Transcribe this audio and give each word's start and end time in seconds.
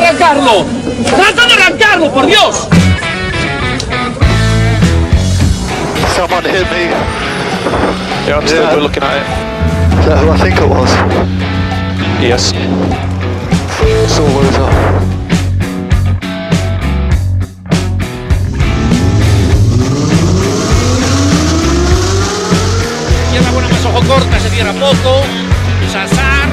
de 0.00 0.06
arrancarlo! 0.06 0.64
¡Trata 1.04 1.46
de 1.46 1.54
arrancarlo, 1.54 2.12
por 2.12 2.26
Dios! 2.26 2.68
Someone 6.14 6.48
hit 6.48 6.66
me. 6.70 6.90
Yeah, 8.26 8.38
I'm 8.38 8.46
still 8.46 8.62
Yeah. 8.62 8.76
looking 8.76 9.02
at 9.02 9.16
it. 9.16 9.26
Is 10.00 10.06
that 10.06 10.18
who 10.18 10.32
I 10.32 10.38
think 10.38 10.58
it 10.58 10.68
was? 10.68 10.90
Yes. 12.20 12.52
Buena 23.52 23.68
más 23.68 23.84
ojo 23.86 24.00
corta, 24.06 24.38
se 24.40 24.50
cierra 24.50 24.72
poco. 24.72 25.22
Sasar. 25.90 26.48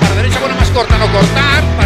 Para 0.00 0.14
derecha 0.16 0.40
buena 0.40 0.54
más 0.56 0.68
corta, 0.70 0.96
no 0.98 1.06
cortar. 1.12 1.62
Para 1.76 1.85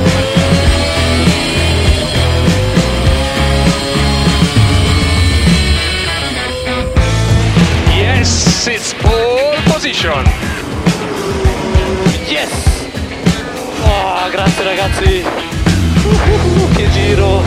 Yes! 12.41 12.49
Oh, 13.85 14.29
grazie 14.31 14.63
ragazzi! 14.63 15.23
Uh, 16.03 16.71
che 16.75 16.89
giro! 16.89 17.43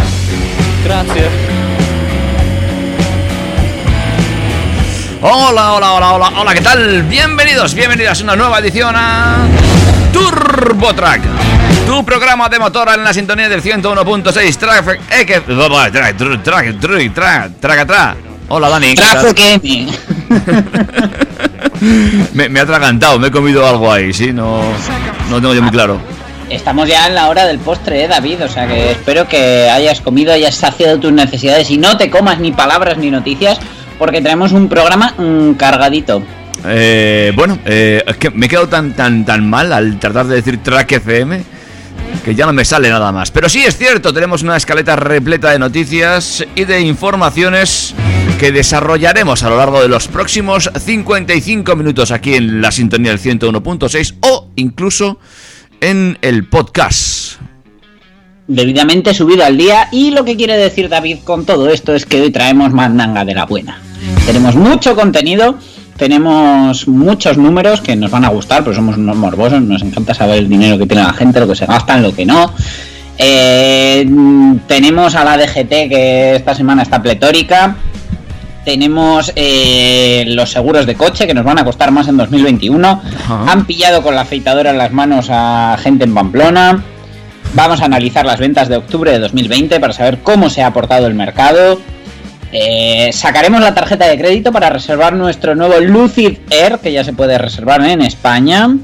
Grazie! 0.84 1.28
Hola, 5.18 5.72
hola, 5.74 5.94
hola, 5.94 6.12
hola, 6.12 6.30
hola, 6.36 6.54
¿qué 6.54 6.60
tal? 6.60 7.02
Bienvenidos, 7.02 7.74
bienvenidas 7.74 8.20
a 8.20 8.22
una 8.22 8.36
nueva 8.36 8.60
edición 8.60 8.94
a 8.96 9.38
TurboTrack, 10.12 11.22
tu 11.86 12.04
programa 12.04 12.48
de 12.48 12.60
motor 12.60 12.90
en 12.94 13.02
la 13.02 13.12
sintonía 13.12 13.48
del 13.48 13.62
101.6 13.62 14.56
Track, 14.56 15.00
eh, 15.10 15.26
que- 15.26 15.40
track, 15.40 15.92
track, 15.92 16.16
track, 16.16 16.42
track, 16.44 16.78
track, 17.12 17.60
track, 17.60 17.86
track. 17.86 18.16
Hola 18.46 18.68
Dani. 18.68 18.94
M. 18.94 19.88
Me, 22.34 22.48
me 22.48 22.60
ha 22.60 22.62
atragantado, 22.62 23.18
me 23.18 23.28
he 23.28 23.30
comido 23.30 23.66
algo 23.66 23.92
ahí, 23.92 24.12
sí, 24.12 24.32
no, 24.32 24.62
no 25.30 25.40
tengo 25.40 25.54
yo 25.54 25.62
muy 25.62 25.70
claro. 25.70 26.00
Estamos 26.50 26.88
ya 26.88 27.06
en 27.06 27.14
la 27.14 27.28
hora 27.28 27.46
del 27.46 27.58
postre, 27.58 28.04
¿eh, 28.04 28.08
David. 28.08 28.44
O 28.44 28.48
sea 28.48 28.66
que 28.66 28.92
espero 28.92 29.26
que 29.26 29.70
hayas 29.70 30.00
comido, 30.00 30.32
hayas 30.32 30.54
saciado 30.54 30.98
tus 30.98 31.12
necesidades 31.12 31.70
y 31.70 31.78
no 31.78 31.96
te 31.96 32.10
comas 32.10 32.38
ni 32.38 32.52
palabras 32.52 32.98
ni 32.98 33.10
noticias, 33.10 33.58
porque 33.98 34.20
tenemos 34.20 34.52
un 34.52 34.68
programa 34.68 35.14
mm, 35.16 35.54
cargadito. 35.54 36.22
Eh, 36.66 37.32
bueno, 37.34 37.58
eh, 37.64 38.02
es 38.06 38.16
que 38.16 38.30
me 38.30 38.46
he 38.46 38.48
quedado 38.48 38.68
tan, 38.68 38.92
tan, 38.92 39.24
tan 39.24 39.48
mal 39.48 39.72
al 39.72 39.98
tratar 39.98 40.26
de 40.26 40.36
decir 40.36 40.62
Track 40.62 40.92
FM 40.92 41.42
que 42.24 42.34
ya 42.34 42.46
no 42.46 42.52
me 42.52 42.64
sale 42.64 42.88
nada 42.88 43.10
más. 43.12 43.30
Pero 43.30 43.48
sí 43.48 43.64
es 43.64 43.76
cierto, 43.76 44.12
tenemos 44.12 44.42
una 44.42 44.56
escaleta 44.56 44.96
repleta 44.96 45.50
de 45.50 45.58
noticias 45.58 46.44
y 46.54 46.64
de 46.64 46.80
informaciones 46.80 47.94
que 48.38 48.52
desarrollaremos 48.52 49.42
a 49.42 49.50
lo 49.50 49.56
largo 49.56 49.80
de 49.80 49.88
los 49.88 50.08
próximos 50.08 50.70
55 50.78 51.76
minutos 51.76 52.10
aquí 52.10 52.34
en 52.34 52.60
la 52.60 52.70
sintonía 52.70 53.10
del 53.10 53.20
101.6 53.20 54.14
o 54.20 54.48
incluso 54.56 55.18
en 55.80 56.18
el 56.22 56.46
podcast. 56.46 57.38
Debidamente 58.46 59.14
subido 59.14 59.44
al 59.44 59.56
día. 59.56 59.88
Y 59.92 60.10
lo 60.10 60.24
que 60.24 60.36
quiere 60.36 60.56
decir 60.56 60.88
David 60.88 61.18
con 61.24 61.44
todo 61.46 61.68
esto 61.70 61.94
es 61.94 62.06
que 62.06 62.20
hoy 62.20 62.30
traemos 62.30 62.72
mandanga 62.72 63.24
de 63.24 63.34
la 63.34 63.46
buena. 63.46 63.80
Tenemos 64.26 64.56
mucho 64.56 64.96
contenido. 64.96 65.58
Tenemos 65.96 66.88
muchos 66.88 67.38
números 67.38 67.80
que 67.80 67.94
nos 67.94 68.10
van 68.10 68.24
a 68.24 68.28
gustar, 68.28 68.64
pero 68.64 68.74
somos 68.74 68.96
unos 68.96 69.16
morbosos, 69.16 69.62
nos 69.62 69.82
encanta 69.82 70.12
saber 70.12 70.38
el 70.38 70.48
dinero 70.48 70.76
que 70.76 70.86
tiene 70.86 71.04
la 71.04 71.12
gente, 71.12 71.38
lo 71.38 71.46
que 71.46 71.54
se 71.54 71.66
gastan, 71.66 72.02
lo 72.02 72.14
que 72.14 72.26
no. 72.26 72.52
Eh, 73.16 74.04
tenemos 74.66 75.14
a 75.14 75.24
la 75.24 75.38
DGT 75.38 75.68
que 75.68 76.34
esta 76.34 76.54
semana 76.54 76.82
está 76.82 77.00
pletórica. 77.00 77.76
Tenemos 78.64 79.32
eh, 79.36 80.24
los 80.28 80.50
seguros 80.50 80.86
de 80.86 80.94
coche 80.94 81.26
que 81.26 81.34
nos 81.34 81.44
van 81.44 81.58
a 81.58 81.64
costar 81.64 81.90
más 81.90 82.08
en 82.08 82.16
2021. 82.16 82.88
Ajá. 82.88 83.44
Han 83.52 83.66
pillado 83.66 84.02
con 84.02 84.14
la 84.14 84.22
afeitadora 84.22 84.70
en 84.70 84.78
las 84.78 84.92
manos 84.92 85.26
a 85.30 85.76
gente 85.80 86.04
en 86.04 86.14
Pamplona. 86.14 86.82
Vamos 87.54 87.82
a 87.82 87.84
analizar 87.84 88.26
las 88.26 88.40
ventas 88.40 88.68
de 88.68 88.76
octubre 88.76 89.12
de 89.12 89.18
2020 89.18 89.78
para 89.78 89.92
saber 89.92 90.18
cómo 90.22 90.50
se 90.50 90.62
ha 90.62 90.72
portado 90.72 91.06
el 91.06 91.14
mercado. 91.14 91.78
Eh, 92.56 93.10
sacaremos 93.12 93.60
la 93.60 93.74
tarjeta 93.74 94.06
de 94.06 94.16
crédito 94.16 94.52
para 94.52 94.70
reservar 94.70 95.12
nuestro 95.12 95.56
nuevo 95.56 95.80
Lucid 95.80 96.38
Air, 96.50 96.78
que 96.78 96.92
ya 96.92 97.02
se 97.02 97.12
puede 97.12 97.36
reservar 97.36 97.84
en 97.84 98.00
España. 98.00 98.76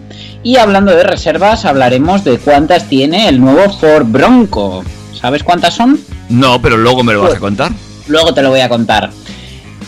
Y 0.42 0.56
hablando 0.56 0.94
de 0.94 1.04
reservas, 1.04 1.64
hablaremos 1.64 2.24
de 2.24 2.38
cuántas 2.38 2.88
tiene 2.88 3.28
el 3.28 3.40
nuevo 3.40 3.72
Ford 3.72 4.06
Bronco. 4.06 4.84
¿Sabes 5.14 5.44
cuántas 5.44 5.74
son? 5.74 6.00
No, 6.28 6.60
pero 6.60 6.76
luego 6.76 7.04
me 7.04 7.12
lo 7.12 7.22
vas 7.22 7.34
a 7.34 7.38
contar. 7.38 7.70
Luego 8.08 8.34
te 8.34 8.42
lo 8.42 8.50
voy 8.50 8.60
a 8.60 8.68
contar. 8.68 9.10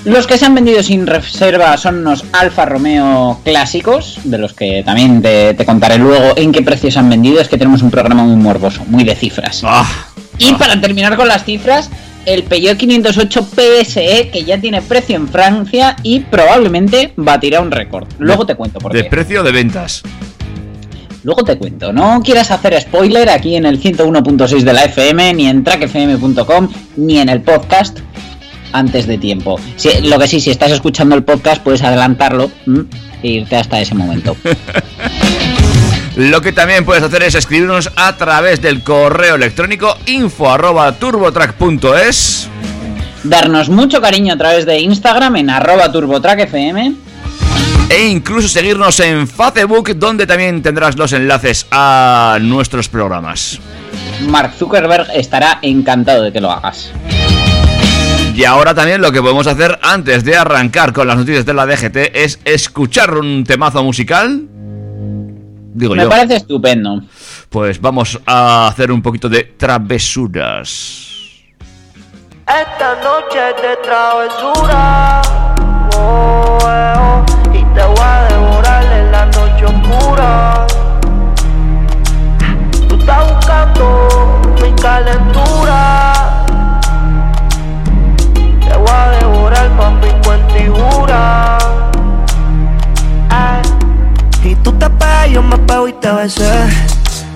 Los 0.05 0.27
que 0.27 0.37
se 0.37 0.45
han 0.47 0.55
vendido 0.55 0.83
sin 0.83 1.07
reserva 1.07 1.77
son 1.77 1.99
unos 1.99 2.25
Alfa 2.33 2.65
Romeo 2.65 3.41
clásicos, 3.45 4.19
de 4.25 4.37
los 4.37 4.53
que 4.53 4.83
también 4.85 5.23
te, 5.23 5.55
te 5.55 5.65
contaré 5.65 5.97
luego 5.99 6.33
en 6.37 6.51
qué 6.51 6.63
precios 6.63 6.97
han 6.97 7.09
vendido. 7.09 7.41
Es 7.41 7.49
que 7.49 7.57
tenemos 7.57 7.83
un 7.83 7.91
programa 7.91 8.25
muy 8.25 8.35
morboso, 8.37 8.83
muy 8.89 9.05
de 9.05 9.15
cifras. 9.15 9.63
Ah, 9.65 9.89
Y 10.39 10.53
para 10.55 10.81
terminar 10.81 11.17
con 11.17 11.29
las 11.29 11.45
cifras, 11.45 11.89
el 12.27 12.43
Peugeot 12.43 12.77
508 12.79 13.47
PSE, 13.55 14.31
que 14.33 14.43
ya 14.45 14.59
tiene 14.61 14.83
precio 14.83 15.15
en 15.15 15.29
Francia 15.29 15.95
y 16.03 16.21
probablemente 16.21 17.13
batirá 17.17 17.61
un 17.61 17.71
récord. 17.71 18.09
Luego 18.19 18.45
te 18.45 18.57
cuento 18.57 18.81
por 18.81 18.93
de 18.93 19.05
qué. 19.05 19.09
precio 19.11 19.45
de 19.45 19.53
ventas. 19.53 20.03
Luego 21.23 21.45
te 21.45 21.57
cuento. 21.57 21.93
No 21.93 22.21
quieras 22.25 22.51
hacer 22.51 22.81
spoiler 22.81 23.29
aquí 23.31 23.55
en 23.55 23.67
el 23.67 23.81
101.6 23.81 24.63
de 24.63 24.73
la 24.73 24.85
FM, 24.87 25.35
ni 25.35 25.47
en 25.47 25.63
trackfm.com, 25.63 26.69
ni 26.97 27.19
en 27.21 27.29
el 27.29 27.41
podcast 27.43 28.01
antes 28.73 29.07
de 29.07 29.19
tiempo. 29.19 29.59
Lo 30.03 30.19
que 30.19 30.29
sí, 30.29 30.41
si 30.41 30.51
estás 30.51 30.71
escuchando 30.73 31.15
el 31.15 31.23
podcast, 31.25 31.63
puedes 31.63 31.83
adelantarlo 31.83 32.51
¿m? 32.67 32.85
e 33.23 33.29
irte 33.29 33.57
hasta 33.57 33.81
ese 33.81 33.95
momento. 33.95 34.37
Lo 36.17 36.43
que 36.43 36.53
también 36.53 36.85
puedes 36.85 37.03
hacer 37.03 37.23
es 37.23 37.35
escribirnos 37.35 37.91
a 37.97 38.17
través 38.19 38.61
del 38.61 38.83
correo 38.83 39.37
electrónico 39.37 39.97
info 40.07 40.51
arroba 40.51 40.93
turbotrack.es 40.93 42.49
Darnos 43.25 43.71
mucho 43.71 44.01
cariño 44.03 44.35
a 44.35 44.37
través 44.37 44.67
de 44.67 44.79
Instagram 44.81 45.37
en 45.37 45.49
arroba 45.49 45.91
turbotrackfm. 45.91 46.95
e 47.89 48.09
incluso 48.09 48.49
seguirnos 48.49 49.01
en 49.01 49.27
Facebook 49.27 49.95
donde 49.97 50.27
también 50.27 50.61
tendrás 50.63 50.97
los 50.99 51.13
enlaces 51.15 51.67
a 51.71 52.39
nuestros 52.43 52.89
programas. 52.89 53.59
Mark 54.27 54.53
Zuckerberg 54.59 55.07
estará 55.15 55.59
encantado 55.63 56.25
de 56.25 56.33
que 56.33 56.41
lo 56.41 56.51
hagas. 56.51 56.91
Y 58.35 58.45
ahora 58.45 58.75
también 58.75 59.03
lo 59.03 59.13
que 59.13 59.21
podemos 59.21 59.47
hacer 59.47 59.79
antes 59.83 60.25
de 60.25 60.37
arrancar 60.37 60.95
con 60.95 61.07
las 61.07 61.19
noticias 61.19 61.45
de 61.45 61.53
la 61.53 61.67
DGT 61.67 61.97
es 62.15 62.41
escuchar 62.45 63.15
un 63.15 63.45
temazo 63.45 63.85
musical. 63.85 64.49
Digo 65.75 65.95
Me 65.95 66.05
yo. 66.05 66.09
parece 66.09 66.37
estupendo. 66.37 67.03
Pues 67.51 67.79
vamos 67.79 68.19
a 68.25 68.69
hacer 68.69 68.91
un 68.91 69.03
poquito 69.03 69.29
de 69.29 69.45
travesuras. 69.45 71.09
Esta 72.47 72.95
noche 73.03 73.39
es 73.51 73.63
de 73.63 73.77
travesura. 73.83 75.23
Oh, 75.95 76.59
eh, 76.67 76.95
oh, 76.97 77.25
y 77.53 77.63
te 77.75 77.85
voy 77.85 78.01
a 78.01 78.27
devorar 78.31 78.85
en 78.99 79.13
la 79.13 79.27
noche 79.27 79.65
oscura. 79.67 80.67
Tú 82.89 82.95
estás 82.97 83.35
buscando 83.35 84.43
mi 84.63 84.73
calentura. 84.81 86.22
Voy 88.83 88.91
a 88.91 89.11
devorar 89.19 89.71
mi. 90.01 90.13
Y 94.45 94.57
tú 94.57 94.73
te 94.73 94.91
pegas, 94.91 95.31
yo 95.31 95.43
me 95.43 95.57
pego 95.57 95.87
y 95.89 95.93
te 95.93 96.11
besé. 96.13 96.67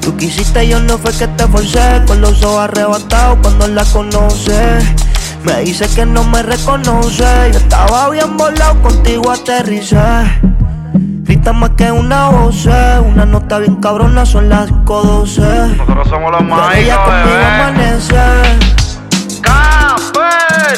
Tú 0.01 0.17
quisiste, 0.17 0.67
yo 0.67 0.81
no 0.81 0.99
fue 0.99 1.13
que 1.13 1.27
te 1.29 1.47
forcé. 1.47 2.03
Con 2.07 2.21
los 2.21 2.43
ojos 2.43 2.65
arrebatados 2.65 3.39
cuando 3.43 3.69
la 3.69 3.85
conoce. 3.85 4.79
Me 5.45 5.61
dice 5.61 5.87
que 5.95 6.05
no 6.05 6.25
me 6.25 6.43
reconoce. 6.43 7.25
Yo 7.53 7.59
estaba 7.59 8.11
bien 8.11 8.37
volado, 8.37 8.83
contigo 8.83 9.31
aterricé. 9.31 9.97
Grita 11.23 11.53
más 11.53 11.71
que 11.71 11.91
una 11.93 12.29
voz, 12.29 12.67
eh. 12.67 13.01
una 13.05 13.25
nota 13.25 13.59
bien 13.59 13.77
cabrona, 13.77 14.27
son 14.27 14.49
las 14.49 14.69
5.12. 14.71 15.77
Nosotros 15.77 16.09
somos 16.09 16.33
los 16.33 16.43
Pero 16.43 16.73
ella 16.73 17.05
conmigo 17.05 17.39
amanece. 17.45 18.86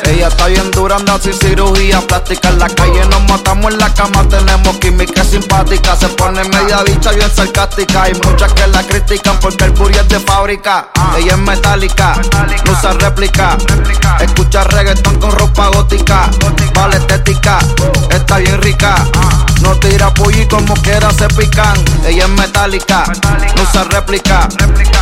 Ella 0.04 0.28
está 0.28 0.46
bien 0.46 0.70
dura, 0.70 0.96
anda 0.96 1.18
sin 1.18 1.34
cirugía 1.34 2.00
plástica. 2.00 2.48
En 2.48 2.58
la 2.58 2.68
calle 2.68 3.04
nos 3.06 3.22
matamos 3.28 3.72
en 3.72 3.78
la 3.78 3.92
cama, 3.94 4.26
tenemos 4.28 4.76
química 4.78 5.24
simpática. 5.24 5.96
Se 5.96 6.08
pone 6.08 6.42
media 6.44 6.82
bicha 6.82 7.12
bien 7.12 7.30
sarcástica. 7.34 8.02
Hay 8.04 8.12
muchas 8.24 8.52
que 8.52 8.66
la 8.66 8.82
critican 8.82 9.38
porque 9.40 9.64
el 9.64 9.72
puri 9.72 9.96
es 9.96 10.08
de 10.08 10.20
fábrica. 10.20 10.88
Ella 11.16 11.32
es 11.32 11.38
metálica, 11.38 12.20
no 12.64 12.72
usa 12.72 12.92
réplica. 12.94 13.56
Escucha 14.20 14.64
reggaetón 14.64 15.18
con 15.18 15.32
ropa 15.32 15.68
gótica. 15.68 16.30
Vale 16.74 16.96
estética, 16.96 17.58
está 18.10 18.38
bien 18.38 18.60
rica. 18.62 18.94
No 19.62 19.74
tira 19.78 20.12
pulli 20.14 20.46
como 20.46 20.74
quiera 20.74 21.10
se 21.12 21.28
pican. 21.28 21.76
Ella 22.06 22.24
es 22.24 22.30
metálica, 22.30 23.04
no 23.56 23.62
usa 23.62 23.84
réplica. 23.84 24.48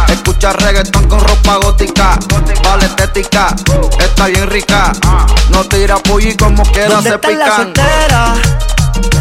Escucha 0.08 0.52
reggaetón 0.52 1.08
con 1.08 1.20
ropa 1.20 1.56
gótica. 1.56 2.18
Vale 2.64 2.86
estética, 2.86 3.54
está 3.98 4.26
bien 4.26 4.48
rica. 4.48 4.92
No 5.50 5.64
tira 5.64 5.96
pulli 5.98 6.34
como 6.36 6.62
quiera 6.72 6.94
¿Dónde 6.96 7.10
se 7.10 7.14
está 7.16 7.30
la 7.30 7.44
pican. 7.44 7.56
soltera? 7.56 8.34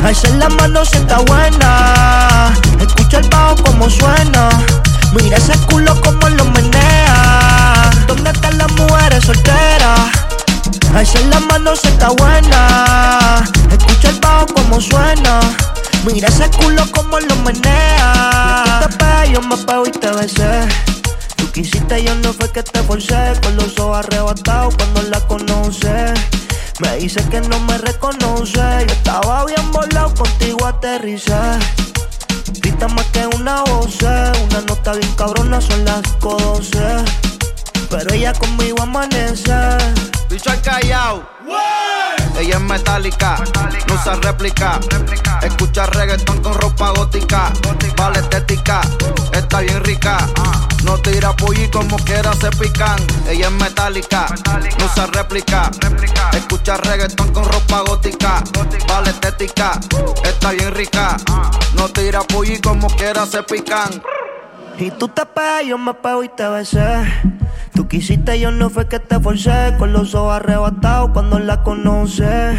Alza 0.05 0.27
la 0.29 0.49
mano 0.49 0.85
si 0.85 0.97
está 0.97 1.19
buena. 1.19 2.53
Escucha 2.79 3.19
el 3.19 3.29
bajo 3.29 3.55
como 3.63 3.89
suena. 3.89 4.49
Mira 5.13 5.37
ese 5.37 5.57
culo 5.67 5.99
como 6.01 6.27
lo 6.29 6.45
menea. 6.45 7.89
¿Dónde 8.07 8.31
están 8.31 8.57
las 8.57 8.71
mujeres 8.73 9.23
solteras? 9.25 9.99
Alza 10.95 11.19
la 11.29 11.41
mano 11.41 11.75
si 11.75 11.89
está 11.89 12.07
buena. 12.11 13.43
Escucha 13.69 14.09
el 14.11 14.19
bajo 14.21 14.45
como 14.47 14.79
suena. 14.79 15.41
Mira 16.05 16.29
ese 16.29 16.49
culo 16.51 16.83
como 16.91 17.19
lo 17.19 17.35
menea. 17.37 18.79
Tú 18.81 18.87
te 18.87 18.95
pegas, 18.97 19.29
yo 19.29 19.41
me 19.41 19.57
pego 19.57 19.85
y 19.85 19.91
te 19.91 20.09
besé. 20.11 20.69
Tú 21.35 21.51
quisiste, 21.51 22.01
yo 22.01 22.15
no 22.15 22.31
fue 22.31 22.49
que 22.49 22.63
te 22.63 22.81
forcé. 22.83 23.33
Con 23.43 23.57
los 23.57 23.77
ojos 23.77 24.05
arrebatados 24.05 24.75
cuando 24.77 25.01
la 25.01 25.19
conoces. 25.27 26.17
Me 26.79 26.95
dice 26.95 27.21
que 27.29 27.41
no 27.41 27.59
me 27.59 27.77
reconoce. 27.77 28.53
Yo 28.87 28.93
estaba 28.93 29.43
bien 29.43 29.71
volado, 29.73 30.13
contigo 30.15 30.65
aterricé. 30.65 31.35
Grita 32.61 32.87
más 32.87 33.05
que 33.07 33.27
una 33.35 33.63
voz. 33.63 34.01
Una 34.01 34.61
nota 34.65 34.93
bien 34.93 35.11
cabrona, 35.17 35.59
son 35.59 35.83
las 35.83 36.01
12. 36.21 37.34
Pero 37.89 38.13
ella 38.13 38.33
conmigo 38.33 38.81
amanece. 38.81 39.53
Bicho 40.29 40.49
al 40.49 40.61
callao. 40.61 41.23
Ella 42.37 42.55
es 42.55 42.61
metálica, 42.61 43.37
no 43.87 43.93
usa 43.93 44.15
réplica. 44.15 44.79
Escucha 45.41 45.85
reggaetón 45.85 46.41
con 46.41 46.53
ropa 46.55 46.89
gótica. 46.91 47.53
Vale 47.95 48.19
estética, 48.19 48.81
está 49.31 49.59
bien 49.61 49.83
rica. 49.83 50.17
No 50.83 50.97
tira 50.97 51.33
pulli 51.33 51.69
como 51.69 51.97
quiera 51.97 52.33
se 52.33 52.49
pican. 52.51 52.99
Ella 53.27 53.47
es 53.47 53.53
metálica, 53.53 54.27
no 54.79 54.85
usa 54.85 55.07
réplica. 55.07 55.71
Escucha 56.33 56.77
reggaetón 56.77 57.31
con 57.31 57.45
ropa 57.45 57.81
gótica. 57.81 58.43
Vale 58.87 59.11
estética, 59.11 59.79
está 60.23 60.51
bien 60.51 60.73
rica. 60.73 61.15
No 61.73 61.87
tira 61.89 62.21
pulli 62.21 62.59
como 62.59 62.87
quiera 62.87 63.25
se 63.25 63.43
pican. 63.43 64.01
Y 64.77 64.91
tú 64.91 65.07
te 65.07 65.25
pegas, 65.25 65.65
yo 65.65 65.77
me 65.77 65.93
pego 65.93 66.23
y 66.23 66.29
te 66.29 66.47
besé. 66.49 67.05
Tú 67.73 67.87
quisiste, 67.87 68.37
yo 68.39 68.51
no 68.51 68.69
fue 68.69 68.87
que 68.87 68.99
te 68.99 69.19
forcé. 69.19 69.73
Con 69.79 69.93
los 69.93 70.13
ojos 70.15 70.35
arrebatados 70.35 71.11
cuando 71.11 71.39
la 71.39 71.63
conoces. 71.63 72.57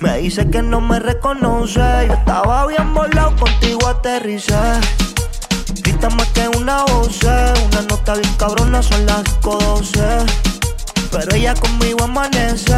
Me 0.00 0.18
dice 0.18 0.48
que 0.48 0.62
no 0.62 0.80
me 0.80 0.98
reconoce. 0.98 1.80
Yo 2.06 2.14
estaba 2.14 2.66
bien 2.66 2.94
volado, 2.94 3.36
contigo 3.36 3.86
aterricé. 3.88 4.54
Grita 5.82 6.08
más 6.10 6.28
que 6.28 6.48
una 6.48 6.82
voz. 6.84 7.22
Una 7.22 7.82
nota 7.88 8.14
bien 8.14 8.34
cabrona, 8.38 8.82
son 8.82 9.04
las 9.04 9.22
12. 9.42 10.00
Pero 11.12 11.34
ella 11.34 11.54
conmigo 11.54 12.04
amanece. 12.04 12.72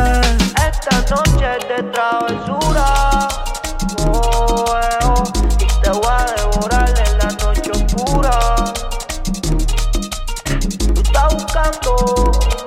Esta 0.68 1.04
noche 1.08 1.46
es 1.58 1.68
de 1.68 1.82
travesura. 1.92 3.28
Oh, 4.08 4.64
eh, 4.82 5.04
oh, 5.04 5.22
y 5.60 5.82
te 5.82 5.90
voy 5.90 6.06
a 6.08 6.24
devorar 6.36 6.88
en 6.88 7.18
la 7.18 7.28
noche 7.44 7.70
oscura. 7.70 8.51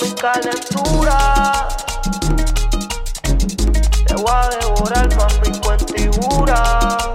Mi 0.01 0.11
calentura. 0.13 1.67
Te 4.07 4.15
voy 4.15 4.31
a 4.31 4.49
devorar 4.59 5.09
con 5.15 5.41
mi 5.41 5.59
cuentigura. 5.59 7.14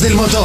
Del 0.00 0.14
motor. 0.14 0.37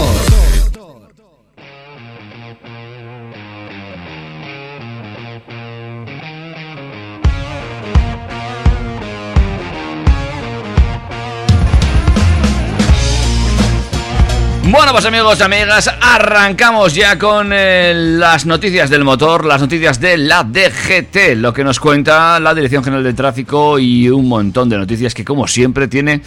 Pues 15.03 15.13
amigos 15.13 15.41
amigas, 15.41 15.91
arrancamos 15.99 16.95
ya 16.95 17.19
con 17.19 17.51
eh, 17.51 17.93
las 17.93 18.45
noticias 18.45 18.89
del 18.89 19.03
motor, 19.03 19.43
las 19.43 19.59
noticias 19.59 19.99
de 19.99 20.17
la 20.17 20.45
DGT, 20.45 21.35
lo 21.35 21.51
que 21.51 21.65
nos 21.65 21.81
cuenta 21.81 22.39
la 22.39 22.55
Dirección 22.55 22.85
General 22.85 23.03
de 23.03 23.13
Tráfico 23.13 23.79
y 23.79 24.07
un 24.07 24.29
montón 24.29 24.69
de 24.69 24.77
noticias 24.77 25.13
que 25.13 25.25
como 25.25 25.45
siempre 25.45 25.89
tiene 25.89 26.21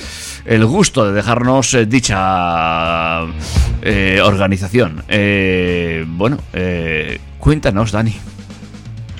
el 0.45 0.67
gusto 0.67 1.07
de 1.07 1.15
dejarnos 1.15 1.73
eh, 1.73 1.87
dicha 1.87 3.23
eh, 3.81 4.21
organización. 4.23 5.05
Eh, 5.09 6.05
bueno, 6.07 6.37
cuéntanos, 7.39 7.93
Dani. 7.93 8.15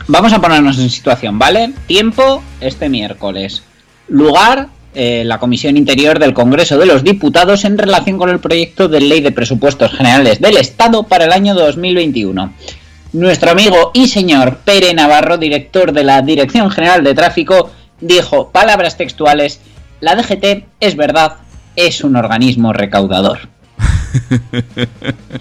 Vamos 0.07 0.35
a 0.35 0.39
ponernos 0.39 0.79
en 0.79 0.91
situación, 0.91 1.39
¿vale? 1.39 1.73
Tiempo 1.87 2.43
este 2.61 2.91
miércoles. 2.91 3.63
Lugar, 4.09 4.69
eh, 4.99 5.25
la 5.27 5.39
Comisión 5.39 5.77
Interior 5.77 6.19
del 6.19 6.33
Congreso 6.33 6.79
de 6.79 6.87
los 6.87 7.05
Diputados 7.05 7.67
en 7.67 7.77
relación 7.77 8.17
con 8.17 8.31
el 8.31 8.41
proyecto 8.41 8.89
de 8.89 9.03
ley 9.03 9.21
de 9.21 9.31
presupuestos 9.31 9.93
generales 9.93 10.41
del 10.41 10.57
Estado 10.57 11.03
para 11.03 11.27
el 11.27 11.33
año 11.33 11.55
2021. 11.55 12.55
Nuestro 13.13 13.51
amigo 13.51 13.91
y 13.93 14.09
señor 14.09 14.61
Pere 14.65 14.95
Navarro, 14.95 15.37
director 15.37 15.93
de 15.93 16.03
la 16.03 16.23
Dirección 16.23 16.71
General 16.71 17.05
de 17.05 17.15
Tráfico, 17.15 17.71
dijo, 18.01 18.51
palabras 18.51 18.97
textuales, 18.97 19.61
la 20.01 20.17
DGT 20.17 20.65
es 20.81 20.97
verdad, 20.97 21.35
es 21.77 22.03
un 22.03 22.17
organismo 22.17 22.73
recaudador. 22.73 23.51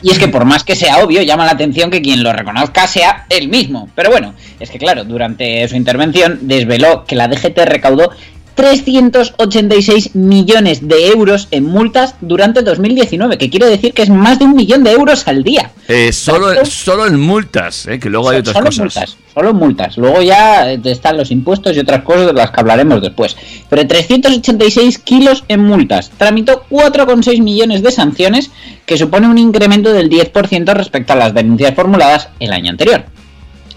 Y 0.01 0.11
es 0.11 0.19
que 0.19 0.27
por 0.27 0.43
más 0.43 0.65
que 0.65 0.75
sea 0.75 0.97
obvio, 0.99 1.21
llama 1.21 1.45
la 1.45 1.51
atención 1.51 1.89
que 1.89 2.01
quien 2.01 2.23
lo 2.23 2.33
reconozca 2.33 2.87
sea 2.87 3.25
él 3.29 3.47
mismo. 3.47 3.89
Pero 3.95 4.11
bueno, 4.11 4.33
es 4.59 4.69
que 4.69 4.77
claro, 4.77 5.05
durante 5.05 5.65
su 5.69 5.77
intervención 5.77 6.39
desveló 6.41 7.05
que 7.05 7.15
la 7.15 7.29
DGT 7.29 7.57
recaudó 7.65 8.11
386 8.55 10.15
millones 10.15 10.87
de 10.87 11.09
euros 11.09 11.49
en 11.51 11.65
multas 11.65 12.15
durante 12.21 12.61
2019, 12.61 13.37
que 13.37 13.49
quiere 13.49 13.67
decir 13.67 13.93
que 13.93 14.01
es 14.01 14.09
más 14.09 14.39
de 14.39 14.45
un 14.45 14.55
millón 14.55 14.83
de 14.83 14.91
euros 14.91 15.27
al 15.27 15.43
día. 15.43 15.71
Eh, 15.87 16.11
solo, 16.13 16.65
solo 16.65 17.05
en 17.05 17.19
multas, 17.19 17.85
eh, 17.85 17.99
que 17.99 18.09
luego 18.09 18.29
hay 18.29 18.39
otras 18.39 18.53
solo 18.53 18.65
cosas. 18.67 18.79
multas, 18.79 19.17
solo 19.33 19.53
multas. 19.53 19.97
Luego 19.97 20.21
ya 20.21 20.71
eh, 20.71 20.79
están 20.85 21.17
los 21.17 21.31
impuestos 21.31 21.75
y 21.75 21.79
otras 21.79 22.03
cosas 22.03 22.27
de 22.27 22.33
las 22.33 22.51
que 22.51 22.61
hablaremos 22.61 23.01
después. 23.01 23.35
Pero 23.69 23.85
386 23.85 24.99
kilos 24.99 25.43
en 25.49 25.61
multas. 25.61 26.11
Tramitó 26.17 26.65
4,6 26.69 27.41
millones 27.41 27.83
de 27.83 27.91
sanciones, 27.91 28.51
que 28.85 28.97
supone 28.97 29.27
un 29.27 29.37
incremento 29.37 29.91
del 29.91 30.09
10% 30.09 30.73
respecto 30.73 31.13
a 31.13 31.17
las 31.17 31.33
denuncias 31.33 31.75
formuladas 31.75 32.29
el 32.39 32.53
año 32.53 32.71
anterior. 32.71 33.05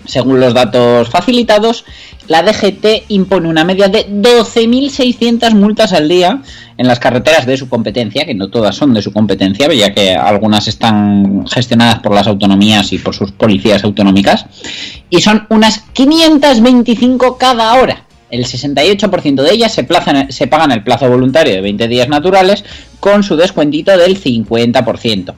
Según 0.07 0.41
los 0.41 0.55
datos 0.55 1.11
facilitados, 1.11 1.85
la 2.29 2.43
DGT 2.43 3.07
impone 3.09 3.49
una 3.49 3.65
media 3.65 3.89
de 3.89 4.07
12.600 4.07 5.55
multas 5.55 5.93
al 5.93 6.09
día 6.09 6.43
en 6.77 6.87
las 6.87 7.01
carreteras 7.01 7.47
de 7.47 7.57
su 7.57 7.69
competencia, 7.69 8.25
que 8.25 8.35
no 8.35 8.49
todas 8.49 8.77
son 8.77 8.95
de 8.95 9.03
su 9.03 9.13
competencia, 9.13 9.73
ya 9.73 9.93
que 9.93 10.15
algunas 10.15 10.69
están 10.69 11.47
gestionadas 11.47 12.01
por 12.01 12.15
las 12.15 12.27
autonomías 12.27 12.93
y 12.93 12.99
por 12.99 13.15
sus 13.15 13.33
policías 13.33 13.83
autonómicas, 13.83 14.47
y 15.11 15.21
son 15.21 15.47
unas 15.49 15.81
525 15.95 17.39
cada 17.39 17.75
hora. 17.75 18.05
El 18.31 18.45
68% 18.45 19.43
de 19.43 19.55
ellas 19.55 19.73
se, 19.73 19.89
se 20.29 20.47
pagan 20.47 20.71
el 20.71 20.85
plazo 20.85 21.09
voluntario 21.09 21.55
de 21.55 21.63
20 21.63 21.89
días 21.89 22.11
naturales 22.11 22.63
con 23.01 23.23
su 23.23 23.37
descuentito 23.37 23.97
del 23.97 24.23
50%. 24.23 25.35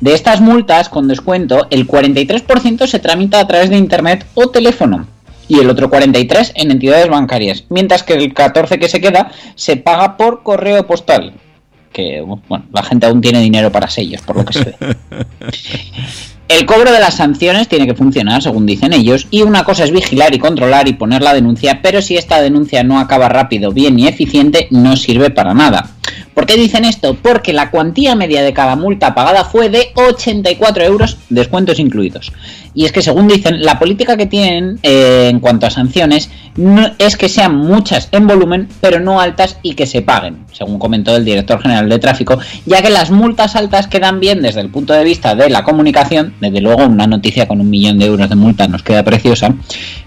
De 0.00 0.14
estas 0.14 0.40
multas 0.40 0.88
con 0.88 1.08
descuento, 1.08 1.66
el 1.70 1.88
43% 1.88 2.86
se 2.86 3.00
tramita 3.00 3.40
a 3.40 3.48
través 3.48 3.70
de 3.70 3.76
internet 3.76 4.24
o 4.34 4.50
teléfono 4.50 5.08
y 5.48 5.58
el 5.58 5.70
otro 5.70 5.90
43% 5.90 6.52
en 6.54 6.70
entidades 6.70 7.08
bancarias, 7.08 7.64
mientras 7.70 8.02
que 8.02 8.14
el 8.14 8.34
14% 8.34 8.78
que 8.78 8.88
se 8.88 9.00
queda 9.00 9.32
se 9.54 9.76
paga 9.76 10.16
por 10.16 10.42
correo 10.42 10.86
postal. 10.86 11.32
que 11.92 12.20
bueno, 12.20 12.66
la 12.72 12.82
gente 12.82 13.06
aún 13.06 13.20
tiene 13.20 13.40
dinero 13.40 13.72
para 13.72 13.88
sellos, 13.88 14.20
por 14.22 14.36
lo 14.36 14.44
que 14.44 14.52
se 14.52 14.64
ve. 14.64 14.76
El 16.48 16.64
cobro 16.64 16.90
de 16.92 16.98
las 16.98 17.16
sanciones 17.16 17.68
tiene 17.68 17.86
que 17.86 17.94
funcionar, 17.94 18.42
según 18.42 18.64
dicen 18.64 18.94
ellos, 18.94 19.26
y 19.30 19.42
una 19.42 19.64
cosa 19.64 19.84
es 19.84 19.90
vigilar 19.90 20.34
y 20.34 20.38
controlar 20.38 20.88
y 20.88 20.94
poner 20.94 21.20
la 21.20 21.34
denuncia, 21.34 21.80
pero 21.82 22.00
si 22.00 22.16
esta 22.16 22.40
denuncia 22.40 22.82
no 22.82 22.98
acaba 22.98 23.28
rápido, 23.28 23.70
bien 23.70 23.98
y 23.98 24.08
eficiente, 24.08 24.66
no 24.70 24.96
sirve 24.96 25.28
para 25.28 25.52
nada. 25.52 25.90
¿Por 26.38 26.46
qué 26.46 26.56
dicen 26.56 26.84
esto? 26.84 27.14
Porque 27.14 27.52
la 27.52 27.68
cuantía 27.68 28.14
media 28.14 28.42
de 28.44 28.52
cada 28.52 28.76
multa 28.76 29.12
pagada 29.12 29.44
fue 29.44 29.70
de 29.70 29.88
84 29.96 30.84
euros, 30.84 31.16
descuentos 31.30 31.80
incluidos. 31.80 32.30
Y 32.74 32.84
es 32.84 32.92
que, 32.92 33.02
según 33.02 33.26
dicen, 33.26 33.64
la 33.64 33.80
política 33.80 34.16
que 34.16 34.26
tienen 34.26 34.78
eh, 34.84 35.26
en 35.28 35.40
cuanto 35.40 35.66
a 35.66 35.70
sanciones 35.70 36.30
no, 36.54 36.92
es 36.98 37.16
que 37.16 37.28
sean 37.28 37.56
muchas 37.56 38.08
en 38.12 38.28
volumen, 38.28 38.68
pero 38.80 39.00
no 39.00 39.20
altas 39.20 39.58
y 39.64 39.74
que 39.74 39.84
se 39.84 40.00
paguen, 40.00 40.44
según 40.52 40.78
comentó 40.78 41.16
el 41.16 41.24
director 41.24 41.60
general 41.60 41.88
de 41.88 41.98
tráfico, 41.98 42.38
ya 42.66 42.82
que 42.82 42.90
las 42.90 43.10
multas 43.10 43.56
altas 43.56 43.88
quedan 43.88 44.20
bien 44.20 44.40
desde 44.40 44.60
el 44.60 44.70
punto 44.70 44.92
de 44.92 45.02
vista 45.02 45.34
de 45.34 45.50
la 45.50 45.64
comunicación, 45.64 46.34
desde 46.40 46.60
luego 46.60 46.84
una 46.84 47.08
noticia 47.08 47.48
con 47.48 47.60
un 47.60 47.68
millón 47.68 47.98
de 47.98 48.06
euros 48.06 48.28
de 48.28 48.36
multa 48.36 48.68
nos 48.68 48.84
queda 48.84 49.02
preciosa, 49.02 49.56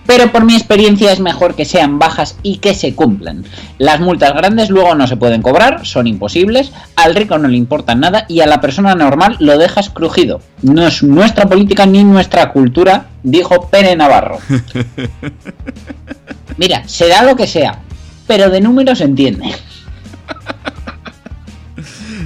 pero 0.06 0.32
por 0.32 0.46
mi 0.46 0.56
experiencia 0.56 1.12
es 1.12 1.20
mejor 1.20 1.56
que 1.56 1.66
sean 1.66 2.00
bajas 2.00 2.38
y 2.44 2.58
que 2.58 2.74
se 2.74 2.96
cumplan. 2.96 3.46
Las 3.78 4.00
multas 4.00 4.34
grandes 4.34 4.70
luego 4.70 4.96
no 4.96 5.08
se 5.08 5.18
pueden 5.18 5.42
cobrar, 5.42 5.86
son 5.86 6.08
imposibles, 6.08 6.72
al 6.96 7.16
rico 7.16 7.38
no 7.38 7.48
le 7.48 7.58
importa 7.58 7.96
nada 7.96 8.26
y 8.28 8.42
a 8.42 8.48
la 8.48 8.62
persona 8.62 8.96
normal 8.96 9.38
lo 9.40 9.58
dejas 9.58 9.90
crujido. 9.90 10.42
No 10.62 10.88
es 10.88 11.04
nuestra 11.04 11.48
política 11.48 11.86
ni 11.86 12.04
nuestra 12.04 12.52
cultura, 12.52 13.08
dijo 13.24 13.70
Pere 13.70 13.96
Navarro. 13.96 14.40
Mira, 16.58 16.88
será 16.88 17.24
lo 17.24 17.36
que 17.36 17.48
sea, 17.48 17.80
pero 18.28 18.50
de 18.50 18.62
números 18.62 19.00
se 19.00 19.06
entiende. 19.06 19.56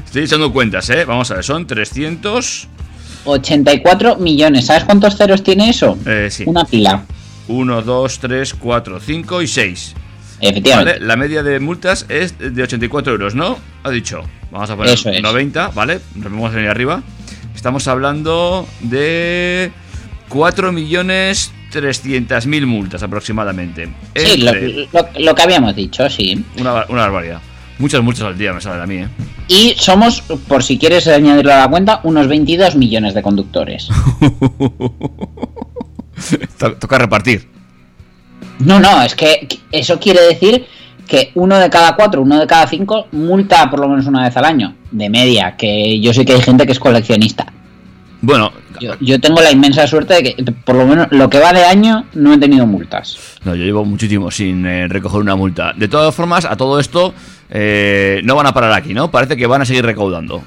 Estoy 0.05 0.23
echando 0.23 0.51
cuentas, 0.51 0.89
¿eh? 0.89 1.05
Vamos 1.05 1.31
a 1.31 1.35
ver, 1.35 1.43
son 1.43 1.67
300... 1.67 2.69
84 3.25 4.17
millones. 4.17 4.67
¿Sabes 4.67 4.83
cuántos 4.83 5.17
ceros 5.17 5.43
tiene 5.43 5.69
eso? 5.69 5.97
Eh, 6.05 6.27
sí. 6.29 6.43
Una 6.45 6.63
pila. 6.63 7.03
1, 7.47 7.81
2, 7.81 8.19
3, 8.19 8.53
4, 8.55 8.99
5 8.99 9.41
y 9.41 9.47
6. 9.47 9.95
Efectivamente. 10.41 10.93
¿Vale? 10.93 11.05
La 11.05 11.15
media 11.15 11.43
de 11.43 11.59
multas 11.59 12.05
es 12.09 12.35
de 12.37 12.61
84 12.63 13.13
euros, 13.13 13.35
¿no? 13.35 13.57
Ha 13.83 13.89
dicho. 13.89 14.21
Vamos 14.51 14.69
a 14.69 14.75
poner 14.75 14.93
Eso 14.93 15.09
es. 15.09 15.21
90, 15.21 15.69
¿vale? 15.69 15.99
Nos 16.15 16.25
vemos 16.25 16.53
ahí 16.53 16.65
arriba. 16.65 17.01
Estamos 17.55 17.87
hablando 17.87 18.67
de 18.81 19.71
4 20.29 20.71
millones 20.71 21.51
300 21.71 22.45
mil 22.47 22.65
multas 22.67 23.01
aproximadamente. 23.03 23.89
Sí, 24.15 24.37
lo, 24.37 24.51
Entre- 24.53 24.87
lo- 24.93 25.09
lo 25.19 25.35
que 25.35 25.41
habíamos 25.41 25.75
dicho, 25.75 26.09
sí. 26.09 26.43
una 26.57 26.71
barbaridad. 26.87 27.41
Muchas 27.77 28.01
multas 28.01 28.23
al 28.23 28.37
día 28.37 28.53
me 28.53 28.61
salen 28.61 28.81
a 28.81 28.85
mí, 28.85 28.95
¿eh? 28.99 29.07
Y 29.49 29.75
somos, 29.77 30.21
por 30.21 30.63
si 30.63 30.77
quieres 30.77 31.07
añadirlo 31.07 31.53
a 31.53 31.57
la 31.57 31.67
cuenta, 31.67 31.99
unos 32.03 32.27
22 32.27 32.75
millones 32.77 33.13
de 33.13 33.21
conductores. 33.21 33.89
To- 36.57 36.73
Toca 36.75 36.97
repartir. 36.97 37.47
No, 38.59 38.79
no, 38.79 39.01
es 39.01 39.15
que 39.15 39.47
eso 39.71 39.99
quiere 39.99 40.21
decir 40.21 40.65
que 41.07 41.31
uno 41.35 41.57
de 41.59 41.69
cada 41.69 41.95
cuatro, 41.95 42.21
uno 42.21 42.39
de 42.39 42.47
cada 42.47 42.65
cinco 42.67 43.07
multa 43.11 43.69
por 43.69 43.79
lo 43.79 43.87
menos 43.89 44.05
una 44.07 44.23
vez 44.23 44.35
al 44.37 44.45
año, 44.45 44.75
de 44.91 45.09
media, 45.09 45.55
que 45.57 45.99
yo 45.99 46.13
sé 46.13 46.25
que 46.25 46.33
hay 46.33 46.41
gente 46.41 46.65
que 46.65 46.71
es 46.71 46.79
coleccionista. 46.79 47.45
Bueno, 48.21 48.51
Yo, 48.81 48.93
yo 49.01 49.19
tengo 49.21 49.39
la 49.41 49.51
inmensa 49.51 49.85
suerte 49.87 50.15
de 50.15 50.23
que 50.35 50.43
por 50.51 50.75
lo 50.75 50.85
menos 50.87 51.07
lo 51.11 51.29
que 51.29 51.37
va 51.39 51.53
de 51.53 51.63
año 51.63 52.05
no 52.13 52.33
he 52.33 52.37
tenido 52.39 52.65
multas. 52.65 53.17
no, 53.43 53.53
yo 53.55 53.63
llevo 53.65 53.85
muchísimo 53.85 54.31
sin 54.31 54.65
eh, 54.65 54.87
recoger 54.87 55.21
una 55.21 55.35
multa. 55.35 55.73
De 55.75 55.87
todas 55.87 56.15
formas, 56.15 56.45
a 56.45 56.55
todo 56.57 56.79
esto 56.79 57.13
eh, 57.51 58.21
no 58.23 58.35
van 58.35 58.47
a 58.47 58.53
parar 58.53 58.71
aquí, 58.73 58.93
¿no? 58.95 59.11
Parece 59.11 59.37
que 59.37 59.45
van 59.45 59.61
a 59.61 59.65
seguir 59.65 59.85
recaudando. 59.85 60.41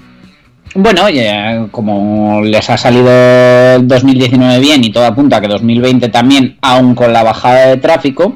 Bueno, 0.75 1.05
oye, 1.05 1.67
como 1.71 2.43
les 2.43 2.69
ha 2.69 2.77
salido 2.77 3.09
el 3.11 3.89
2019 3.89 4.61
bien 4.61 4.85
y 4.85 4.91
todo 4.91 5.07
apunta 5.07 5.39
a 5.39 5.41
que 5.41 5.49
2020 5.49 6.09
también, 6.09 6.59
aun 6.61 6.95
con 6.95 7.13
la 7.13 7.23
bajada 7.23 7.67
de 7.67 7.79
tráfico, 7.79 8.35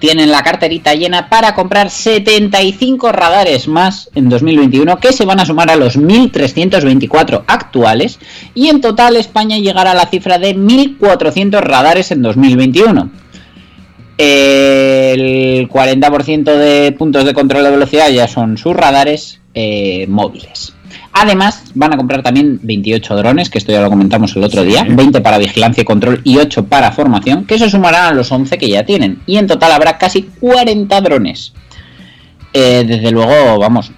tienen 0.00 0.30
la 0.32 0.42
carterita 0.42 0.94
llena 0.94 1.28
para 1.28 1.54
comprar 1.54 1.90
75 1.90 3.12
radares 3.12 3.68
más 3.68 4.10
en 4.14 4.28
2021 4.28 4.98
que 4.98 5.12
se 5.12 5.24
van 5.24 5.40
a 5.40 5.46
sumar 5.46 5.70
a 5.70 5.76
los 5.76 5.98
1.324 5.98 7.44
actuales 7.46 8.18
y 8.54 8.68
en 8.68 8.80
total 8.80 9.16
España 9.16 9.58
llegará 9.58 9.92
a 9.92 9.94
la 9.94 10.06
cifra 10.06 10.38
de 10.38 10.56
1.400 10.56 11.60
radares 11.60 12.10
en 12.10 12.22
2021. 12.22 13.10
El 14.18 15.68
40% 15.68 16.44
de 16.56 16.92
puntos 16.92 17.24
de 17.24 17.34
control 17.34 17.64
de 17.64 17.70
velocidad 17.70 18.10
ya 18.10 18.26
son 18.26 18.58
sus 18.58 18.74
radares 18.74 19.39
eh, 19.54 20.06
móviles. 20.08 20.74
Además, 21.12 21.64
van 21.74 21.92
a 21.92 21.96
comprar 21.96 22.22
también 22.22 22.60
28 22.62 23.16
drones, 23.16 23.50
que 23.50 23.58
esto 23.58 23.72
ya 23.72 23.80
lo 23.80 23.90
comentamos 23.90 24.34
el 24.36 24.44
otro 24.44 24.62
día, 24.62 24.84
20 24.88 25.20
para 25.20 25.38
vigilancia 25.38 25.82
y 25.82 25.84
control 25.84 26.20
y 26.24 26.38
8 26.38 26.66
para 26.66 26.92
formación, 26.92 27.44
que 27.44 27.58
se 27.58 27.68
sumarán 27.68 28.12
a 28.12 28.14
los 28.14 28.30
11 28.30 28.58
que 28.58 28.68
ya 28.68 28.84
tienen. 28.84 29.20
Y 29.26 29.36
en 29.36 29.46
total 29.46 29.72
habrá 29.72 29.98
casi 29.98 30.22
40 30.22 31.00
drones. 31.00 31.52
Eh, 32.52 32.84
desde 32.86 33.10
luego, 33.10 33.58
vamos, 33.58 33.92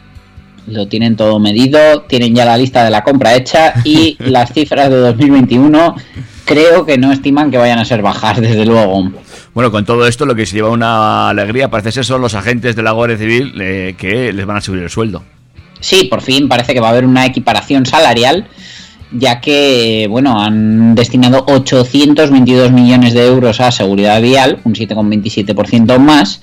lo 0.66 0.86
tienen 0.88 1.16
todo 1.16 1.38
medido, 1.38 2.02
tienen 2.02 2.34
ya 2.34 2.44
la 2.44 2.56
lista 2.56 2.84
de 2.84 2.90
la 2.90 3.04
compra 3.04 3.34
hecha 3.34 3.74
y 3.84 4.16
las 4.18 4.52
cifras 4.52 4.90
de 4.90 4.96
2021 4.96 5.96
creo 6.44 6.84
que 6.84 6.98
no 6.98 7.12
estiman 7.12 7.50
que 7.50 7.58
vayan 7.58 7.78
a 7.78 7.84
ser 7.84 8.02
bajas, 8.02 8.40
desde 8.40 8.66
luego. 8.66 9.10
Bueno, 9.54 9.70
con 9.70 9.84
todo 9.84 10.06
esto 10.06 10.26
lo 10.26 10.34
que 10.34 10.46
se 10.46 10.56
lleva 10.56 10.70
una 10.70 11.28
alegría 11.28 11.70
parece 11.70 11.92
ser 11.92 12.04
son 12.04 12.20
los 12.20 12.34
agentes 12.34 12.74
de 12.74 12.82
la 12.82 12.92
Guardia 12.92 13.18
Civil 13.18 13.52
eh, 13.60 13.94
que 13.98 14.32
les 14.32 14.46
van 14.46 14.56
a 14.56 14.60
subir 14.60 14.82
el 14.82 14.90
sueldo. 14.90 15.22
Sí, 15.82 16.04
por 16.04 16.22
fin 16.22 16.48
parece 16.48 16.72
que 16.74 16.80
va 16.80 16.86
a 16.86 16.90
haber 16.92 17.04
una 17.04 17.26
equiparación 17.26 17.84
salarial, 17.84 18.46
ya 19.10 19.40
que, 19.40 20.06
bueno, 20.08 20.40
han 20.40 20.94
destinado 20.94 21.44
822 21.46 22.70
millones 22.70 23.14
de 23.14 23.26
euros 23.26 23.60
a 23.60 23.72
seguridad 23.72 24.22
vial, 24.22 24.60
un 24.64 24.74
7,27% 24.74 25.98
más, 25.98 26.40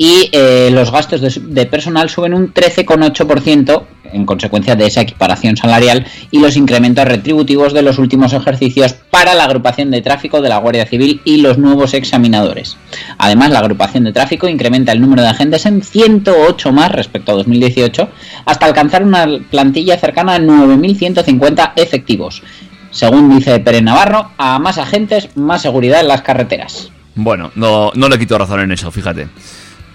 y 0.00 0.30
eh, 0.32 0.70
los 0.72 0.90
gastos 0.90 1.20
de, 1.20 1.66
personal 1.66 2.08
suben 2.08 2.32
un 2.32 2.54
13,8% 2.54 3.82
en 4.14 4.24
consecuencia 4.24 4.74
de 4.74 4.86
esa 4.86 5.02
equiparación 5.02 5.58
salarial 5.58 6.06
y 6.30 6.40
los 6.40 6.56
incrementos 6.56 7.04
retributivos 7.04 7.74
de 7.74 7.82
los 7.82 7.98
últimos 7.98 8.32
ejercicios 8.32 8.94
para 8.94 9.34
la 9.34 9.44
agrupación 9.44 9.90
de 9.90 10.00
tráfico 10.00 10.40
de 10.40 10.48
la 10.48 10.56
Guardia 10.56 10.86
Civil 10.86 11.20
y 11.26 11.42
los 11.42 11.58
nuevos 11.58 11.92
examinadores. 11.92 12.78
Además, 13.18 13.50
la 13.50 13.58
agrupación 13.58 14.04
de 14.04 14.14
tráfico 14.14 14.48
incrementa 14.48 14.92
el 14.92 15.02
número 15.02 15.20
de 15.20 15.28
agentes 15.28 15.66
en 15.66 15.82
108 15.82 16.72
más 16.72 16.90
respecto 16.92 17.32
a 17.32 17.34
2018 17.34 18.08
hasta 18.46 18.64
alcanzar 18.64 19.04
una 19.04 19.28
plantilla 19.50 19.98
cercana 19.98 20.36
a 20.36 20.40
9.150 20.40 21.72
efectivos. 21.76 22.42
Según 22.90 23.36
dice 23.36 23.60
Pérez 23.60 23.82
Navarro, 23.82 24.30
a 24.38 24.58
más 24.60 24.78
agentes, 24.78 25.28
más 25.36 25.60
seguridad 25.60 26.00
en 26.00 26.08
las 26.08 26.22
carreteras. 26.22 26.90
Bueno, 27.16 27.50
no, 27.54 27.90
no 27.94 28.08
le 28.08 28.18
quito 28.18 28.38
razón 28.38 28.60
en 28.60 28.72
eso, 28.72 28.90
fíjate. 28.90 29.28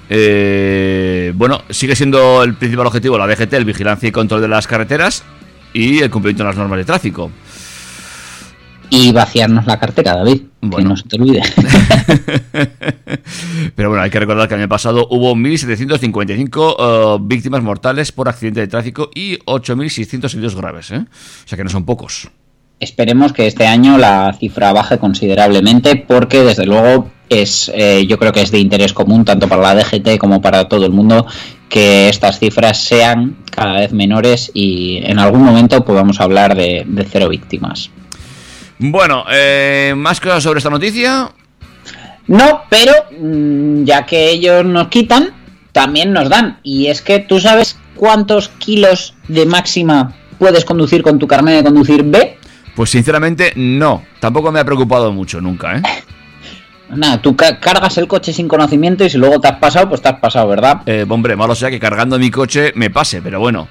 Eh, 0.09 1.33
bueno, 1.35 1.61
sigue 1.69 1.95
siendo 1.95 2.43
el 2.43 2.55
principal 2.55 2.87
objetivo 2.87 3.17
la 3.17 3.27
DGT, 3.27 3.53
el 3.53 3.65
vigilancia 3.65 4.09
y 4.09 4.11
control 4.11 4.41
de 4.41 4.47
las 4.47 4.67
carreteras 4.67 5.23
y 5.73 5.99
el 5.99 6.09
cumplimiento 6.09 6.43
de 6.43 6.49
las 6.49 6.57
normas 6.57 6.77
de 6.77 6.85
tráfico. 6.85 7.31
Y 8.89 9.11
vaciarnos 9.11 9.65
la 9.65 9.79
cartera, 9.79 10.15
David, 10.15 10.43
Bueno. 10.61 10.77
que 10.77 10.83
no 10.83 10.95
se 10.95 11.03
te 11.03 11.15
olvide. 11.19 11.41
Pero 13.75 13.89
bueno, 13.89 14.03
hay 14.03 14.11
que 14.11 14.19
recordar 14.19 14.47
que 14.47 14.53
el 14.53 14.61
año 14.61 14.69
pasado 14.69 15.07
hubo 15.09 15.33
1.755 15.35 16.75
eh, 16.77 17.17
víctimas 17.21 17.63
mortales 17.63 18.11
por 18.11 18.29
accidente 18.29 18.59
de 18.61 18.67
tráfico 18.67 19.09
y 19.13 19.37
8.600 19.39 20.31
heridos 20.33 20.55
graves, 20.55 20.91
¿eh? 20.91 20.97
O 20.99 21.47
sea 21.47 21.57
que 21.57 21.63
no 21.63 21.69
son 21.69 21.83
pocos. 21.83 22.29
Esperemos 22.79 23.33
que 23.33 23.47
este 23.47 23.67
año 23.67 23.97
la 23.97 24.35
cifra 24.37 24.73
baje 24.73 24.97
considerablemente 24.97 25.95
porque 25.95 26.43
desde 26.43 26.65
luego 26.65 27.09
es 27.29 27.71
eh, 27.73 28.05
yo 28.07 28.19
creo 28.19 28.31
que 28.33 28.41
es 28.41 28.51
de 28.51 28.59
interés 28.59 28.93
común 28.93 29.25
tanto 29.25 29.47
para 29.47 29.61
la 29.61 29.75
DGT 29.75 30.17
como 30.19 30.41
para 30.41 30.67
todo 30.67 30.85
el 30.85 30.91
mundo 30.91 31.25
que 31.69 32.09
estas 32.09 32.37
cifras 32.37 32.83
sean 32.83 33.37
cada 33.49 33.79
vez 33.79 33.93
menores 33.93 34.51
y 34.53 34.99
en 35.03 35.19
algún 35.19 35.43
momento 35.43 35.83
podamos 35.85 36.19
hablar 36.19 36.55
de, 36.55 36.83
de 36.85 37.05
cero 37.05 37.29
víctimas. 37.29 37.89
Bueno, 38.77 39.23
eh, 39.31 39.93
más 39.95 40.19
cosas 40.19 40.43
sobre 40.43 40.57
esta 40.57 40.69
noticia. 40.69 41.31
No, 42.27 42.63
pero 42.69 42.91
mm, 43.19 43.83
ya 43.83 44.05
que 44.05 44.29
ellos 44.31 44.65
nos 44.65 44.89
quitan, 44.89 45.33
también 45.71 46.11
nos 46.11 46.29
dan. 46.29 46.59
Y 46.63 46.87
es 46.87 47.01
que 47.01 47.19
tú 47.19 47.39
sabes 47.39 47.77
cuántos 47.95 48.49
kilos 48.49 49.13
de 49.27 49.45
máxima 49.45 50.15
puedes 50.37 50.65
conducir 50.65 51.01
con 51.01 51.19
tu 51.19 51.27
carnet 51.27 51.57
de 51.57 51.63
conducir 51.63 52.03
B. 52.03 52.34
Pues 52.75 52.89
sinceramente 52.89 53.53
no, 53.55 54.03
tampoco 54.19 54.51
me 54.51 54.59
ha 54.59 54.65
preocupado 54.65 55.11
mucho 55.13 55.39
nunca, 55.41 55.77
¿eh? 55.77 55.81
Nada, 56.89 57.21
tú 57.21 57.35
ca- 57.35 57.59
cargas 57.59 57.97
el 57.97 58.07
coche 58.07 58.31
sin 58.33 58.47
conocimiento 58.47 59.03
y 59.05 59.09
si 59.09 59.17
luego 59.17 59.39
te 59.39 59.47
has 59.47 59.57
pasado, 59.57 59.89
pues 59.89 60.01
te 60.01 60.09
has 60.09 60.19
pasado, 60.19 60.47
¿verdad? 60.49 60.81
Eh, 60.85 61.05
hombre, 61.07 61.35
malo 61.35 61.55
sea 61.55 61.69
que 61.71 61.79
cargando 61.79 62.19
mi 62.19 62.29
coche 62.29 62.73
me 62.75 62.89
pase, 62.89 63.21
pero 63.21 63.39
bueno. 63.39 63.67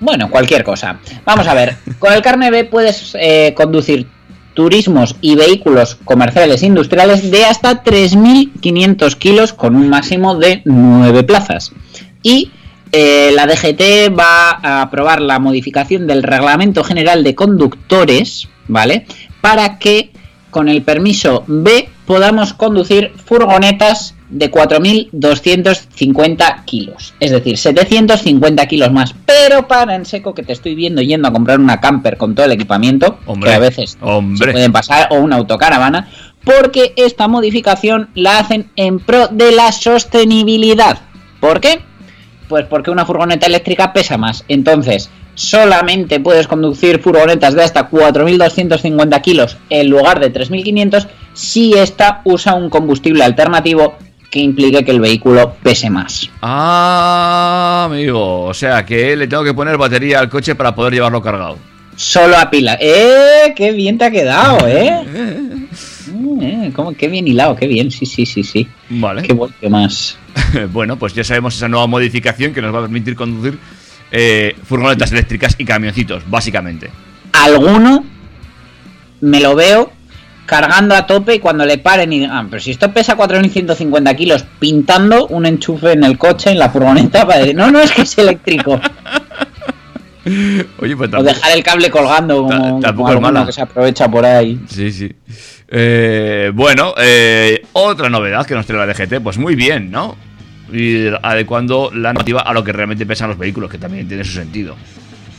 Bueno, 0.00 0.28
cualquier 0.30 0.62
cosa. 0.64 0.98
Vamos 1.24 1.46
a 1.46 1.54
ver, 1.54 1.76
con 1.98 2.12
el 2.12 2.22
carnet 2.22 2.50
B 2.50 2.64
puedes 2.64 3.16
eh, 3.18 3.52
conducir 3.56 4.06
turismos 4.54 5.16
y 5.20 5.34
vehículos 5.34 5.96
comerciales 6.04 6.62
e 6.62 6.66
industriales 6.66 7.30
de 7.30 7.44
hasta 7.46 7.82
3.500 7.82 9.14
kilos 9.16 9.52
con 9.52 9.74
un 9.76 9.88
máximo 9.88 10.36
de 10.36 10.62
9 10.64 11.22
plazas. 11.24 11.72
Y 12.22 12.50
eh, 12.92 13.30
la 13.34 13.46
DGT 13.46 14.14
va 14.16 14.50
a 14.62 14.82
aprobar 14.82 15.20
la 15.22 15.38
modificación 15.38 16.06
del 16.06 16.22
Reglamento 16.22 16.84
General 16.84 17.24
de 17.24 17.34
Conductores, 17.34 18.48
¿vale? 18.68 19.06
Para 19.40 19.78
que 19.78 20.10
con 20.50 20.68
el 20.68 20.82
permiso 20.82 21.44
B 21.46 21.88
podamos 22.06 22.52
conducir 22.52 23.12
furgonetas 23.24 24.14
de 24.28 24.50
4.250 24.50 26.64
kilos, 26.64 27.14
es 27.20 27.30
decir, 27.30 27.56
750 27.56 28.66
kilos 28.66 28.92
más. 28.92 29.14
Pero 29.24 29.66
para 29.66 29.94
en 29.94 30.04
seco 30.04 30.34
que 30.34 30.42
te 30.42 30.52
estoy 30.52 30.74
viendo 30.74 31.00
yendo 31.00 31.28
a 31.28 31.32
comprar 31.32 31.58
una 31.60 31.80
camper 31.80 32.18
con 32.18 32.34
todo 32.34 32.44
el 32.46 32.52
equipamiento, 32.52 33.18
Hombre, 33.26 33.50
que 33.50 33.56
a 33.56 33.58
veces 33.58 33.96
hombre. 34.00 34.48
se 34.48 34.52
pueden 34.52 34.72
pasar, 34.72 35.08
o 35.10 35.16
una 35.16 35.36
autocaravana, 35.36 36.08
porque 36.44 36.92
esta 36.96 37.28
modificación 37.28 38.10
la 38.14 38.38
hacen 38.38 38.70
en 38.76 38.98
pro 38.98 39.28
de 39.28 39.52
la 39.52 39.70
sostenibilidad. 39.72 40.98
¿Por 41.40 41.60
qué? 41.60 41.80
Pues 42.52 42.66
porque 42.66 42.90
una 42.90 43.06
furgoneta 43.06 43.46
eléctrica 43.46 43.94
pesa 43.94 44.18
más. 44.18 44.44
Entonces, 44.46 45.08
solamente 45.32 46.20
puedes 46.20 46.46
conducir 46.46 47.00
furgonetas 47.00 47.54
de 47.54 47.62
hasta 47.62 47.88
4.250 47.88 49.22
kilos 49.22 49.56
en 49.70 49.88
lugar 49.88 50.20
de 50.20 50.30
3.500 50.30 51.06
si 51.32 51.72
esta 51.72 52.20
usa 52.24 52.52
un 52.52 52.68
combustible 52.68 53.24
alternativo 53.24 53.94
que 54.30 54.40
implique 54.40 54.84
que 54.84 54.90
el 54.90 55.00
vehículo 55.00 55.54
pese 55.62 55.88
más. 55.88 56.28
Ah, 56.42 57.84
amigo. 57.86 58.42
O 58.42 58.52
sea 58.52 58.84
que 58.84 59.16
le 59.16 59.26
tengo 59.26 59.44
que 59.44 59.54
poner 59.54 59.78
batería 59.78 60.18
al 60.18 60.28
coche 60.28 60.54
para 60.54 60.74
poder 60.74 60.92
llevarlo 60.92 61.22
cargado. 61.22 61.56
Solo 61.96 62.36
a 62.38 62.50
pila. 62.50 62.76
¡Eh! 62.80 63.52
¡Qué 63.54 63.72
bien 63.72 63.98
te 63.98 64.04
ha 64.06 64.10
quedado, 64.10 64.58
eh! 64.68 65.02
Eh, 66.40 66.72
cómo- 66.74 66.92
¡Qué 66.92 67.06
bien 67.08 67.26
hilado! 67.28 67.54
¡Qué 67.54 67.68
bien! 67.68 67.90
Sí, 67.92 68.04
sí, 68.04 68.26
sí, 68.26 68.42
sí. 68.42 68.66
Vale. 68.90 69.22
¡Qué 69.22 69.32
bueno, 69.32 69.54
qué 69.60 69.68
más! 69.68 70.18
bueno, 70.72 70.96
pues 70.98 71.14
ya 71.14 71.22
sabemos 71.22 71.54
esa 71.56 71.68
nueva 71.68 71.86
modificación 71.86 72.52
que 72.52 72.60
nos 72.60 72.74
va 72.74 72.78
a 72.80 72.82
permitir 72.82 73.14
conducir 73.14 73.58
eh, 74.10 74.56
furgonetas 74.64 75.12
eléctricas 75.12 75.54
y 75.58 75.64
camioncitos, 75.64 76.24
básicamente. 76.28 76.90
alguno 77.32 78.04
me 79.20 79.40
lo 79.40 79.54
veo 79.54 79.92
cargando 80.46 80.96
a 80.96 81.06
tope 81.06 81.36
y 81.36 81.38
cuando 81.38 81.64
le 81.64 81.78
paren 81.78 82.12
y 82.12 82.18
digan, 82.20 82.50
pero 82.50 82.60
si 82.60 82.72
esto 82.72 82.92
pesa 82.92 83.16
4.150 83.16 84.16
kilos, 84.16 84.44
pintando 84.58 85.28
un 85.28 85.46
enchufe 85.46 85.92
en 85.92 86.02
el 86.02 86.18
coche, 86.18 86.50
en 86.50 86.58
la 86.58 86.70
furgoneta, 86.70 87.24
para 87.26 87.38
decir, 87.40 87.54
no, 87.54 87.70
no, 87.70 87.78
es 87.80 87.92
que 87.92 88.02
es 88.02 88.18
eléctrico. 88.18 88.80
Oye, 90.24 90.96
pues 90.96 91.08
O 91.08 91.10
tampoco. 91.10 91.22
dejar 91.34 91.52
el 91.52 91.62
cable 91.62 91.90
colgando 91.90 92.42
como, 92.44 92.80
tampoco 92.80 93.14
como 93.14 93.38
es 93.40 93.46
que 93.46 93.52
se 93.52 93.62
aprovecha 93.62 94.08
por 94.08 94.24
ahí. 94.24 94.60
Sí, 94.68 94.92
sí. 94.92 95.10
Eh, 95.68 96.50
bueno, 96.54 96.94
eh, 96.98 97.62
otra 97.72 98.08
novedad 98.08 98.46
que 98.46 98.54
nos 98.54 98.66
trae 98.66 98.78
la 98.78 98.86
DGT, 98.92 99.20
pues 99.22 99.38
muy 99.38 99.54
bien, 99.54 99.90
¿no? 99.90 100.16
Y 100.72 101.06
adecuando 101.22 101.90
la 101.92 102.12
normativa 102.12 102.42
a 102.42 102.52
lo 102.52 102.62
que 102.62 102.72
realmente 102.72 103.04
pesan 103.06 103.28
los 103.30 103.38
vehículos, 103.38 103.70
que 103.70 103.78
también 103.78 104.06
tiene 104.06 104.24
su 104.24 104.32
sentido. 104.32 104.76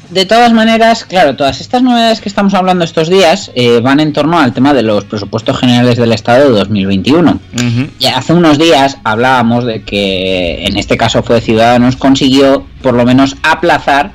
De 0.10 0.26
todas 0.26 0.54
maneras, 0.54 1.06
claro, 1.06 1.36
todas 1.36 1.60
estas 1.62 1.82
novedades 1.82 2.22
que 2.22 2.30
estamos 2.30 2.54
hablando 2.54 2.84
estos 2.84 3.10
días 3.10 3.52
eh, 3.56 3.80
van 3.82 4.00
en 4.00 4.14
torno 4.14 4.38
al 4.38 4.54
tema 4.54 4.74
de 4.74 4.84
los 4.84 5.06
presupuestos 5.06 5.58
generales 5.60 5.98
del 5.98 6.12
Estado 6.12 6.52
de 6.52 6.60
2021. 6.60 7.32
Ujú. 7.32 7.88
Y 7.98 8.06
hace 8.08 8.34
unos 8.34 8.60
días 8.60 8.98
hablábamos 9.04 9.66
de 9.66 9.82
que, 9.82 10.66
en 10.66 10.78
este 10.78 10.98
caso 10.98 11.24
fue 11.24 11.42
Ciudadanos, 11.42 11.96
consiguió 11.96 12.66
por 12.84 12.94
lo 12.94 13.06
menos 13.06 13.38
aplazar 13.42 14.12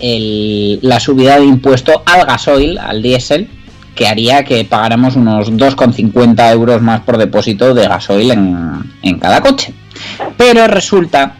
la 0.00 1.00
subida 1.00 1.38
de 1.38 1.46
impuesto 1.46 2.02
al 2.06 2.26
gasoil, 2.26 2.78
al 2.78 3.02
diésel, 3.02 3.48
que 3.94 4.06
haría 4.06 4.44
que 4.44 4.64
pagáramos 4.64 5.16
unos 5.16 5.50
2,50 5.52 6.52
euros 6.52 6.82
más 6.82 7.00
por 7.00 7.16
depósito 7.16 7.74
de 7.74 7.88
gasoil 7.88 8.30
en, 8.30 8.92
en 9.02 9.18
cada 9.18 9.40
coche. 9.40 9.72
Pero 10.36 10.66
resulta 10.66 11.36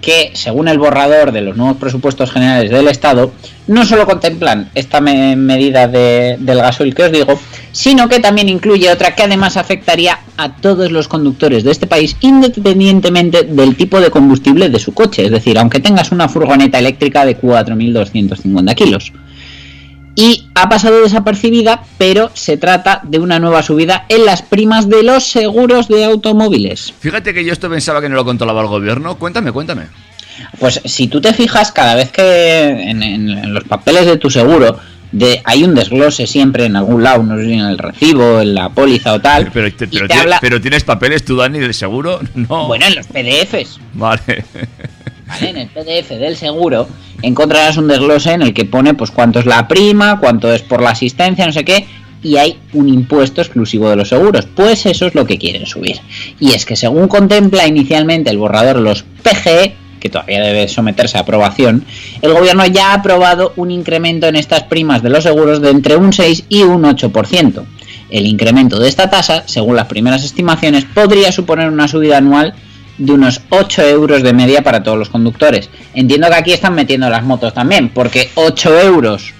que, 0.00 0.30
según 0.34 0.68
el 0.68 0.78
borrador 0.78 1.30
de 1.32 1.42
los 1.42 1.56
nuevos 1.56 1.76
presupuestos 1.76 2.30
generales 2.30 2.70
del 2.70 2.88
Estado, 2.88 3.32
no 3.66 3.84
solo 3.84 4.06
contemplan 4.06 4.70
esta 4.74 5.00
me- 5.00 5.36
medida 5.36 5.86
de- 5.88 6.36
del 6.40 6.58
gasoil 6.58 6.94
que 6.94 7.02
os 7.04 7.12
digo, 7.12 7.38
sino 7.72 8.08
que 8.08 8.18
también 8.18 8.48
incluye 8.48 8.90
otra 8.90 9.14
que 9.14 9.22
además 9.22 9.56
afectaría 9.56 10.18
a 10.36 10.56
todos 10.56 10.90
los 10.90 11.06
conductores 11.06 11.62
de 11.64 11.70
este 11.70 11.86
país, 11.86 12.16
independientemente 12.20 13.42
del 13.44 13.76
tipo 13.76 14.00
de 14.00 14.10
combustible 14.10 14.68
de 14.70 14.78
su 14.78 14.92
coche. 14.94 15.24
Es 15.26 15.30
decir, 15.30 15.58
aunque 15.58 15.80
tengas 15.80 16.12
una 16.12 16.28
furgoneta 16.28 16.78
eléctrica 16.78 17.24
de 17.24 17.36
4.250 17.36 18.74
kilos. 18.74 19.12
Y 20.16 20.48
ha 20.54 20.68
pasado 20.68 21.00
desapercibida, 21.02 21.84
pero 21.96 22.30
se 22.34 22.56
trata 22.56 23.00
de 23.04 23.18
una 23.18 23.38
nueva 23.38 23.62
subida 23.62 24.04
en 24.08 24.26
las 24.26 24.42
primas 24.42 24.88
de 24.88 25.02
los 25.02 25.24
seguros 25.24 25.88
de 25.88 26.04
automóviles. 26.04 26.92
Fíjate 26.98 27.32
que 27.32 27.44
yo 27.44 27.52
esto 27.52 27.70
pensaba 27.70 28.00
que 28.00 28.08
no 28.08 28.16
lo 28.16 28.24
controlaba 28.24 28.60
el 28.62 28.66
gobierno. 28.66 29.16
Cuéntame, 29.16 29.52
cuéntame. 29.52 29.84
Pues 30.58 30.80
si 30.84 31.06
tú 31.08 31.20
te 31.20 31.32
fijas, 31.32 31.70
cada 31.72 31.94
vez 31.94 32.10
que 32.10 32.68
en, 32.90 33.02
en- 33.02 33.28
en 33.30 33.54
los 33.54 33.64
papeles 33.64 34.06
de 34.06 34.16
tu 34.16 34.30
seguro 34.30 34.78
de, 35.12 35.40
hay 35.44 35.64
un 35.64 35.74
desglose 35.74 36.26
siempre 36.26 36.64
en 36.66 36.76
algún 36.76 37.02
lado, 37.02 37.22
no 37.22 37.36
sé 37.36 37.44
si 37.44 37.52
en 37.54 37.60
el 37.66 37.78
recibo, 37.78 38.40
en 38.40 38.54
la 38.54 38.68
póliza 38.68 39.12
o 39.14 39.20
tal, 39.20 39.50
Pero, 39.52 39.68
habla- 40.18 40.38
pero 40.40 40.60
tienes 40.60 40.84
papeles 40.84 41.24
tú, 41.24 41.36
Dani, 41.36 41.58
del 41.58 41.74
seguro? 41.74 42.20
No. 42.34 42.66
bueno, 42.68 42.86
en 42.86 42.94
los 42.94 43.06
PDFs, 43.06 43.78
Vale. 43.94 44.44
En 45.40 45.56
el 45.56 45.68
PDF 45.68 46.10
del 46.10 46.36
seguro, 46.36 46.88
encontrarás 47.22 47.76
un 47.76 47.88
desglose 47.88 48.32
en 48.32 48.42
el 48.42 48.54
que 48.54 48.64
pone 48.64 48.94
pues 48.94 49.10
cuánto 49.10 49.38
es 49.38 49.46
la 49.46 49.68
prima, 49.68 50.18
cuánto 50.20 50.52
es 50.52 50.62
por 50.62 50.82
la 50.82 50.90
asistencia, 50.90 51.46
no 51.46 51.52
sé 51.52 51.64
qué, 51.64 51.86
y 52.22 52.36
hay 52.36 52.58
un 52.72 52.88
impuesto 52.88 53.40
exclusivo 53.40 53.88
de 53.88 53.96
los 53.96 54.08
seguros. 54.08 54.46
Pues 54.54 54.86
eso 54.86 55.06
es 55.06 55.14
lo 55.14 55.26
que 55.26 55.38
quieren 55.38 55.66
subir. 55.66 56.00
Y 56.38 56.52
es 56.52 56.66
que 56.66 56.76
según 56.76 57.08
contempla 57.08 57.66
inicialmente 57.66 58.30
el 58.30 58.38
borrador 58.38 58.78
los 58.78 59.04
PGE, 59.22 59.74
que 60.00 60.08
todavía 60.08 60.40
debe 60.40 60.66
someterse 60.68 61.18
a 61.18 61.22
aprobación, 61.22 61.84
el 62.22 62.32
gobierno 62.32 62.66
ya 62.66 62.90
ha 62.90 62.94
aprobado 62.94 63.52
un 63.56 63.70
incremento 63.70 64.26
en 64.26 64.36
estas 64.36 64.64
primas 64.64 65.02
de 65.02 65.10
los 65.10 65.24
seguros 65.24 65.60
de 65.60 65.70
entre 65.70 65.96
un 65.96 66.12
6 66.12 66.44
y 66.48 66.62
un 66.62 66.82
8%. 66.82 67.64
El 68.08 68.26
incremento 68.26 68.80
de 68.80 68.88
esta 68.88 69.10
tasa, 69.10 69.44
según 69.46 69.76
las 69.76 69.86
primeras 69.86 70.24
estimaciones, 70.24 70.84
podría 70.84 71.30
suponer 71.30 71.68
una 71.68 71.86
subida 71.86 72.18
anual 72.18 72.54
de 73.00 73.12
unos 73.12 73.40
8 73.50 73.82
euros 73.82 74.22
de 74.22 74.32
media 74.32 74.62
para 74.62 74.82
todos 74.82 74.98
los 74.98 75.08
conductores. 75.08 75.70
Entiendo 75.94 76.28
que 76.28 76.34
aquí 76.34 76.52
están 76.52 76.74
metiendo 76.74 77.08
las 77.10 77.24
motos 77.24 77.52
también, 77.54 77.88
porque 77.88 78.28
8 78.34 78.80
euros, 78.82 79.32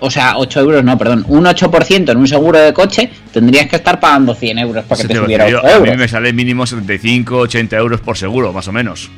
o 0.00 0.10
sea, 0.10 0.34
8 0.36 0.60
euros 0.60 0.84
no, 0.84 0.96
perdón, 0.98 1.24
un 1.28 1.44
8% 1.44 2.10
en 2.12 2.16
un 2.18 2.28
seguro 2.28 2.58
de 2.58 2.72
coche, 2.72 3.10
tendrías 3.32 3.66
que 3.66 3.76
estar 3.76 3.98
pagando 3.98 4.34
100 4.34 4.58
euros 4.58 4.84
para 4.84 5.00
que 5.02 5.08
te 5.08 5.14
te 5.14 5.20
subiera 5.20 5.44
decir 5.44 5.58
8 5.58 5.66
yo, 5.68 5.74
a 5.74 5.80
mí 5.80 5.86
euros. 5.88 5.98
me 5.98 6.08
sale 6.08 6.32
mínimo 6.32 6.66
75, 6.66 7.36
80 7.38 7.76
euros 7.76 8.00
por 8.00 8.16
seguro, 8.18 8.52
más 8.52 8.68
o 8.68 8.72
menos. 8.72 9.10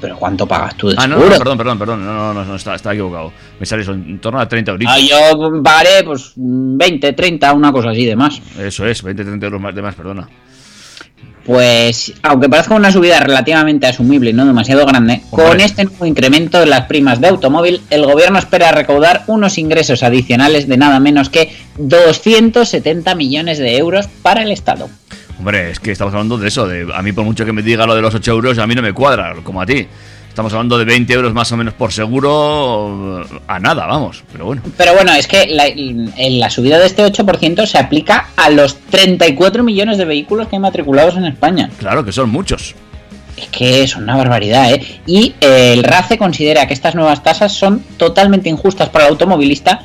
Pero 0.00 0.16
¿cuánto 0.16 0.46
pagas 0.46 0.74
tú 0.76 0.88
de 0.88 0.94
Ah, 0.96 1.06
no, 1.06 1.16
seguro? 1.16 1.30
no, 1.32 1.38
perdón, 1.38 1.58
perdón, 1.58 1.78
perdón. 1.78 2.04
No, 2.06 2.14
no, 2.14 2.32
no, 2.32 2.44
no, 2.46 2.56
está, 2.56 2.74
está 2.74 2.92
equivocado. 2.94 3.34
Me 3.60 3.66
sale 3.66 3.82
eso, 3.82 3.92
en 3.92 4.18
torno 4.18 4.40
a 4.40 4.48
30 4.48 4.70
euros. 4.72 4.86
Ah, 4.88 4.98
yo 4.98 5.62
pagaré 5.62 6.02
pues 6.06 6.32
20, 6.36 7.12
30, 7.12 7.52
una 7.52 7.70
cosa 7.70 7.90
así 7.90 8.06
de 8.06 8.16
más. 8.16 8.40
Eso 8.58 8.86
es, 8.86 9.02
20, 9.02 9.22
30 9.26 9.44
euros 9.46 9.60
más 9.60 9.74
de 9.74 9.82
más, 9.82 9.94
perdona. 9.94 10.26
Pues, 11.44 12.12
aunque 12.22 12.48
parezca 12.48 12.74
una 12.74 12.92
subida 12.92 13.18
relativamente 13.18 13.86
asumible 13.86 14.30
y 14.30 14.32
no 14.32 14.44
demasiado 14.44 14.84
grande, 14.86 15.22
Hombre. 15.30 15.48
con 15.48 15.60
este 15.60 15.84
nuevo 15.84 16.06
incremento 16.06 16.62
en 16.62 16.70
las 16.70 16.86
primas 16.86 17.20
de 17.20 17.28
automóvil, 17.28 17.80
el 17.90 18.04
gobierno 18.04 18.38
espera 18.38 18.72
recaudar 18.72 19.24
unos 19.26 19.56
ingresos 19.56 20.02
adicionales 20.02 20.68
de 20.68 20.76
nada 20.76 21.00
menos 21.00 21.30
que 21.30 21.52
270 21.78 23.14
millones 23.14 23.58
de 23.58 23.76
euros 23.78 24.06
para 24.22 24.42
el 24.42 24.52
Estado. 24.52 24.90
Hombre, 25.38 25.70
es 25.70 25.80
que 25.80 25.90
estamos 25.90 26.12
hablando 26.12 26.36
de 26.36 26.48
eso. 26.48 26.68
De, 26.68 26.86
a 26.94 27.00
mí, 27.00 27.12
por 27.12 27.24
mucho 27.24 27.46
que 27.46 27.52
me 27.52 27.62
diga 27.62 27.86
lo 27.86 27.94
de 27.94 28.02
los 28.02 28.14
8 28.14 28.30
euros, 28.30 28.58
a 28.58 28.66
mí 28.66 28.74
no 28.74 28.82
me 28.82 28.92
cuadra, 28.92 29.34
como 29.42 29.62
a 29.62 29.66
ti. 29.66 29.86
Estamos 30.30 30.52
hablando 30.52 30.78
de 30.78 30.84
20 30.84 31.12
euros 31.12 31.34
más 31.34 31.50
o 31.50 31.56
menos 31.56 31.74
por 31.74 31.92
seguro. 31.92 33.26
A 33.48 33.58
nada, 33.58 33.84
vamos. 33.84 34.22
Pero 34.30 34.46
bueno. 34.46 34.62
Pero 34.76 34.94
bueno, 34.94 35.12
es 35.12 35.26
que 35.26 35.46
la, 35.48 35.66
en 35.66 36.38
la 36.38 36.48
subida 36.48 36.78
de 36.78 36.86
este 36.86 37.04
8% 37.04 37.66
se 37.66 37.78
aplica 37.78 38.28
a 38.36 38.48
los 38.48 38.76
34 38.76 39.64
millones 39.64 39.98
de 39.98 40.04
vehículos 40.04 40.46
que 40.46 40.56
hay 40.56 40.60
matriculados 40.60 41.16
en 41.16 41.24
España. 41.24 41.68
Claro 41.78 42.04
que 42.04 42.12
son 42.12 42.30
muchos. 42.30 42.76
Es 43.36 43.48
que 43.48 43.82
es 43.82 43.96
una 43.96 44.16
barbaridad, 44.16 44.72
¿eh? 44.72 44.82
Y 45.04 45.34
eh, 45.40 45.72
el 45.72 45.82
RACE 45.82 46.16
considera 46.16 46.66
que 46.68 46.74
estas 46.74 46.94
nuevas 46.94 47.22
tasas 47.24 47.52
son 47.52 47.82
totalmente 47.96 48.48
injustas 48.48 48.88
para 48.88 49.06
el 49.06 49.10
automovilista. 49.10 49.82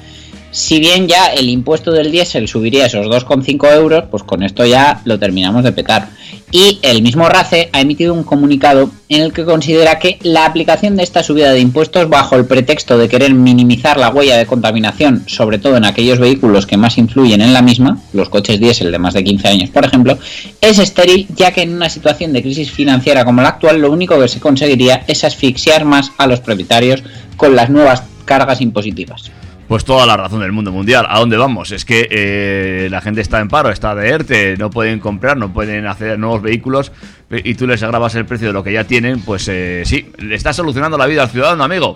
Si 0.55 0.79
bien 0.79 1.09
ya 1.09 1.25
el 1.25 1.49
impuesto 1.49 1.91
del 1.91 2.13
diésel 2.13 2.47
subiría 2.47 2.85
esos 2.85 3.07
2,5 3.07 3.75
euros, 3.75 4.05
pues 4.09 4.23
con 4.23 4.41
esto 4.41 4.65
ya 4.65 5.01
lo 5.03 5.19
terminamos 5.19 5.65
de 5.65 5.73
petar. 5.73 6.07
Y 6.49 6.79
el 6.81 7.01
mismo 7.01 7.27
RACE 7.27 7.69
ha 7.73 7.81
emitido 7.81 8.13
un 8.13 8.23
comunicado 8.23 8.89
en 9.09 9.21
el 9.21 9.33
que 9.33 9.43
considera 9.43 9.99
que 9.99 10.17
la 10.23 10.45
aplicación 10.45 10.95
de 10.95 11.03
esta 11.03 11.23
subida 11.23 11.51
de 11.51 11.59
impuestos 11.59 12.07
bajo 12.07 12.37
el 12.37 12.45
pretexto 12.45 12.97
de 12.97 13.09
querer 13.09 13.33
minimizar 13.33 13.97
la 13.97 14.11
huella 14.11 14.37
de 14.37 14.45
contaminación, 14.45 15.25
sobre 15.27 15.57
todo 15.57 15.75
en 15.75 15.83
aquellos 15.83 16.19
vehículos 16.19 16.65
que 16.65 16.77
más 16.77 16.97
influyen 16.97 17.41
en 17.41 17.51
la 17.51 17.61
misma, 17.61 17.99
los 18.13 18.29
coches 18.29 18.57
diésel 18.57 18.93
de 18.93 18.97
más 18.97 19.13
de 19.13 19.25
15 19.25 19.49
años 19.49 19.69
por 19.71 19.83
ejemplo, 19.83 20.17
es 20.61 20.79
estéril 20.79 21.27
ya 21.35 21.51
que 21.51 21.63
en 21.63 21.73
una 21.73 21.89
situación 21.89 22.31
de 22.31 22.41
crisis 22.41 22.71
financiera 22.71 23.25
como 23.25 23.41
la 23.41 23.49
actual 23.49 23.81
lo 23.81 23.91
único 23.91 24.17
que 24.21 24.29
se 24.29 24.39
conseguiría 24.39 25.03
es 25.05 25.25
asfixiar 25.25 25.83
más 25.83 26.13
a 26.17 26.27
los 26.27 26.39
propietarios 26.39 27.03
con 27.35 27.57
las 27.57 27.69
nuevas 27.69 28.03
cargas 28.23 28.61
impositivas. 28.61 29.31
Pues 29.67 29.83
toda 29.83 30.05
la 30.05 30.15
razón 30.15 30.41
del 30.41 30.51
mundo 30.51 30.71
mundial. 30.71 31.07
¿A 31.09 31.19
dónde 31.19 31.37
vamos? 31.37 31.71
Es 31.71 31.85
que 31.85 32.07
eh, 32.11 32.87
la 32.91 33.01
gente 33.01 33.21
está 33.21 33.39
en 33.39 33.47
paro, 33.47 33.71
está 33.71 33.95
de 33.95 34.07
ERTE, 34.09 34.57
no 34.57 34.69
pueden 34.69 34.99
comprar, 34.99 35.37
no 35.37 35.51
pueden 35.51 35.87
hacer 35.87 36.19
nuevos 36.19 36.43
vehículos 36.43 36.91
pe- 37.27 37.41
y 37.43 37.55
tú 37.55 37.65
les 37.65 37.81
agravas 37.81 38.13
el 38.13 38.25
precio 38.25 38.47
de 38.47 38.53
lo 38.53 38.63
que 38.63 38.71
ya 38.73 38.83
tienen. 38.83 39.21
Pues 39.21 39.47
eh, 39.47 39.81
sí, 39.85 40.11
le 40.19 40.35
estás 40.35 40.55
solucionando 40.55 40.97
la 40.99 41.07
vida 41.07 41.23
al 41.23 41.29
ciudadano, 41.31 41.63
amigo. 41.63 41.95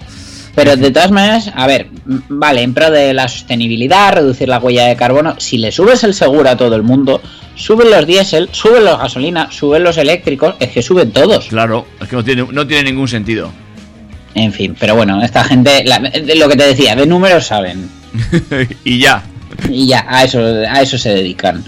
Pero 0.56 0.76
de 0.76 0.90
todas 0.90 1.12
maneras, 1.12 1.52
a 1.56 1.68
ver, 1.68 1.88
vale, 2.28 2.64
en 2.64 2.74
pro 2.74 2.90
de 2.90 3.14
la 3.14 3.28
sostenibilidad, 3.28 4.14
reducir 4.14 4.50
la 4.50 4.58
huella 4.58 4.88
de 4.88 4.96
carbono, 4.96 5.36
si 5.38 5.60
le 5.60 5.72
subes 5.72 6.04
el 6.04 6.16
seguro 6.16 6.50
a 6.50 6.58
todo 6.58 6.76
el 6.76 6.82
mundo, 6.82 7.22
suben 7.54 7.92
los 7.92 8.06
diésel, 8.08 8.50
suben 8.52 8.84
los 8.84 8.98
gasolina, 8.98 9.52
suben 9.52 9.84
los 9.84 9.98
eléctricos, 10.00 10.56
es 10.60 10.70
que 10.70 10.82
suben 10.82 11.12
todos. 11.12 11.46
Claro, 11.48 11.86
es 12.02 12.08
que 12.10 12.16
no 12.16 12.24
tiene, 12.24 12.48
no 12.52 12.66
tiene 12.66 12.90
ningún 12.92 13.08
sentido. 13.08 13.52
En 14.40 14.54
fin, 14.54 14.76
pero 14.80 14.96
bueno, 14.96 15.22
esta 15.22 15.44
gente, 15.44 15.84
la- 15.84 16.00
lo 16.00 16.48
que 16.48 16.56
te 16.56 16.68
decía, 16.68 16.96
de 16.96 17.06
números 17.06 17.46
saben. 17.48 17.90
y 18.86 19.00
ya. 19.00 19.22
Y 19.70 19.88
ya, 19.88 20.06
a 20.08 20.24
eso, 20.24 20.40
a 20.40 20.82
eso 20.82 20.98
se 20.98 21.10
dedican. 21.10 21.64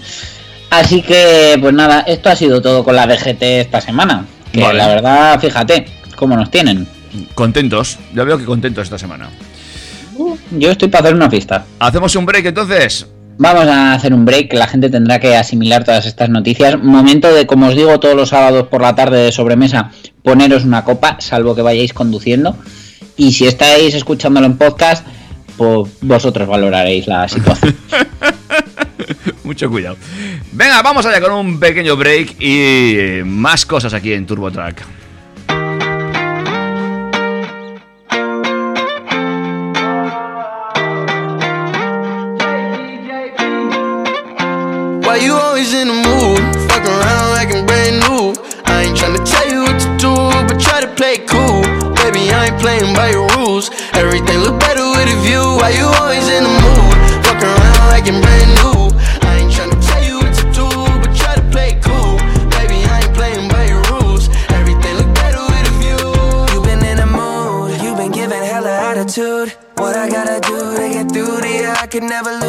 Así 0.70 1.02
que, 1.02 1.58
pues 1.60 1.74
nada, 1.74 2.00
esto 2.06 2.30
ha 2.30 2.36
sido 2.36 2.62
todo 2.62 2.82
con 2.82 2.96
la 2.96 3.06
DGT 3.06 3.42
esta 3.42 3.80
semana. 3.82 4.24
Que 4.52 4.62
Vale. 4.62 4.78
la 4.78 4.88
verdad, 4.88 5.40
fíjate, 5.40 5.86
cómo 6.16 6.34
nos 6.34 6.50
tienen. 6.50 6.86
Contentos, 7.34 7.98
ya 8.14 8.24
veo 8.24 8.38
que 8.38 8.46
contentos 8.46 8.84
esta 8.84 8.98
semana. 8.98 9.28
Yo 10.50 10.70
estoy 10.70 10.88
para 10.88 11.04
hacer 11.04 11.14
una 11.14 11.28
fiesta. 11.28 11.66
¿Hacemos 11.78 12.16
un 12.16 12.24
break 12.24 12.46
entonces? 12.46 13.06
Vamos 13.38 13.66
a 13.66 13.94
hacer 13.94 14.14
un 14.14 14.24
break, 14.24 14.52
la 14.52 14.66
gente 14.66 14.90
tendrá 14.90 15.18
que 15.18 15.36
asimilar 15.36 15.84
todas 15.84 16.06
estas 16.06 16.28
noticias. 16.28 16.80
Momento 16.82 17.32
de, 17.32 17.46
como 17.46 17.68
os 17.68 17.74
digo, 17.74 17.98
todos 17.98 18.14
los 18.14 18.28
sábados 18.28 18.68
por 18.68 18.82
la 18.82 18.94
tarde 18.94 19.24
de 19.24 19.32
sobremesa, 19.32 19.90
poneros 20.22 20.64
una 20.64 20.84
copa, 20.84 21.16
salvo 21.20 21.54
que 21.54 21.62
vayáis 21.62 21.92
conduciendo. 21.92 22.56
Y 23.16 23.32
si 23.32 23.46
estáis 23.46 23.94
escuchándolo 23.94 24.46
en 24.46 24.56
podcast, 24.56 25.06
pues 25.56 25.90
vosotros 26.00 26.48
valoraréis 26.48 27.06
la 27.06 27.28
situación. 27.28 27.76
Mucho 29.44 29.68
cuidado. 29.68 29.96
Venga, 30.52 30.82
vamos 30.82 31.04
allá 31.06 31.20
con 31.20 31.32
un 31.32 31.58
pequeño 31.58 31.96
break 31.96 32.36
y 32.40 32.94
eh, 32.96 33.22
más 33.24 33.66
cosas 33.66 33.92
aquí 33.92 34.12
en 34.12 34.26
TurboTrack. 34.26 34.82
Why 34.82 35.01
always 45.52 45.74
in 45.74 45.86
the 45.86 45.92
mood? 46.08 46.40
Fuck 46.72 46.84
around 46.88 47.28
like 47.36 47.52
I'm 47.54 47.66
brand 47.66 48.00
new. 48.08 48.32
I 48.64 48.88
ain't 48.88 48.96
tryna 48.96 49.20
tell 49.20 49.46
you 49.52 49.60
what 49.68 49.76
to 49.84 49.88
do, 50.00 50.14
but 50.48 50.58
try 50.58 50.80
to 50.80 50.88
play 50.96 51.18
cool. 51.28 51.60
Baby, 52.00 52.32
I 52.32 52.48
ain't 52.48 52.58
playing 52.58 52.96
by 52.96 53.10
your 53.10 53.28
rules. 53.36 53.68
Everything 53.92 54.40
look 54.40 54.58
better 54.58 54.80
with 54.80 55.12
a 55.12 55.18
view. 55.20 55.44
Why 55.60 55.76
you 55.76 55.84
always 56.00 56.24
in 56.32 56.42
the 56.48 56.54
mood? 56.64 56.96
Fuck 57.28 57.44
around 57.44 57.84
like 57.92 58.08
I'm 58.08 58.24
brand 58.24 58.50
new. 58.64 58.96
I 59.28 59.44
ain't 59.44 59.52
tryna 59.52 59.76
tell 59.76 60.02
you 60.08 60.16
what 60.24 60.32
to 60.40 60.44
do, 60.56 60.68
but 61.04 61.12
try 61.12 61.34
to 61.36 61.44
play 61.52 61.76
cool. 61.84 62.16
Baby, 62.56 62.80
I 62.88 63.04
ain't 63.04 63.12
playing 63.12 63.52
by 63.52 63.68
your 63.68 63.84
rules. 63.92 64.32
Everything 64.56 64.96
look 64.96 65.12
better 65.20 65.44
with 65.52 65.68
a 65.68 65.74
view. 65.84 66.00
You've 66.48 66.64
been 66.64 66.80
in 66.80 66.96
mood, 67.12 67.76
you've 67.84 67.98
been 68.00 68.12
giving 68.12 68.40
hella 68.40 68.72
attitude. 68.88 69.52
What 69.76 69.96
I 70.00 70.08
gotta 70.08 70.40
do 70.48 70.56
to 70.80 70.86
get 70.96 71.12
through 71.12 71.44
to 71.44 71.50
you, 71.60 71.68
I 71.68 71.86
could 71.92 72.04
never 72.04 72.32
you. 72.40 72.41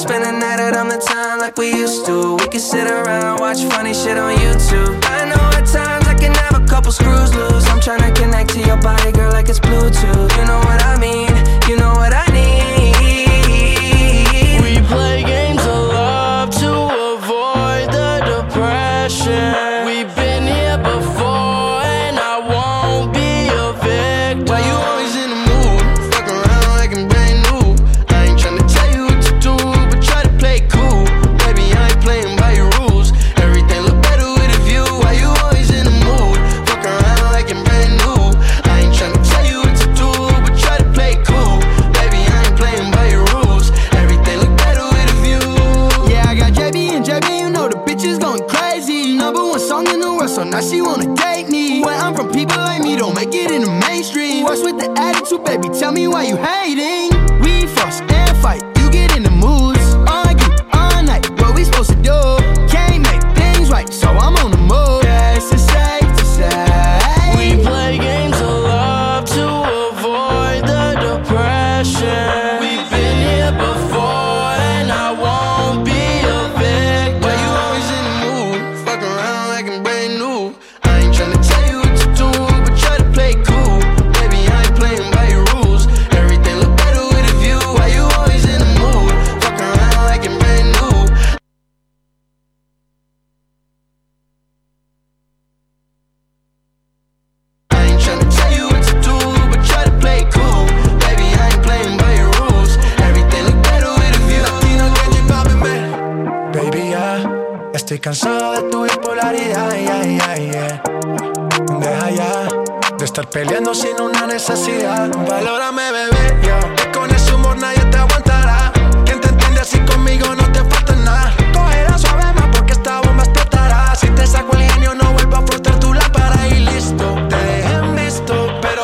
Spend 0.00 0.24
a 0.24 0.32
night 0.32 0.58
out 0.58 0.74
on 0.76 0.88
the 0.88 0.96
town 0.96 1.40
like 1.40 1.58
we 1.58 1.68
used 1.70 2.06
to. 2.06 2.36
We 2.36 2.48
could 2.48 2.62
sit 2.62 2.86
around, 2.86 3.40
watch 3.40 3.60
funny 3.64 3.92
shit 3.92 4.16
on 4.16 4.34
YouTube. 4.36 4.96
I 5.04 5.28
know 5.28 5.44
at 5.58 5.66
times 5.68 6.06
I 6.08 6.14
can 6.14 6.32
have 6.34 6.56
a 6.56 6.64
couple 6.66 6.90
screws 6.90 7.34
loose. 7.34 7.68
I'm 7.68 7.80
trying 7.80 8.00
to 8.08 8.12
connect 8.18 8.50
to 8.54 8.60
your 8.60 8.80
body, 8.80 9.12
girl, 9.12 9.30
like 9.30 9.50
it's 9.50 9.60
Bluetooth. 9.60 10.30
You 10.38 10.44
know 10.48 10.60
what 10.64 10.80
I 10.82 10.96
mean, 10.98 11.28
you 11.68 11.76
know 11.76 11.92
what 11.92 12.09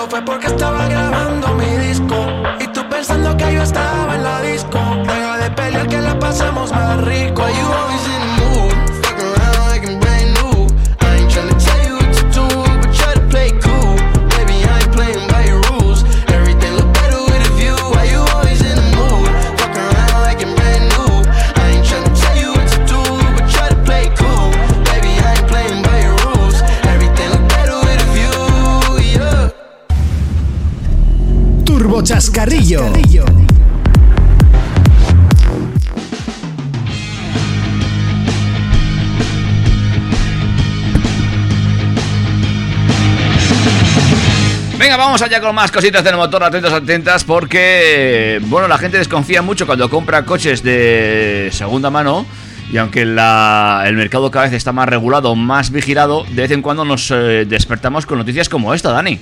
fue 0.09 0.23
porque 0.23 0.47
estaba 0.47 0.86
vamos 45.07 45.23
allá 45.23 45.41
con 45.41 45.55
más 45.55 45.71
cositas 45.71 46.03
del 46.03 46.17
motor, 46.17 46.43
atentos, 46.43 46.73
atentas, 46.73 47.23
porque, 47.23 48.41
bueno, 48.47 48.67
la 48.67 48.77
gente 48.77 48.99
desconfía 48.99 49.41
mucho 49.41 49.65
cuando 49.65 49.89
compra 49.89 50.25
coches 50.25 50.65
de 50.65 51.49
segunda 51.53 51.91
mano. 51.91 52.27
Y 52.73 52.79
aunque 52.79 53.05
la- 53.05 53.85
el 53.87 53.95
mercado 53.95 54.29
cada 54.33 54.47
vez 54.47 54.55
está 54.55 54.73
más 54.73 54.89
regulado, 54.89 55.37
más 55.37 55.71
vigilado, 55.71 56.25
de 56.25 56.43
vez 56.43 56.51
en 56.51 56.63
cuando 56.63 56.85
nos 56.85 57.13
eh, 57.13 57.45
despertamos 57.49 58.05
con 58.05 58.19
noticias 58.19 58.49
como 58.49 58.75
esta, 58.75 58.91
Dani. 58.91 59.21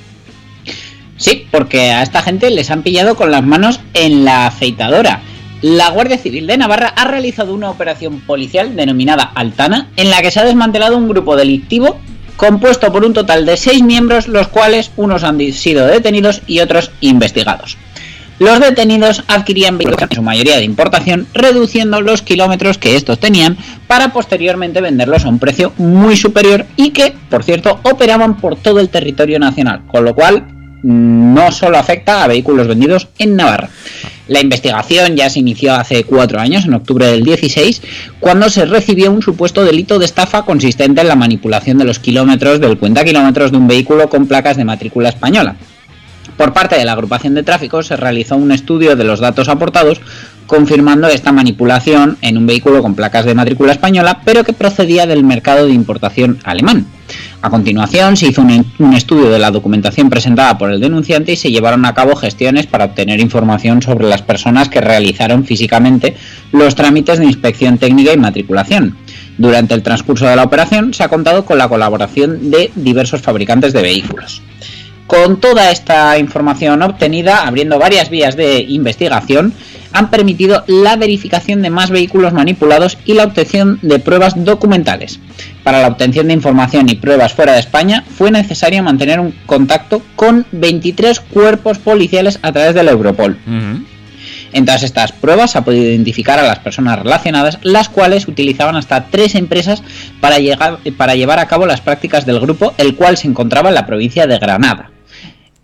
Sí, 1.19 1.47
porque 1.51 1.91
a 1.91 2.03
esta 2.03 2.23
gente 2.23 2.49
les 2.51 2.71
han 2.71 2.83
pillado 2.83 3.15
con 3.15 3.31
las 3.31 3.45
manos 3.45 3.81
en 3.93 4.25
la 4.25 4.47
afeitadora. 4.47 5.21
La 5.61 5.91
Guardia 5.91 6.17
Civil 6.17 6.47
de 6.47 6.57
Navarra 6.57 6.95
ha 6.97 7.05
realizado 7.05 7.53
una 7.53 7.69
operación 7.69 8.21
policial 8.21 8.75
denominada 8.75 9.25
Altana, 9.35 9.89
en 9.97 10.09
la 10.11 10.23
que 10.23 10.31
se 10.31 10.41
ha 10.41 10.45
desmantelado 10.45 10.97
un 10.97 11.09
grupo 11.11 11.37
delictivo 11.37 12.01
compuesto 12.37 12.93
por 12.93 13.05
un 13.05 13.13
total 13.13 13.47
de 13.47 13.57
seis 13.57 13.83
miembros, 13.83 14.29
los 14.29 14.49
cuales 14.49 14.91
unos 14.97 15.25
han 15.25 15.41
sido 15.53 15.87
detenidos 15.87 16.43
y 16.47 16.61
otros 16.61 16.91
investigados. 17.01 17.77
Los 18.41 18.59
detenidos 18.59 19.23
adquirían 19.29 19.79
vehículos 19.79 20.03
en 20.11 20.17
su 20.17 20.23
mayoría 20.23 20.57
de 20.57 20.65
importación, 20.65 21.29
reduciendo 21.35 22.01
los 22.01 22.23
kilómetros 22.23 22.79
que 22.79 22.97
estos 22.97 23.21
tenían 23.21 23.57
para 23.87 24.13
posteriormente 24.13 24.81
venderlos 24.81 25.25
a 25.25 25.29
un 25.29 25.39
precio 25.39 25.73
muy 25.79 26.17
superior 26.17 26.67
y 26.77 26.91
que, 26.91 27.15
por 27.31 27.45
cierto, 27.45 27.79
operaban 27.85 28.37
por 28.39 28.57
todo 28.57 28.81
el 28.81 28.89
territorio 28.89 29.39
nacional, 29.39 29.83
con 29.87 30.05
lo 30.05 30.15
cual 30.17 30.54
no 30.85 31.51
solo 31.51 31.79
afecta 31.79 32.23
a 32.23 32.29
vehículos 32.29 32.69
vendidos 32.69 33.09
en 33.19 33.37
Navarra. 33.37 33.71
La 34.29 34.41
investigación 34.41 35.17
ya 35.17 35.31
se 35.31 35.41
inició 35.41 35.75
hace 35.75 36.05
cuatro 36.05 36.41
años, 36.41 36.65
en 36.65 36.75
octubre 36.75 37.07
del 37.07 37.25
16, 37.25 37.83
cuando 38.21 38.51
se 38.51 38.67
recibió 38.67 39.11
un 39.11 39.23
supuesto 39.23 39.65
delito 39.65 39.99
de 39.99 40.05
estafa 40.05 40.45
consistente 40.45 41.01
en 41.01 41.09
la 41.09 41.17
manipulación 41.17 41.79
de 41.79 41.85
los 41.85 41.99
kilómetros 41.99 42.61
del 42.61 42.79
cuenta 42.79 43.05
kilómetros 43.05 43.51
de 43.51 43.57
un 43.57 43.67
vehículo 43.67 44.09
con 44.09 44.27
placas 44.27 44.57
de 44.57 44.65
matrícula 44.65 45.09
española. 45.09 45.57
Por 46.37 46.53
parte 46.53 46.77
de 46.77 46.85
la 46.85 46.93
agrupación 46.93 47.35
de 47.35 47.43
tráfico 47.43 47.83
se 47.83 47.97
realizó 47.97 48.37
un 48.37 48.53
estudio 48.53 48.97
de 48.97 49.05
los 49.05 49.21
datos 49.21 49.49
aportados 49.49 50.01
confirmando 50.47 51.09
esta 51.09 51.33
manipulación 51.33 52.19
en 52.21 52.37
un 52.37 52.47
vehículo 52.47 52.83
con 52.83 52.95
placas 52.95 53.25
de 53.25 53.35
matrícula 53.35 53.73
española, 53.73 54.21
pero 54.25 54.45
que 54.45 54.53
procedía 54.53 55.07
del 55.07 55.25
mercado 55.25 55.67
de 55.67 55.73
importación 55.73 56.39
alemán. 56.45 56.87
A 57.43 57.51
continuación 57.51 58.17
se 58.17 58.29
hizo 58.29 58.41
un, 58.41 58.95
estudio 58.95 59.29
de 59.29 59.39
la 59.39 59.51
documentación 59.51 60.09
presentada 60.09 60.57
por 60.57 60.71
el 60.71 60.81
denunciante 60.81 61.33
y 61.33 61.37
se 61.37 61.51
llevaron 61.51 61.85
a 61.85 61.95
cabo 61.95 62.17
gestiones 62.17 62.67
para 62.67 62.87
obtener 62.87 63.21
información 63.21 63.83
sobre 63.83 64.09
las 64.09 64.23
personas 64.23 64.69
que 64.69 64.81
realizaron 64.81 65.45
físicamente 65.45 66.17
los 66.53 66.75
trámites 66.75 67.19
de 67.19 67.27
inspección 67.27 67.79
técnica 67.79 68.13
y 68.13 68.17
matriculación. 68.17 68.97
Durante 69.37 69.75
el 69.75 69.83
transcurso 69.83 70.27
de 70.27 70.37
la 70.37 70.45
operación 70.45 70.95
se 70.95 71.03
ha 71.03 71.09
contado 71.09 71.45
con 71.45 71.59
la 71.59 71.69
colaboración 71.69 72.51
de 72.51 72.71
diversos 72.75 73.21
fabricantes 73.21 73.73
de 73.73 73.83
vehículos. 73.83 74.41
Con 75.07 75.39
toda 75.41 75.71
esta 75.71 76.19
información 76.19 76.83
obtenida, 76.83 77.47
abriendo 77.47 77.79
varias 77.79 78.09
vías 78.09 78.37
de 78.37 78.61
investigación, 78.61 79.53
han 79.93 80.11
permitido 80.11 80.65
la 80.67 80.97
verificación 80.97 81.63
de 81.63 81.71
más 81.71 81.91
vehículos 81.91 82.33
manipulados 82.33 82.99
y 83.05 83.13
la 83.15 83.25
obtención 83.25 83.79
de 83.83 83.99
pruebas 84.01 84.33
documentales. 84.45 85.21
Para 85.63 85.83
la 85.83 85.89
obtención 85.89 86.27
de 86.29 86.35
información 86.35 86.89
y 86.89 86.97
pruebas 86.97 87.33
fuera 87.35 87.53
de 87.53 87.61
España 87.61 88.03
fue 88.17 88.31
necesario 88.31 88.83
mantener 88.83 89.21
un 89.21 89.33
contacto 89.47 90.03
con 90.17 90.47
23 90.53 91.21
cuerpos 91.21 91.79
policiales 91.79 92.39
a 92.43 92.51
través 92.51 92.75
del 92.75 92.89
Europol. 92.89 93.39
En 94.53 94.65
todas 94.65 94.83
estas 94.85 95.13
pruebas 95.13 95.51
se 95.53 95.59
ha 95.59 95.65
podido 95.65 95.85
identificar 95.85 96.39
a 96.39 96.45
las 96.45 96.61
personas 96.61 96.99
relacionadas, 97.01 97.59
las 97.63 97.89
cuales 97.89 98.27
utilizaban 98.27 98.77
hasta 98.77 99.07
tres 99.07 99.35
empresas 99.35 99.83
para, 100.21 100.39
llegar- 100.39 100.79
para 100.97 101.15
llevar 101.15 101.39
a 101.41 101.47
cabo 101.47 101.67
las 101.67 101.81
prácticas 101.81 102.25
del 102.25 102.41
grupo, 102.41 102.73
el 102.79 102.95
cual 102.95 103.17
se 103.17 103.29
encontraba 103.29 103.69
en 103.69 103.75
la 103.75 103.87
provincia 103.87 104.27
de 104.27 104.39
Granada. 104.39 104.91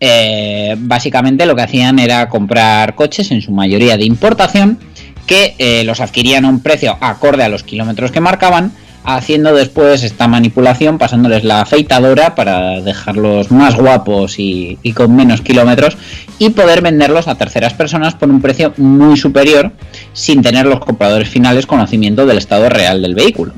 Eh, 0.00 0.76
básicamente 0.78 1.44
lo 1.44 1.54
que 1.54 1.62
hacían 1.62 1.98
era 1.98 2.28
comprar 2.30 2.94
coches, 2.94 3.30
en 3.30 3.42
su 3.42 3.52
mayoría 3.52 3.98
de 3.98 4.06
importación, 4.06 4.78
que 5.26 5.54
eh, 5.58 5.84
los 5.84 6.00
adquirían 6.00 6.46
a 6.46 6.48
un 6.48 6.60
precio 6.60 6.96
acorde 7.00 7.44
a 7.44 7.48
los 7.50 7.62
kilómetros 7.62 8.10
que 8.10 8.20
marcaban, 8.20 8.72
haciendo 9.04 9.54
después 9.54 10.02
esta 10.02 10.26
manipulación, 10.26 10.98
pasándoles 10.98 11.44
la 11.44 11.62
afeitadora 11.62 12.34
para 12.34 12.80
dejarlos 12.80 13.50
más 13.50 13.76
guapos 13.76 14.38
y, 14.38 14.78
y 14.82 14.92
con 14.92 15.14
menos 15.14 15.42
kilómetros, 15.42 15.96
y 16.38 16.50
poder 16.50 16.80
venderlos 16.80 17.28
a 17.28 17.36
terceras 17.36 17.74
personas 17.74 18.14
por 18.14 18.30
un 18.30 18.40
precio 18.40 18.72
muy 18.78 19.16
superior, 19.16 19.72
sin 20.12 20.42
tener 20.42 20.66
los 20.66 20.80
compradores 20.80 21.28
finales 21.28 21.66
conocimiento 21.66 22.26
del 22.26 22.38
estado 22.38 22.68
real 22.68 23.02
del 23.02 23.14
vehículo. 23.14 23.52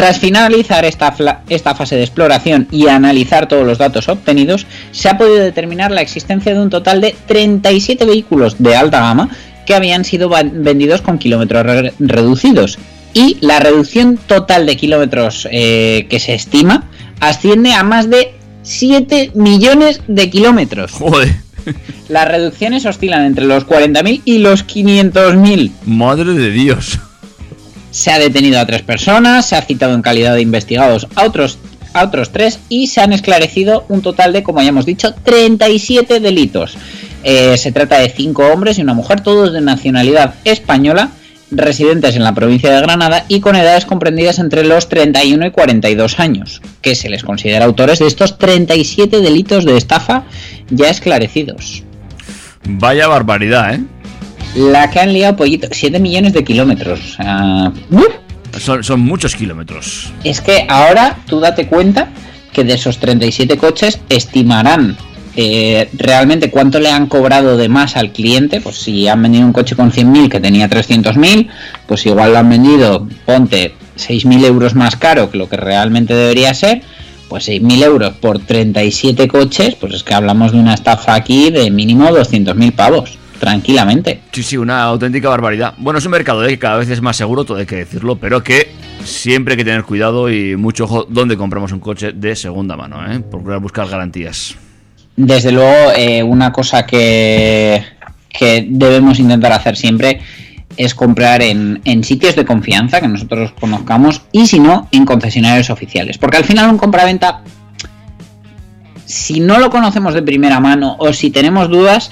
Tras 0.00 0.18
finalizar 0.18 0.84
esta, 0.84 1.14
esta 1.48 1.74
fase 1.74 1.96
de 1.96 2.02
exploración 2.02 2.66
y 2.70 2.88
analizar 2.88 3.46
todos 3.48 3.66
los 3.66 3.78
datos 3.78 4.08
obtenidos, 4.08 4.66
se 4.92 5.08
ha 5.08 5.18
podido 5.18 5.36
determinar 5.36 5.90
la 5.90 6.00
existencia 6.00 6.54
de 6.54 6.60
un 6.60 6.70
total 6.70 7.00
de 7.00 7.14
37 7.26 8.04
vehículos 8.04 8.56
de 8.58 8.76
alta 8.76 9.00
gama 9.00 9.28
que 9.66 9.74
habían 9.74 10.04
sido 10.04 10.30
vendidos 10.30 11.02
con 11.02 11.18
kilómetros 11.18 11.64
re- 11.64 11.92
reducidos. 11.98 12.78
Y 13.12 13.36
la 13.40 13.60
reducción 13.60 14.16
total 14.16 14.66
de 14.66 14.76
kilómetros 14.76 15.46
eh, 15.50 16.06
que 16.08 16.18
se 16.20 16.34
estima 16.34 16.84
asciende 17.20 17.72
a 17.74 17.82
más 17.82 18.08
de 18.08 18.32
7 18.62 19.32
millones 19.34 20.00
de 20.08 20.30
kilómetros. 20.30 20.92
Joder. 20.92 21.34
Las 22.08 22.26
reducciones 22.26 22.86
oscilan 22.86 23.24
entre 23.26 23.44
los 23.44 23.66
40.000 23.66 24.22
y 24.24 24.38
los 24.38 24.66
500.000. 24.66 25.70
Madre 25.84 26.32
de 26.32 26.50
Dios. 26.50 26.98
Se 27.90 28.10
ha 28.10 28.18
detenido 28.18 28.60
a 28.60 28.66
tres 28.66 28.82
personas, 28.82 29.46
se 29.46 29.56
ha 29.56 29.62
citado 29.62 29.94
en 29.94 30.02
calidad 30.02 30.34
de 30.34 30.42
investigados 30.42 31.06
a 31.14 31.24
otros, 31.24 31.58
a 31.92 32.04
otros 32.04 32.30
tres 32.30 32.60
y 32.68 32.86
se 32.86 33.00
han 33.00 33.12
esclarecido 33.12 33.84
un 33.88 34.02
total 34.02 34.32
de, 34.32 34.42
como 34.42 34.62
ya 34.62 34.68
hemos 34.68 34.86
dicho, 34.86 35.14
37 35.24 36.20
delitos. 36.20 36.76
Eh, 37.22 37.56
se 37.58 37.72
trata 37.72 37.98
de 37.98 38.08
cinco 38.08 38.46
hombres 38.46 38.78
y 38.78 38.82
una 38.82 38.94
mujer, 38.94 39.20
todos 39.20 39.52
de 39.52 39.60
nacionalidad 39.60 40.34
española, 40.44 41.10
residentes 41.50 42.16
en 42.16 42.24
la 42.24 42.34
provincia 42.34 42.72
de 42.72 42.80
Granada 42.80 43.24
y 43.28 43.40
con 43.40 43.56
edades 43.56 43.84
comprendidas 43.84 44.38
entre 44.38 44.64
los 44.64 44.88
31 44.88 45.46
y 45.46 45.50
42 45.50 46.20
años, 46.20 46.62
que 46.80 46.94
se 46.94 47.10
les 47.10 47.24
considera 47.24 47.64
autores 47.64 47.98
de 47.98 48.06
estos 48.06 48.38
37 48.38 49.20
delitos 49.20 49.64
de 49.64 49.76
estafa 49.76 50.24
ya 50.70 50.88
esclarecidos. 50.88 51.82
Vaya 52.64 53.08
barbaridad, 53.08 53.74
¿eh? 53.74 53.80
La 54.54 54.90
que 54.90 55.00
han 55.00 55.12
liado 55.12 55.36
pollito, 55.36 55.68
7 55.70 55.98
millones 56.00 56.32
de 56.32 56.44
kilómetros. 56.44 57.00
o 57.00 57.16
sea, 57.16 57.72
¡uf! 57.90 58.08
Son, 58.58 58.82
son 58.82 59.00
muchos 59.00 59.36
kilómetros. 59.36 60.12
Es 60.24 60.40
que 60.40 60.66
ahora 60.68 61.18
tú 61.26 61.38
date 61.38 61.66
cuenta 61.66 62.08
que 62.52 62.64
de 62.64 62.74
esos 62.74 62.98
37 62.98 63.56
coches 63.56 64.00
estimarán 64.08 64.96
eh, 65.36 65.88
realmente 65.92 66.50
cuánto 66.50 66.80
le 66.80 66.90
han 66.90 67.06
cobrado 67.06 67.56
de 67.56 67.68
más 67.68 67.96
al 67.96 68.12
cliente. 68.12 68.60
Pues 68.60 68.76
si 68.76 69.06
han 69.08 69.22
vendido 69.22 69.46
un 69.46 69.52
coche 69.52 69.76
con 69.76 69.92
100.000 69.92 70.28
que 70.28 70.40
tenía 70.40 70.68
300.000, 70.68 71.48
pues 71.86 72.06
igual 72.06 72.32
lo 72.32 72.38
han 72.38 72.48
vendido, 72.48 73.06
ponte 73.24 73.74
6.000 73.96 74.44
euros 74.44 74.74
más 74.74 74.96
caro 74.96 75.30
que 75.30 75.38
lo 75.38 75.48
que 75.48 75.56
realmente 75.56 76.14
debería 76.14 76.54
ser. 76.54 76.82
Pues 77.28 77.48
6.000 77.48 77.84
euros 77.84 78.14
por 78.14 78.40
37 78.40 79.28
coches, 79.28 79.76
pues 79.76 79.94
es 79.94 80.02
que 80.02 80.14
hablamos 80.14 80.50
de 80.50 80.58
una 80.58 80.74
estafa 80.74 81.14
aquí 81.14 81.50
de 81.50 81.70
mínimo 81.70 82.08
200.000 82.08 82.72
pavos, 82.72 83.18
tranquilamente. 83.40 84.20
Sí, 84.30 84.42
sí, 84.42 84.56
una 84.56 84.82
auténtica 84.82 85.30
barbaridad. 85.30 85.74
Bueno, 85.78 85.98
es 85.98 86.04
un 86.04 86.12
mercado 86.12 86.44
¿eh? 86.44 86.50
que 86.50 86.58
cada 86.58 86.76
vez 86.76 86.90
es 86.90 87.00
más 87.00 87.16
seguro, 87.16 87.44
todo 87.44 87.58
hay 87.58 87.66
que 87.66 87.76
decirlo, 87.76 88.16
pero 88.16 88.44
que 88.44 88.70
siempre 89.02 89.54
hay 89.54 89.58
que 89.58 89.64
tener 89.64 89.82
cuidado 89.82 90.30
y 90.30 90.56
mucho 90.56 90.84
ojo 90.84 91.06
donde 91.08 91.36
compramos 91.36 91.72
un 91.72 91.80
coche 91.80 92.12
de 92.12 92.36
segunda 92.36 92.76
mano, 92.76 93.00
¿eh? 93.10 93.18
Procurar 93.18 93.58
buscar 93.58 93.88
garantías. 93.88 94.54
Desde 95.16 95.50
luego, 95.50 95.92
eh, 95.96 96.22
una 96.22 96.52
cosa 96.52 96.86
que, 96.86 97.82
que 98.28 98.66
debemos 98.68 99.18
intentar 99.18 99.52
hacer 99.52 99.76
siempre 99.76 100.20
es 100.76 100.94
comprar 100.94 101.42
en, 101.42 101.80
en 101.84 102.04
sitios 102.04 102.36
de 102.36 102.44
confianza 102.44 103.00
que 103.00 103.08
nosotros 103.08 103.52
conozcamos 103.58 104.22
y 104.32 104.46
si 104.46 104.60
no, 104.60 104.86
en 104.92 105.04
concesionarios 105.04 105.70
oficiales. 105.70 106.18
Porque 106.18 106.36
al 106.36 106.44
final 106.44 106.70
un 106.70 106.78
compraventa, 106.78 107.42
si 109.06 109.40
no 109.40 109.58
lo 109.58 109.70
conocemos 109.70 110.14
de 110.14 110.22
primera 110.22 110.60
mano 110.60 110.96
o 110.98 111.12
si 111.12 111.30
tenemos 111.30 111.68
dudas, 111.68 112.10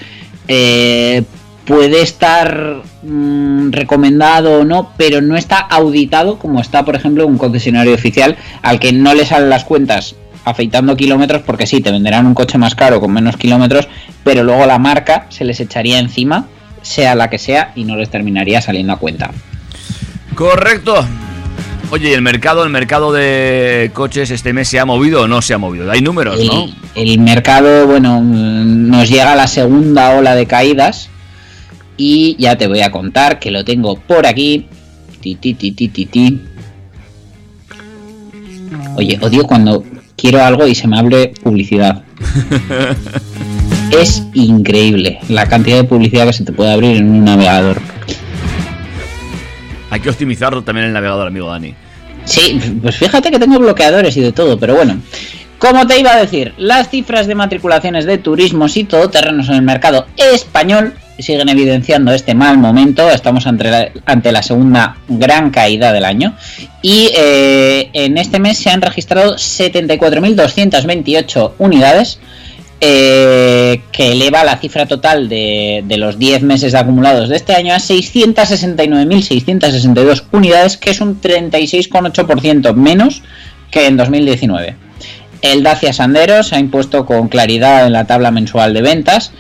eh, 0.49 1.23
puede 1.65 2.01
estar 2.01 2.83
mm, 3.03 3.71
recomendado 3.71 4.61
o 4.61 4.65
no, 4.65 4.93
pero 4.97 5.21
no 5.21 5.37
está 5.37 5.59
auditado 5.59 6.39
como 6.39 6.61
está, 6.61 6.85
por 6.85 6.97
ejemplo, 6.97 7.27
un 7.27 7.39
concesionario 7.39 7.95
oficial 7.95 8.37
al 8.63 8.81
que 8.81 8.93
no 8.93 9.15
le 9.15 9.27
salen 9.27 9.51
las 9.51 9.65
cuentas 9.65 10.17
afeitando 10.45 10.97
kilómetros 10.97 11.43
porque 11.43 11.67
sí, 11.67 11.81
te 11.83 11.93
venderán 11.93 12.27
un 12.27 12.35
coche 12.35 12.57
más 12.57 12.75
caro 12.75 13.01
con 13.01 13.13
menos 13.13 13.37
kilómetros, 13.37 13.87
pero 14.25 14.43
luego 14.43 14.65
la 14.67 14.79
marca 14.79 15.27
se 15.29 15.45
les 15.45 15.61
echaría 15.61 15.99
encima, 15.99 16.47
sea 16.81 17.15
la 17.15 17.29
que 17.29 17.39
sea, 17.39 17.73
y 17.75 17.85
no 17.85 17.97
les 17.97 18.09
terminaría 18.09 18.63
saliendo 18.63 18.95
a 18.95 18.99
cuenta. 18.99 19.31
Correcto. 20.35 21.07
Oye, 21.91 22.11
¿y 22.11 22.13
el 22.13 22.23
mercado, 22.23 22.65
el 22.65 22.71
mercado 22.71 23.13
de 23.13 23.91
coches 23.95 24.31
este 24.31 24.53
mes 24.53 24.69
se 24.69 24.79
ha 24.79 24.85
movido 24.85 25.23
o 25.23 25.29
no 25.29 25.41
se 25.41 25.55
ha 25.55 25.59
movido? 25.59 25.91
Hay 25.91 26.03
números, 26.03 26.39
¿no? 26.45 26.65
El, 26.95 27.11
el 27.11 27.19
mercado, 27.21 27.87
bueno, 27.87 28.21
nos 28.21 29.09
llega 29.09 29.35
la 29.35 29.47
segunda 29.47 30.11
ola 30.11 30.35
de 30.35 30.47
caídas 30.47 31.09
y 31.97 32.37
ya 32.39 32.57
te 32.57 32.69
voy 32.69 32.81
a 32.81 32.91
contar 32.91 33.39
que 33.39 33.51
lo 33.51 33.65
tengo 33.65 33.99
por 33.99 34.27
aquí. 34.27 34.67
Ti, 35.21 35.35
ti, 35.35 35.55
ti, 35.55 35.73
ti, 35.73 35.89
ti, 35.89 36.07
ti. 36.07 36.41
Oye, 38.97 39.19
odio 39.21 39.45
cuando 39.45 39.85
quiero 40.17 40.43
algo 40.43 40.67
y 40.67 40.75
se 40.75 40.87
me 40.89 40.99
abre 40.99 41.33
publicidad. 41.43 42.03
es 44.01 44.23
increíble 44.35 45.19
la 45.29 45.49
cantidad 45.49 45.77
de 45.77 45.85
publicidad 45.85 46.27
que 46.27 46.33
se 46.33 46.45
te 46.45 46.53
puede 46.53 46.73
abrir 46.73 46.97
en 46.97 47.11
un 47.11 47.25
navegador. 47.25 47.81
Hay 49.91 50.01
que 50.01 50.11
optimizarlo 50.11 50.63
también 50.63 50.87
el 50.87 50.93
navegador, 50.93 51.27
amigo 51.27 51.49
Dani. 51.49 51.75
Sí, 52.25 52.61
pues 52.83 52.97
fíjate 52.97 53.31
que 53.31 53.39
tengo 53.39 53.59
bloqueadores 53.59 54.17
y 54.17 54.21
de 54.21 54.33
todo, 54.33 54.59
pero 54.59 54.75
bueno. 54.75 55.01
Como 55.59 55.87
te 55.87 55.99
iba 55.99 56.13
a 56.13 56.21
decir, 56.21 56.55
las 56.57 56.89
cifras 56.89 57.27
de 57.27 57.35
matriculaciones 57.35 58.05
de 58.05 58.19
turismos 58.19 58.77
y 58.77 58.85
todoterrenos 58.85 59.49
en 59.49 59.57
el 59.57 59.63
mercado 59.63 60.07
español 60.17 60.95
siguen 61.19 61.49
evidenciando 61.49 62.13
este 62.13 62.35
mal 62.35 62.59
momento. 62.59 63.11
Estamos 63.11 63.47
ante 63.47 63.65
la, 63.65 63.89
ante 64.07 64.31
la 64.31 64.43
segunda 64.43 64.99
gran 65.09 65.51
caída 65.51 65.93
del 65.93 66.05
año. 66.05 66.37
Y 66.81 67.11
eh, 67.17 67.91
en 67.93 68.19
este 68.19 68.39
mes 68.39 68.59
se 68.59 68.71
han 68.71 68.83
registrado 68.83 69.35
74.228 69.35 71.55
unidades. 71.59 72.21
Eh, 72.81 73.83
que 73.91 74.13
eleva 74.13 74.45
la 74.45 74.59
cifra 74.59 74.87
total 74.87 75.29
de, 75.29 75.83
los 75.99 76.17
10 76.19 76.43
meses 76.43 76.77
acumulados 76.77 77.29
de 77.29 77.35
este 77.35 77.55
año 77.55 77.75
a 77.75 77.79
669.662 77.79 80.23
unidades, 80.31 80.77
que 80.77 80.91
es 80.91 81.01
un 81.01 81.21
36,8% 81.21 82.75
menos 82.75 83.25
que 83.73 83.87
en 83.87 83.97
2019. 83.97 84.77
El 85.43 85.65
Dacia 85.65 85.93
Sandero 85.93 86.45
se 86.45 86.55
ha 86.55 86.61
impuesto 86.61 87.05
con 87.05 87.27
claridad 87.29 87.87
en 87.87 87.93
la 87.93 88.07
tabla 88.07 88.31
mensual 88.31 88.73
de 88.75 88.83
ventas 88.83 89.33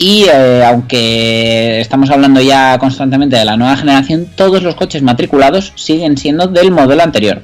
y 0.00 0.24
eh, 0.32 0.64
aunque 0.64 1.80
estamos 1.80 2.10
hablando 2.10 2.40
ya 2.40 2.78
constantemente 2.78 3.36
de 3.36 3.44
la 3.44 3.56
nueva 3.56 3.76
generación, 3.76 4.26
todos 4.34 4.62
los 4.62 4.74
coches 4.74 5.02
matriculados 5.02 5.72
siguen 5.76 6.16
siendo 6.16 6.46
del 6.46 6.70
modelo 6.70 7.02
anterior. 7.02 7.42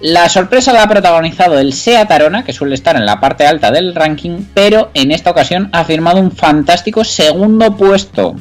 La 0.00 0.28
sorpresa 0.28 0.72
la 0.72 0.82
ha 0.82 0.88
protagonizado 0.88 1.58
el 1.58 1.72
Seat 1.72 2.10
Arona, 2.10 2.44
que 2.44 2.52
suele 2.52 2.74
estar 2.74 2.96
en 2.96 3.06
la 3.06 3.20
parte 3.20 3.46
alta 3.46 3.70
del 3.70 3.94
ranking, 3.94 4.44
pero 4.52 4.90
en 4.94 5.12
esta 5.12 5.30
ocasión 5.30 5.70
ha 5.72 5.84
firmado 5.84 6.20
un 6.20 6.30
fantástico 6.30 7.04
segundo 7.04 7.76
puesto. 7.76 8.34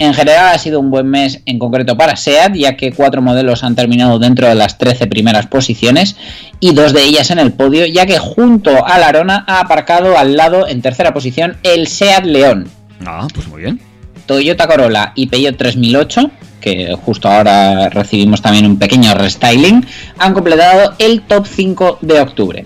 En 0.00 0.14
general 0.14 0.54
ha 0.54 0.58
sido 0.58 0.80
un 0.80 0.90
buen 0.90 1.06
mes 1.06 1.42
en 1.44 1.58
concreto 1.58 1.94
para 1.94 2.16
SEAT, 2.16 2.54
ya 2.54 2.74
que 2.74 2.90
cuatro 2.90 3.20
modelos 3.20 3.62
han 3.64 3.76
terminado 3.76 4.18
dentro 4.18 4.48
de 4.48 4.54
las 4.54 4.78
13 4.78 5.06
primeras 5.08 5.46
posiciones 5.46 6.16
y 6.58 6.72
dos 6.72 6.94
de 6.94 7.04
ellas 7.04 7.30
en 7.30 7.38
el 7.38 7.52
podio, 7.52 7.84
ya 7.84 8.06
que 8.06 8.18
junto 8.18 8.86
a 8.86 8.98
la 8.98 9.08
Arona 9.08 9.44
ha 9.46 9.60
aparcado 9.60 10.16
al 10.16 10.36
lado 10.36 10.66
en 10.66 10.80
tercera 10.80 11.12
posición 11.12 11.58
el 11.64 11.86
SEAT 11.86 12.24
León. 12.24 12.70
Ah, 13.04 13.28
pues 13.34 13.46
muy 13.48 13.60
bien. 13.60 13.89
Toyota 14.26 14.66
Corolla 14.66 15.12
y 15.14 15.26
Peugeot 15.26 15.56
3008, 15.56 16.30
que 16.60 16.94
justo 16.94 17.28
ahora 17.28 17.88
recibimos 17.88 18.42
también 18.42 18.66
un 18.66 18.78
pequeño 18.78 19.14
restyling, 19.14 19.86
han 20.18 20.34
completado 20.34 20.94
el 20.98 21.22
top 21.22 21.46
5 21.46 21.98
de 22.00 22.20
octubre. 22.20 22.64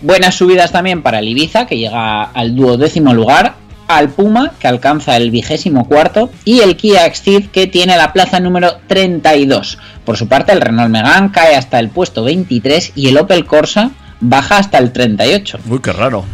Buenas 0.00 0.34
subidas 0.34 0.72
también 0.72 1.02
para 1.02 1.20
el 1.20 1.28
Ibiza, 1.28 1.66
que 1.66 1.78
llega 1.78 2.24
al 2.24 2.56
duodécimo 2.56 3.14
lugar, 3.14 3.54
al 3.88 4.08
Puma, 4.08 4.52
que 4.58 4.66
alcanza 4.66 5.16
el 5.16 5.30
vigésimo 5.30 5.86
cuarto, 5.86 6.30
y 6.44 6.60
el 6.60 6.76
Kia 6.76 7.06
Exceed, 7.06 7.46
que 7.50 7.66
tiene 7.66 7.96
la 7.96 8.12
plaza 8.12 8.40
número 8.40 8.78
32. 8.86 9.78
Por 10.04 10.16
su 10.16 10.28
parte, 10.28 10.52
el 10.52 10.60
Renault 10.60 10.90
Megane 10.90 11.30
cae 11.32 11.54
hasta 11.54 11.78
el 11.78 11.90
puesto 11.90 12.24
23 12.24 12.92
y 12.96 13.08
el 13.08 13.18
Opel 13.18 13.44
Corsa 13.44 13.90
baja 14.20 14.58
hasta 14.58 14.78
el 14.78 14.92
38. 14.92 15.58
Uy, 15.68 15.80
qué 15.80 15.92
raro. 15.92 16.24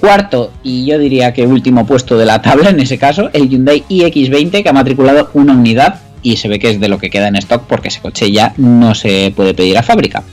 Cuarto, 0.00 0.52
y 0.62 0.86
yo 0.86 0.98
diría 0.98 1.32
que 1.32 1.46
último 1.46 1.86
puesto 1.86 2.16
de 2.16 2.26
la 2.26 2.40
tabla 2.40 2.70
en 2.70 2.80
ese 2.80 2.98
caso, 2.98 3.28
el 3.32 3.48
Hyundai 3.48 3.84
iX20, 3.88 4.62
que 4.62 4.68
ha 4.68 4.72
matriculado 4.72 5.30
una 5.34 5.52
unidad. 5.52 6.00
Y 6.26 6.38
se 6.38 6.48
ve 6.48 6.58
que 6.58 6.70
es 6.70 6.80
de 6.80 6.88
lo 6.88 6.98
que 6.98 7.08
queda 7.08 7.28
en 7.28 7.36
stock 7.36 7.68
porque 7.68 7.86
ese 7.86 8.00
coche 8.00 8.32
ya 8.32 8.52
no 8.56 8.96
se 8.96 9.32
puede 9.36 9.54
pedir 9.54 9.78
a 9.78 9.84
fábrica. 9.84 10.24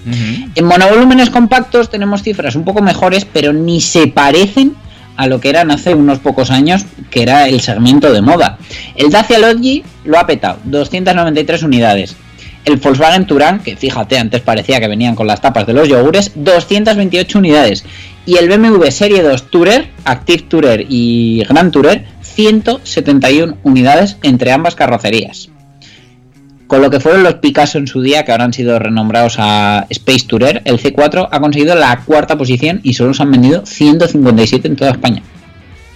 En 0.56 0.66
monovolúmenes 0.66 1.30
compactos 1.30 1.92
tenemos 1.92 2.24
cifras 2.24 2.56
un 2.56 2.64
poco 2.64 2.82
mejores, 2.82 3.28
pero 3.32 3.54
ni 3.54 3.80
se 3.80 4.08
parecen 4.08 4.76
a 5.18 5.28
lo 5.28 5.40
que 5.40 5.50
eran 5.50 5.70
hace 5.70 5.94
unos 5.94 6.18
pocos 6.18 6.50
años, 6.50 6.88
que 7.12 7.22
era 7.22 7.48
el 7.48 7.62
segmento 7.62 8.12
de 8.12 8.24
moda. 8.24 8.58
El 8.96 9.12
Dacia 9.12 9.38
Logi 9.38 9.84
lo 10.04 10.18
ha 10.18 10.26
petado, 10.26 10.58
293 10.64 11.62
unidades. 11.62 12.16
El 12.66 12.78
Volkswagen 12.78 13.28
Touran, 13.28 13.60
que 13.60 13.76
fíjate, 13.76 14.18
antes 14.18 14.42
parecía 14.42 14.80
que 14.80 14.88
venían 14.88 15.14
con 15.14 15.28
las 15.28 15.42
tapas 15.42 15.68
de 15.68 15.74
los 15.74 15.88
yogures, 15.88 16.32
228 16.34 17.38
unidades. 17.38 17.86
Y 18.26 18.38
el 18.38 18.50
BMW 18.50 18.90
Serie 18.90 19.22
2 19.22 19.52
Tourer, 19.52 19.90
Active 20.06 20.46
Tourer 20.50 20.88
y 20.90 21.44
Grand 21.48 21.72
Tourer, 21.72 22.08
171 22.24 23.58
unidades 23.62 24.18
entre 24.24 24.52
ambas 24.52 24.74
carrocerías 24.74 25.53
con 26.74 26.82
lo 26.82 26.90
que 26.90 27.00
fueron 27.00 27.22
los 27.22 27.36
Picasso 27.36 27.78
en 27.78 27.86
su 27.86 28.02
día, 28.02 28.26
que 28.26 28.32
ahora 28.32 28.46
han 28.46 28.54
sido 28.54 28.80
renombrados 28.80 29.36
a 29.38 29.86
Space 29.92 30.26
Tourer, 30.26 30.64
el 30.66 30.80
C4 30.82 31.28
ha 31.32 31.40
conseguido 31.40 31.76
la 31.76 31.98
cuarta 32.04 32.36
posición 32.36 32.80
y 32.82 32.96
solo 32.96 33.14
se 33.14 33.22
han 33.22 33.30
vendido 33.30 33.64
157 33.64 34.68
en 34.70 34.76
toda 34.76 34.90
España. 34.90 35.22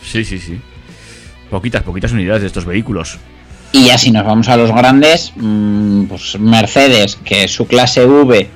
Sí, 0.06 0.24
sí, 0.24 0.38
sí. 0.38 0.60
Poquitas, 1.50 1.82
poquitas 1.82 2.12
unidades 2.12 2.42
de 2.42 2.48
estos 2.48 2.66
vehículos. 2.66 3.18
Y 3.72 3.86
ya 3.86 3.98
si 3.98 4.12
nos 4.12 4.24
vamos 4.24 4.50
a 4.50 4.56
los 4.58 4.72
grandes, 4.72 5.34
mmm, 5.36 6.04
pues 6.04 6.38
Mercedes, 6.40 7.16
que 7.26 7.48
su 7.48 7.66
clase 7.66 8.06
V 8.06 8.48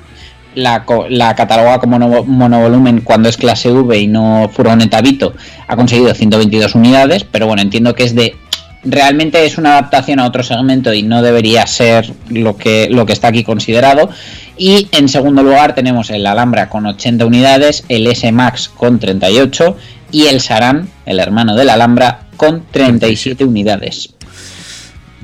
la, 0.54 0.84
la 1.08 1.34
cataloga 1.34 1.80
como 1.80 1.98
mono- 1.98 2.22
monovolumen 2.24 3.00
cuando 3.00 3.28
es 3.30 3.36
clase 3.36 3.72
V 3.72 3.98
y 3.98 4.06
no 4.06 4.48
furgoneta 4.54 5.00
Vito, 5.00 5.34
ha 5.66 5.74
conseguido 5.74 6.14
122 6.14 6.76
unidades, 6.76 7.24
pero 7.24 7.48
bueno, 7.48 7.62
entiendo 7.62 7.96
que 7.96 8.04
es 8.04 8.14
de 8.14 8.36
realmente 8.84 9.44
es 9.44 9.58
una 9.58 9.72
adaptación 9.72 10.18
a 10.20 10.26
otro 10.26 10.42
segmento 10.42 10.92
y 10.92 11.02
no 11.02 11.22
debería 11.22 11.66
ser 11.66 12.12
lo 12.28 12.56
que, 12.56 12.88
lo 12.90 13.06
que 13.06 13.12
está 13.12 13.28
aquí 13.28 13.44
considerado. 13.44 14.10
Y 14.56 14.88
en 14.92 15.08
segundo 15.08 15.42
lugar 15.42 15.74
tenemos 15.74 16.10
el 16.10 16.26
Alhambra 16.26 16.68
con 16.68 16.86
80 16.86 17.24
unidades, 17.26 17.84
el 17.88 18.06
S 18.06 18.30
Max 18.32 18.68
con 18.68 18.98
38 18.98 19.76
y 20.10 20.26
el 20.26 20.40
Saran, 20.40 20.88
el 21.06 21.18
hermano 21.20 21.54
del 21.54 21.70
Alhambra, 21.70 22.26
con 22.36 22.64
37 22.70 23.44
unidades. 23.44 24.14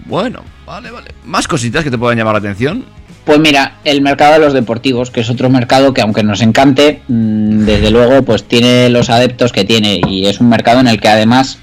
Bueno, 0.07 0.43
vale, 0.65 0.91
vale. 0.91 1.11
¿Más 1.25 1.47
cositas 1.47 1.85
que 1.85 1.91
te 1.91 1.99
puedan 1.99 2.17
llamar 2.17 2.35
la 2.35 2.39
atención? 2.39 2.85
Pues 3.25 3.39
mira, 3.41 3.77
el 3.85 4.01
mercado 4.01 4.35
de 4.35 4.39
los 4.39 4.55
deportivos, 4.55 5.11
que 5.11 5.21
es 5.21 5.29
otro 5.29 5.51
mercado 5.51 5.93
que 5.93 6.01
aunque 6.01 6.23
nos 6.23 6.41
encante, 6.41 7.03
mm, 7.09 7.67
desde 7.67 7.91
luego 7.91 8.23
pues 8.23 8.45
tiene 8.45 8.89
los 8.89 9.11
adeptos 9.11 9.53
que 9.53 9.67
tiene 9.67 10.01
y 10.09 10.27
es 10.27 10.41
un 10.41 10.49
mercado 10.49 10.81
en 10.81 10.89
el 10.89 10.99
que 10.99 11.09
además 11.09 11.59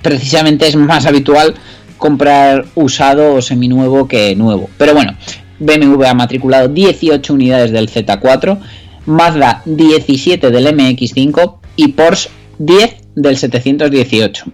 precisamente 0.00 0.66
es 0.68 0.76
más 0.76 1.06
habitual 1.06 1.54
comprar 1.98 2.64
usado 2.74 3.34
o 3.34 3.42
seminuevo 3.42 4.08
que 4.08 4.34
nuevo. 4.36 4.68
Pero 4.78 4.94
bueno, 4.94 5.14
BMW 5.60 6.04
ha 6.04 6.14
matriculado 6.14 6.68
18 6.68 7.32
unidades 7.34 7.70
del 7.70 7.88
Z4, 7.88 8.58
Mazda 9.06 9.62
17 9.64 10.50
del 10.50 10.66
MX5 10.76 11.56
y 11.76 11.88
Porsche 11.88 12.30
10 12.58 12.96
del 13.16 13.36
718. 13.36 14.44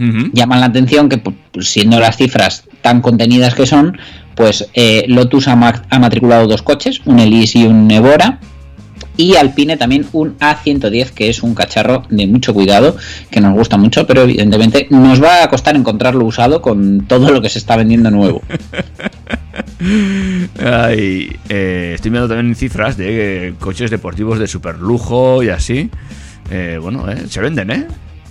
Ujú. 0.00 0.30
Llaman 0.32 0.60
la 0.60 0.66
atención 0.66 1.08
que, 1.08 1.18
pues, 1.18 1.68
siendo 1.68 2.00
las 2.00 2.16
cifras 2.16 2.64
tan 2.82 3.00
contenidas 3.00 3.54
que 3.54 3.66
son, 3.66 3.96
pues 4.34 4.68
eh, 4.74 5.04
Lotus 5.08 5.46
ha, 5.48 5.54
ma- 5.56 5.84
ha 5.88 5.98
matriculado 5.98 6.46
dos 6.48 6.62
coches, 6.62 7.00
un 7.04 7.20
Elise 7.20 7.60
y 7.60 7.66
un 7.66 7.90
Evora. 7.90 8.40
Y 9.16 9.36
Alpine 9.36 9.76
también 9.76 10.06
un 10.12 10.36
A110, 10.38 11.10
que 11.10 11.28
es 11.28 11.42
un 11.42 11.54
cacharro 11.54 12.02
de 12.10 12.26
mucho 12.26 12.52
cuidado, 12.52 12.96
que 13.30 13.40
nos 13.40 13.54
gusta 13.54 13.76
mucho, 13.76 14.06
pero 14.06 14.22
evidentemente 14.22 14.86
nos 14.90 15.22
va 15.22 15.44
a 15.44 15.48
costar 15.48 15.76
encontrarlo 15.76 16.24
usado 16.24 16.60
con 16.60 17.06
todo 17.06 17.30
lo 17.30 17.40
que 17.40 17.48
se 17.48 17.58
está 17.58 17.76
vendiendo 17.76 18.10
nuevo. 18.10 18.42
Ay, 20.64 21.36
eh, 21.48 21.92
estoy 21.94 22.10
viendo 22.10 22.28
también 22.28 22.54
cifras 22.54 22.96
de 22.96 23.48
eh, 23.48 23.54
coches 23.58 23.90
deportivos 23.90 24.38
de 24.38 24.48
super 24.48 24.78
lujo 24.78 25.42
y 25.42 25.50
así. 25.50 25.90
Eh, 26.50 26.78
bueno, 26.80 27.08
eh, 27.10 27.24
se 27.28 27.40
venden, 27.40 27.70
¿eh? 27.70 27.86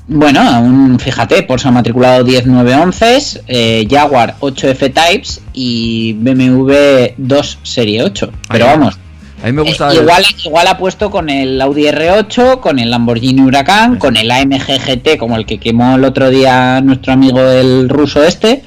Bueno, 0.07 0.41
aún 0.41 0.99
fíjate, 0.99 1.43
Porsche 1.43 1.69
ha 1.69 1.71
matriculado 1.71 2.25
10 2.25 2.47
911, 2.47 3.43
eh, 3.47 3.87
Jaguar 3.89 4.35
8 4.41 4.69
F-Types 4.69 5.41
y 5.53 6.13
BMW 6.13 6.73
2 7.17 7.59
Serie 7.63 8.03
8. 8.03 8.31
Pero 8.49 8.65
Ay, 8.65 8.71
vamos, 8.71 8.99
A 9.43 9.47
mí 9.47 9.51
me 9.51 9.61
gusta. 9.61 9.91
Eh, 9.91 9.95
igual, 9.95 10.23
igual 10.45 10.67
ha 10.67 10.77
puesto 10.77 11.11
con 11.11 11.29
el 11.29 11.59
Audi 11.61 11.83
R8, 11.83 12.61
con 12.61 12.79
el 12.79 12.89
Lamborghini 12.89 13.41
Huracán, 13.41 13.97
con 13.97 14.15
el 14.15 14.31
AMG 14.31 14.79
GT, 14.79 15.17
como 15.17 15.35
el 15.35 15.45
que 15.45 15.59
quemó 15.59 15.97
el 15.97 16.05
otro 16.05 16.29
día 16.29 16.79
nuestro 16.79 17.11
amigo 17.11 17.41
el 17.41 17.89
ruso 17.89 18.23
este, 18.23 18.63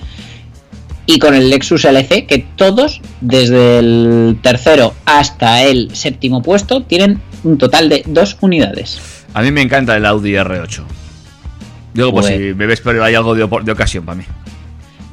y 1.06 1.18
con 1.18 1.34
el 1.34 1.48
Lexus 1.48 1.86
LC, 1.86 2.26
que 2.26 2.46
todos, 2.56 3.00
desde 3.22 3.78
el 3.78 4.36
tercero 4.42 4.92
hasta 5.06 5.62
el 5.62 5.96
séptimo 5.96 6.42
puesto, 6.42 6.82
tienen 6.82 7.22
un 7.42 7.56
total 7.56 7.88
de 7.88 8.02
dos 8.04 8.36
unidades. 8.42 9.00
A 9.32 9.40
mí 9.40 9.50
me 9.50 9.62
encanta 9.62 9.96
el 9.96 10.04
Audi 10.04 10.32
R8. 10.32 10.82
Digo, 11.94 12.12
pues 12.12 12.26
Joder. 12.26 12.38
si 12.38 12.54
me 12.54 12.66
ves, 12.66 12.82
pero 12.84 13.02
hay 13.02 13.14
algo 13.14 13.34
de, 13.34 13.48
de 13.64 13.72
ocasión 13.72 14.04
para 14.04 14.16
mí. 14.16 14.24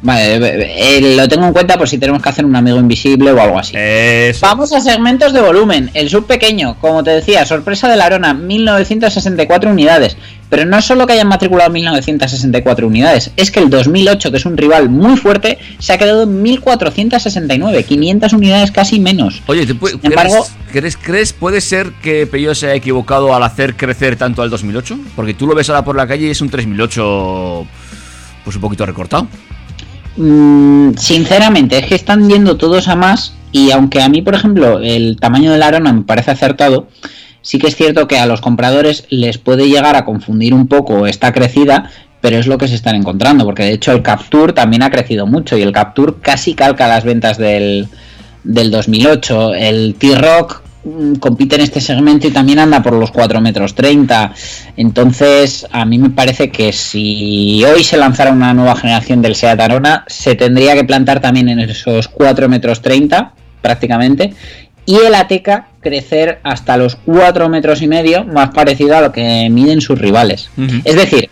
Vale, 0.04 0.36
eh, 0.36 0.98
eh, 0.98 1.16
lo 1.16 1.28
tengo 1.30 1.48
en 1.48 1.54
cuenta 1.54 1.78
por 1.78 1.88
si 1.88 1.98
tenemos 1.98 2.22
que 2.22 2.28
hacer 2.30 2.46
un 2.46 2.56
amigo 2.56 2.78
invisible 2.78 3.32
o 3.32 3.42
algo 3.42 3.58
así. 3.58 3.74
Eso. 3.78 4.46
Vamos 4.46 4.74
a 4.74 4.82
segmentos 4.82 5.32
de 5.32 5.40
volumen. 5.42 5.90
El 5.94 6.10
sub 6.10 6.28
pequeño, 6.28 6.76
como 6.82 7.04
te 7.04 7.12
decía, 7.12 7.46
sorpresa 7.46 7.88
de 7.90 7.96
la 7.96 8.06
Arona, 8.08 8.34
1964 8.34 9.72
unidades. 9.72 10.18
Pero 10.50 10.66
no 10.66 10.78
es 10.78 10.86
solo 10.86 11.08
que 11.08 11.14
hayan 11.14 11.30
matriculado 11.30 11.72
1964 11.72 12.86
unidades, 12.86 13.32
es 13.38 13.50
que 13.50 13.60
el 13.60 13.72
2008, 13.72 14.30
que 14.30 14.38
es 14.38 14.46
un 14.46 14.56
rival 14.56 14.88
muy 14.90 15.18
fuerte, 15.18 15.58
se 15.80 15.94
ha 15.94 15.98
quedado 15.98 16.24
en 16.24 16.44
1469, 16.44 17.84
500 17.84 18.34
unidades 18.34 18.70
casi 18.72 19.00
menos. 19.00 19.42
Oye, 19.48 19.66
¿te 19.66 19.74
pu- 19.74 19.90
Sin 20.00 20.12
embargo- 20.12 20.46
¿crees, 20.72 20.96
crees, 20.98 21.34
puede 21.34 21.60
ser 21.60 21.92
que 22.04 22.28
Peugeot 22.28 22.54
se 22.56 22.68
haya 22.68 22.76
equivocado 22.76 23.34
al 23.34 23.42
hacer 23.42 23.76
crecer 23.76 24.16
tanto 24.16 24.44
al 24.44 24.52
2008? 24.52 24.96
Porque 25.16 25.34
tú 25.34 25.48
lo 25.48 25.56
ves 25.56 25.70
ahora 25.70 25.84
por 25.84 25.96
la 25.96 26.06
calle 26.06 26.28
y 26.28 26.32
es 26.32 26.42
un 26.42 26.50
3008 26.50 27.66
pues 28.44 28.56
un 28.56 28.62
poquito 28.62 28.86
recortado. 28.86 29.28
Mm, 30.16 30.96
sinceramente, 30.96 31.80
es 31.80 31.88
que 31.88 31.96
están 31.96 32.30
yendo 32.30 32.58
todos 32.58 32.88
a 32.88 32.96
más 32.96 33.34
y 33.52 33.72
aunque 33.72 34.02
a 34.02 34.10
mí, 34.10 34.22
por 34.22 34.36
ejemplo, 34.36 34.80
el 34.80 35.18
tamaño 35.20 35.52
de 35.52 35.58
la 35.58 35.68
Arona 35.68 35.94
me 35.94 36.04
parece 36.04 36.32
acertado, 36.32 36.88
sí 37.42 37.60
que 37.60 37.68
es 37.68 37.76
cierto 37.76 38.08
que 38.08 38.18
a 38.18 38.26
los 38.26 38.42
compradores 38.42 39.06
les 39.10 39.38
puede 39.38 39.68
llegar 39.68 39.96
a 39.96 40.06
confundir 40.06 40.54
un 40.54 40.68
poco 40.68 41.08
esta 41.08 41.32
crecida, 41.34 41.90
pero 42.22 42.38
es 42.38 42.48
lo 42.48 42.58
que 42.58 42.68
se 42.68 42.76
están 42.76 42.96
encontrando, 42.96 43.46
porque 43.46 43.64
de 43.64 43.74
hecho 43.74 43.92
el 43.92 44.02
Capture 44.02 44.54
también 44.54 44.82
ha 44.82 44.90
crecido 44.90 45.28
mucho 45.28 45.58
y 45.58 45.62
el 45.62 45.72
Capture 45.72 46.14
casi 46.22 46.54
calca 46.56 46.88
las 46.88 47.04
ventas 47.04 47.38
del, 47.38 47.88
del 48.44 48.72
2008. 48.72 49.54
El 49.56 49.96
T-Rock 50.00 50.63
compite 51.20 51.56
en 51.56 51.62
este 51.62 51.82
segmento 51.82 52.28
y 52.28 52.32
también 52.32 52.60
anda 52.60 52.82
por 52.82 52.94
los 52.94 53.12
4 53.12 53.42
metros 53.42 53.76
30. 53.76 54.34
Entonces, 54.78 55.66
a 55.72 55.86
mí 55.86 55.98
me 55.98 56.10
parece 56.10 56.52
que 56.52 56.74
si 56.74 57.64
hoy 57.66 57.84
se 57.84 57.98
lanzara 57.98 58.32
una 58.32 58.54
nueva 58.54 58.76
generación 58.76 59.22
del 59.22 59.36
Seat 59.36 59.60
Arona, 59.60 60.04
se 60.08 60.36
tendría 60.36 60.76
que 60.76 60.84
plantar 60.84 61.20
también 61.22 61.50
en 61.50 61.60
esos 61.60 62.08
4 62.08 62.50
metros 62.50 62.82
30, 62.82 63.34
prácticamente. 63.62 64.34
Y 64.86 64.98
el 64.98 65.16
Ateca 65.16 65.68
crecer 65.80 66.40
hasta 66.44 66.76
los 66.76 66.96
4 66.96 67.48
metros 67.50 67.82
y 67.82 67.88
medio, 67.88 68.26
más 68.26 68.50
parecido 68.50 68.98
a 68.98 69.02
lo 69.02 69.12
que 69.12 69.50
miden 69.50 69.80
sus 69.80 69.98
rivales. 70.00 70.50
Es 70.84 70.96
decir, 70.96 71.30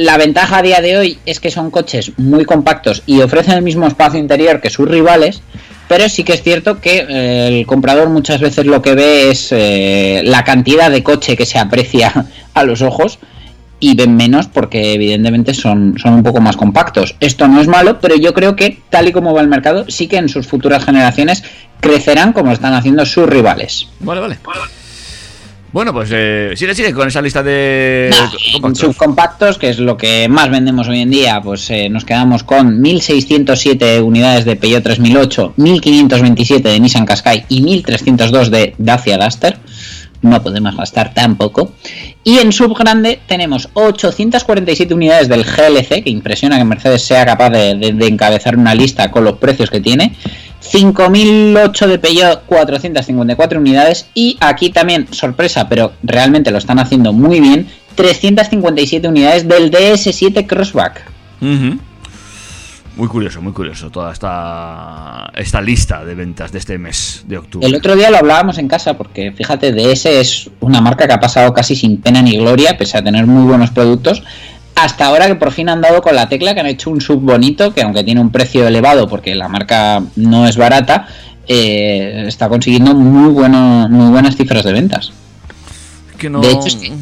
la 0.00 0.16
ventaja 0.16 0.56
a 0.56 0.62
día 0.62 0.80
de 0.80 0.96
hoy 0.96 1.18
es 1.26 1.40
que 1.40 1.50
son 1.50 1.70
coches 1.70 2.12
muy 2.16 2.46
compactos 2.46 3.02
y 3.04 3.20
ofrecen 3.20 3.52
el 3.52 3.62
mismo 3.62 3.86
espacio 3.86 4.18
interior 4.18 4.58
que 4.62 4.70
sus 4.70 4.88
rivales, 4.88 5.42
pero 5.88 6.08
sí 6.08 6.24
que 6.24 6.32
es 6.32 6.42
cierto 6.42 6.80
que 6.80 7.04
eh, 7.06 7.48
el 7.48 7.66
comprador 7.66 8.08
muchas 8.08 8.40
veces 8.40 8.64
lo 8.64 8.80
que 8.80 8.94
ve 8.94 9.30
es 9.30 9.48
eh, 9.50 10.22
la 10.24 10.42
cantidad 10.42 10.90
de 10.90 11.02
coche 11.02 11.36
que 11.36 11.44
se 11.44 11.58
aprecia 11.58 12.24
a 12.54 12.64
los 12.64 12.80
ojos 12.80 13.18
y 13.78 13.94
ven 13.94 14.16
menos 14.16 14.46
porque 14.46 14.94
evidentemente 14.94 15.52
son, 15.52 15.98
son 15.98 16.14
un 16.14 16.22
poco 16.22 16.40
más 16.40 16.56
compactos. 16.56 17.14
Esto 17.20 17.46
no 17.46 17.60
es 17.60 17.68
malo, 17.68 18.00
pero 18.00 18.16
yo 18.16 18.32
creo 18.32 18.56
que 18.56 18.78
tal 18.88 19.08
y 19.08 19.12
como 19.12 19.34
va 19.34 19.42
el 19.42 19.48
mercado, 19.48 19.84
sí 19.88 20.06
que 20.06 20.16
en 20.16 20.30
sus 20.30 20.46
futuras 20.46 20.82
generaciones 20.82 21.44
crecerán 21.80 22.32
como 22.32 22.52
están 22.52 22.72
haciendo 22.72 23.04
sus 23.04 23.28
rivales. 23.28 23.86
Vale, 24.00 24.22
vale. 24.22 24.38
Bueno, 25.72 25.92
pues 25.92 26.08
eh, 26.12 26.52
sigue, 26.56 26.74
sigue 26.74 26.92
con 26.92 27.06
esa 27.06 27.22
lista 27.22 27.44
de 27.44 28.10
Nah, 28.10 28.30
compactos. 28.60 28.78
subcompactos, 28.80 29.58
que 29.58 29.68
es 29.70 29.78
lo 29.78 29.96
que 29.96 30.28
más 30.28 30.50
vendemos 30.50 30.88
hoy 30.88 31.00
en 31.00 31.10
día, 31.10 31.40
pues 31.40 31.70
eh, 31.70 31.88
nos 31.88 32.04
quedamos 32.04 32.42
con 32.42 32.80
1607 32.80 34.00
unidades 34.00 34.44
de 34.44 34.56
Peugeot 34.56 34.82
3008, 34.82 35.54
1527 35.56 36.68
de 36.70 36.80
Nissan 36.80 37.06
Qashqai 37.06 37.44
y 37.48 37.60
1302 37.62 38.50
de 38.50 38.74
Dacia 38.78 39.16
Duster. 39.16 39.58
No 40.22 40.42
podemos 40.42 40.76
gastar 40.76 41.14
tampoco. 41.14 41.72
Y 42.24 42.38
en 42.38 42.50
subgrande 42.52 43.20
tenemos 43.26 43.68
847 43.74 44.92
unidades 44.92 45.28
del 45.28 45.44
GLC, 45.44 46.02
que 46.02 46.10
impresiona 46.10 46.58
que 46.58 46.64
Mercedes 46.64 47.02
sea 47.02 47.24
capaz 47.24 47.50
de, 47.50 47.76
de- 47.76 47.92
de 47.92 48.06
encabezar 48.08 48.56
una 48.56 48.74
lista 48.74 49.10
con 49.10 49.22
los 49.24 49.38
precios 49.38 49.70
que 49.70 49.80
tiene. 49.80 50.14
5.008 50.62 51.86
de 51.86 51.98
Peugeot, 51.98 52.42
454 52.46 53.58
unidades. 53.58 54.08
Y 54.14 54.36
aquí 54.40 54.70
también, 54.70 55.12
sorpresa, 55.12 55.68
pero 55.68 55.92
realmente 56.02 56.50
lo 56.50 56.58
están 56.58 56.78
haciendo 56.78 57.12
muy 57.12 57.40
bien, 57.40 57.68
357 57.94 59.08
unidades 59.08 59.48
del 59.48 59.70
DS7 59.70 60.46
Crossback. 60.46 61.02
Muy 62.96 63.08
curioso, 63.08 63.40
muy 63.40 63.52
curioso 63.52 63.88
toda 63.90 64.12
esta, 64.12 65.30
esta 65.34 65.60
lista 65.62 66.04
de 66.04 66.14
ventas 66.14 66.52
de 66.52 66.58
este 66.58 66.76
mes 66.76 67.24
de 67.26 67.38
octubre. 67.38 67.66
El 67.66 67.74
otro 67.74 67.96
día 67.96 68.10
lo 68.10 68.18
hablábamos 68.18 68.58
en 68.58 68.68
casa 68.68 68.94
porque 68.94 69.32
fíjate, 69.32 69.72
DS 69.72 70.06
es 70.06 70.50
una 70.60 70.80
marca 70.80 71.06
que 71.06 71.14
ha 71.14 71.20
pasado 71.20 71.54
casi 71.54 71.76
sin 71.76 71.98
pena 72.02 72.20
ni 72.20 72.36
gloria, 72.36 72.76
pese 72.76 72.98
a 72.98 73.02
tener 73.02 73.26
muy 73.26 73.44
buenos 73.44 73.70
productos. 73.70 74.22
Hasta 74.74 75.06
ahora 75.06 75.26
que 75.26 75.34
por 75.34 75.52
fin 75.52 75.68
han 75.68 75.80
dado 75.80 76.00
con 76.00 76.14
la 76.14 76.28
tecla, 76.28 76.54
que 76.54 76.60
han 76.60 76.66
hecho 76.66 76.90
un 76.90 77.00
sub 77.00 77.20
bonito, 77.20 77.74
que 77.74 77.82
aunque 77.82 78.02
tiene 78.04 78.20
un 78.20 78.30
precio 78.30 78.66
elevado 78.66 79.08
porque 79.08 79.34
la 79.34 79.48
marca 79.48 80.02
no 80.16 80.46
es 80.46 80.56
barata, 80.56 81.06
eh, 81.46 82.24
está 82.26 82.48
consiguiendo 82.48 82.94
muy, 82.94 83.30
bueno, 83.30 83.88
muy 83.90 84.10
buenas 84.10 84.36
cifras 84.36 84.64
de 84.64 84.72
ventas. 84.72 85.12
Que 86.18 86.30
no- 86.30 86.40
De 86.40 86.50
hecho, 86.50 86.66
es 86.68 86.76
que 86.76 86.92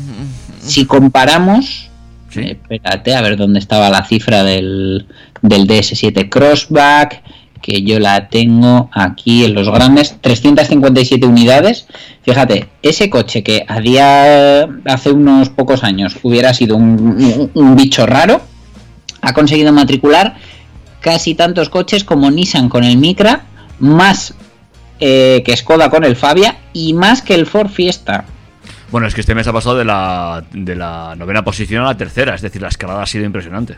si 0.60 0.86
comparamos, 0.86 1.88
Sí. 2.30 2.40
eh, 2.40 2.58
espérate 2.68 3.14
a 3.14 3.20
ver 3.22 3.36
dónde 3.36 3.58
estaba 3.58 3.90
la 3.90 4.04
cifra 4.04 4.42
del, 4.42 5.06
del 5.42 5.66
DS7 5.66 6.28
Crossback, 6.28 7.22
que 7.60 7.82
yo 7.82 7.98
la 7.98 8.28
tengo 8.28 8.90
aquí 8.92 9.44
en 9.44 9.54
los 9.54 9.68
grandes, 9.68 10.16
357 10.20 11.26
unidades. 11.26 11.86
Fíjate, 12.22 12.68
ese 12.82 13.10
coche 13.10 13.42
que 13.42 13.64
a 13.66 13.80
día 13.80 14.68
hace 14.84 15.10
unos 15.10 15.48
pocos 15.50 15.84
años 15.84 16.16
hubiera 16.22 16.54
sido 16.54 16.76
un, 16.76 17.76
bicho 17.76 18.06
raro, 18.06 18.40
ha 19.20 19.32
conseguido 19.32 19.72
matricular 19.72 20.36
casi 21.00 21.34
tantos 21.34 21.68
coches 21.68 22.04
como 22.04 22.30
Nissan 22.30 22.68
con 22.68 22.84
el 22.84 22.96
Micra, 22.96 23.42
más 23.78 24.34
eh, 25.00 25.42
que 25.44 25.56
Skoda 25.56 25.90
con 25.90 26.04
el 26.04 26.16
Fabia 26.16 26.58
y 26.72 26.94
más 26.94 27.22
que 27.22 27.34
el 27.34 27.46
Ford 27.46 27.68
Fiesta. 27.70 28.24
Bueno, 28.90 29.06
es 29.06 29.14
que 29.14 29.20
este 29.20 29.34
mes 29.34 29.46
ha 29.46 29.52
pasado 29.52 29.76
de 29.76 29.84
la, 29.84 30.44
de 30.50 30.74
la 30.74 31.14
novena 31.16 31.44
posición 31.44 31.82
a 31.82 31.88
la 31.88 31.96
tercera, 31.96 32.34
es 32.34 32.40
decir, 32.40 32.62
la 32.62 32.68
escalada 32.68 33.02
ha 33.02 33.06
sido 33.06 33.24
impresionante. 33.24 33.76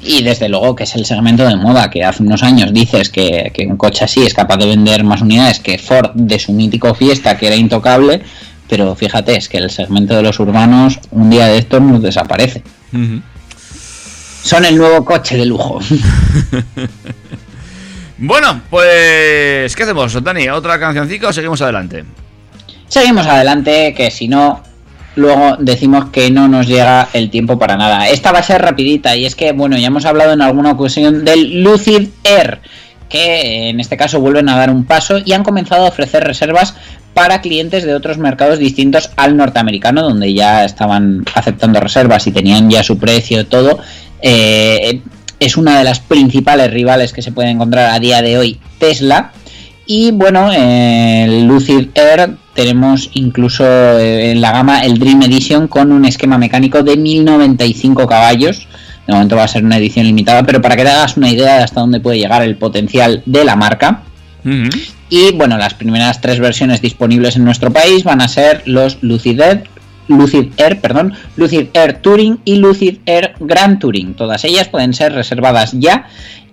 Y 0.00 0.22
desde 0.22 0.48
luego 0.48 0.74
que 0.74 0.84
es 0.84 0.94
el 0.96 1.06
segmento 1.06 1.46
de 1.46 1.56
moda 1.56 1.90
que 1.90 2.04
hace 2.04 2.22
unos 2.22 2.42
años 2.42 2.72
dices 2.72 3.08
que, 3.08 3.50
que 3.54 3.66
un 3.66 3.76
coche 3.76 4.04
así 4.04 4.22
es 4.22 4.34
capaz 4.34 4.58
de 4.58 4.66
vender 4.66 5.02
más 5.02 5.22
unidades 5.22 5.60
que 5.60 5.78
Ford 5.78 6.10
de 6.14 6.38
su 6.38 6.52
mítico 6.52 6.94
Fiesta 6.94 7.38
que 7.38 7.46
era 7.46 7.56
intocable, 7.56 8.22
pero 8.68 8.94
fíjate, 8.94 9.36
es 9.36 9.48
que 9.48 9.58
el 9.58 9.70
segmento 9.70 10.14
de 10.14 10.22
los 10.22 10.38
urbanos 10.40 10.98
un 11.10 11.30
día 11.30 11.46
de 11.46 11.58
estos 11.58 11.80
nos 11.80 12.02
desaparece. 12.02 12.62
Son 14.42 14.64
el 14.64 14.76
nuevo 14.76 15.04
coche 15.04 15.36
de 15.36 15.46
lujo. 15.46 15.80
Bueno, 18.16 18.62
pues 18.70 19.74
¿qué 19.74 19.82
hacemos, 19.82 20.22
Dani? 20.22 20.48
¿Otra 20.48 20.78
cancioncita 20.78 21.28
o 21.28 21.32
seguimos 21.32 21.60
adelante? 21.62 22.04
Seguimos 22.88 23.26
adelante, 23.26 23.92
que 23.92 24.10
si 24.10 24.28
no, 24.28 24.62
luego 25.16 25.56
decimos 25.58 26.06
que 26.10 26.30
no 26.30 26.48
nos 26.48 26.66
llega 26.66 27.08
el 27.12 27.30
tiempo 27.30 27.58
para 27.58 27.76
nada. 27.76 28.08
Esta 28.08 28.32
va 28.32 28.40
a 28.40 28.42
ser 28.42 28.62
rapidita 28.62 29.16
y 29.16 29.26
es 29.26 29.34
que, 29.34 29.52
bueno, 29.52 29.76
ya 29.76 29.88
hemos 29.88 30.04
hablado 30.04 30.32
en 30.32 30.42
alguna 30.42 30.72
ocasión 30.72 31.24
del 31.24 31.62
Lucid 31.62 32.08
Air, 32.24 32.60
que 33.08 33.68
en 33.68 33.80
este 33.80 33.96
caso 33.96 34.20
vuelven 34.20 34.48
a 34.48 34.56
dar 34.56 34.70
un 34.70 34.84
paso 34.84 35.18
y 35.24 35.32
han 35.32 35.44
comenzado 35.44 35.84
a 35.84 35.88
ofrecer 35.88 36.24
reservas 36.24 36.74
para 37.14 37.40
clientes 37.40 37.84
de 37.84 37.94
otros 37.94 38.18
mercados 38.18 38.58
distintos 38.58 39.10
al 39.16 39.36
norteamericano, 39.36 40.02
donde 40.02 40.34
ya 40.34 40.64
estaban 40.64 41.24
aceptando 41.34 41.80
reservas 41.80 42.26
y 42.26 42.32
tenían 42.32 42.68
ya 42.68 42.82
su 42.82 42.98
precio, 42.98 43.46
todo. 43.46 43.78
Eh, 44.20 45.00
es 45.38 45.56
una 45.56 45.78
de 45.78 45.84
las 45.84 46.00
principales 46.00 46.70
rivales 46.72 47.12
que 47.12 47.22
se 47.22 47.32
puede 47.32 47.50
encontrar 47.50 47.90
a 47.90 48.00
día 48.00 48.20
de 48.20 48.38
hoy 48.38 48.60
Tesla. 48.78 49.32
Y 49.86 50.10
bueno, 50.12 50.50
el 50.52 51.46
Lucid 51.46 51.88
Air 51.94 52.36
tenemos 52.54 53.10
incluso 53.14 53.64
eh, 53.64 54.30
en 54.30 54.40
la 54.40 54.52
gama 54.52 54.84
el 54.84 54.98
Dream 54.98 55.22
Edition 55.22 55.68
con 55.68 55.92
un 55.92 56.04
esquema 56.04 56.38
mecánico 56.38 56.82
de 56.82 56.96
1095 56.96 58.06
caballos. 58.06 58.66
De 59.06 59.12
momento 59.12 59.36
va 59.36 59.44
a 59.44 59.48
ser 59.48 59.64
una 59.64 59.76
edición 59.76 60.06
limitada, 60.06 60.44
pero 60.44 60.62
para 60.62 60.76
que 60.76 60.82
te 60.82 60.88
hagas 60.88 61.16
una 61.16 61.30
idea 61.30 61.58
de 61.58 61.64
hasta 61.64 61.80
dónde 61.80 62.00
puede 62.00 62.18
llegar 62.18 62.42
el 62.42 62.56
potencial 62.56 63.22
de 63.26 63.44
la 63.44 63.56
marca. 63.56 64.02
Y 65.08 65.32
bueno, 65.32 65.56
las 65.56 65.74
primeras 65.74 66.20
tres 66.20 66.38
versiones 66.38 66.82
disponibles 66.82 67.36
en 67.36 67.44
nuestro 67.44 67.72
país 67.72 68.04
van 68.04 68.20
a 68.20 68.28
ser 68.28 68.62
los 68.66 68.98
Lucid 69.02 69.40
Air, 69.40 69.64
Lucid 70.08 70.48
Air, 70.58 70.80
perdón, 70.80 71.14
Lucid 71.36 71.68
Air 71.72 72.00
Touring 72.02 72.40
y 72.44 72.56
Lucid 72.56 72.98
Air 73.06 73.34
Grand 73.40 73.78
Touring. 73.78 74.14
Todas 74.14 74.44
ellas 74.44 74.68
pueden 74.68 74.92
ser 74.92 75.12
reservadas 75.12 75.72
ya 75.72 76.06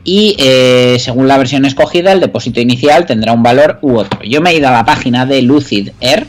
y 0.04 0.36
eh, 0.40 0.98
según 1.00 1.28
la 1.28 1.38
versión 1.38 1.66
escogida 1.66 2.12
el 2.12 2.20
depósito 2.20 2.60
inicial 2.60 3.06
tendrá 3.06 3.34
un 3.34 3.44
valor 3.44 3.80
u 3.82 3.98
otro. 3.98 4.22
Yo 4.24 4.42
me 4.42 4.52
he 4.52 4.58
ido 4.58 4.68
a 4.68 4.72
la 4.72 4.86
página 4.86 5.26
de 5.26 5.42
Lucid 5.42 5.90
Air, 6.00 6.28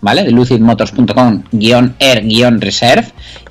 ¿vale? 0.00 0.24
De 0.24 0.30
lucidmotors.com 0.30 1.44
air 1.98 2.24
reserve 2.60 3.08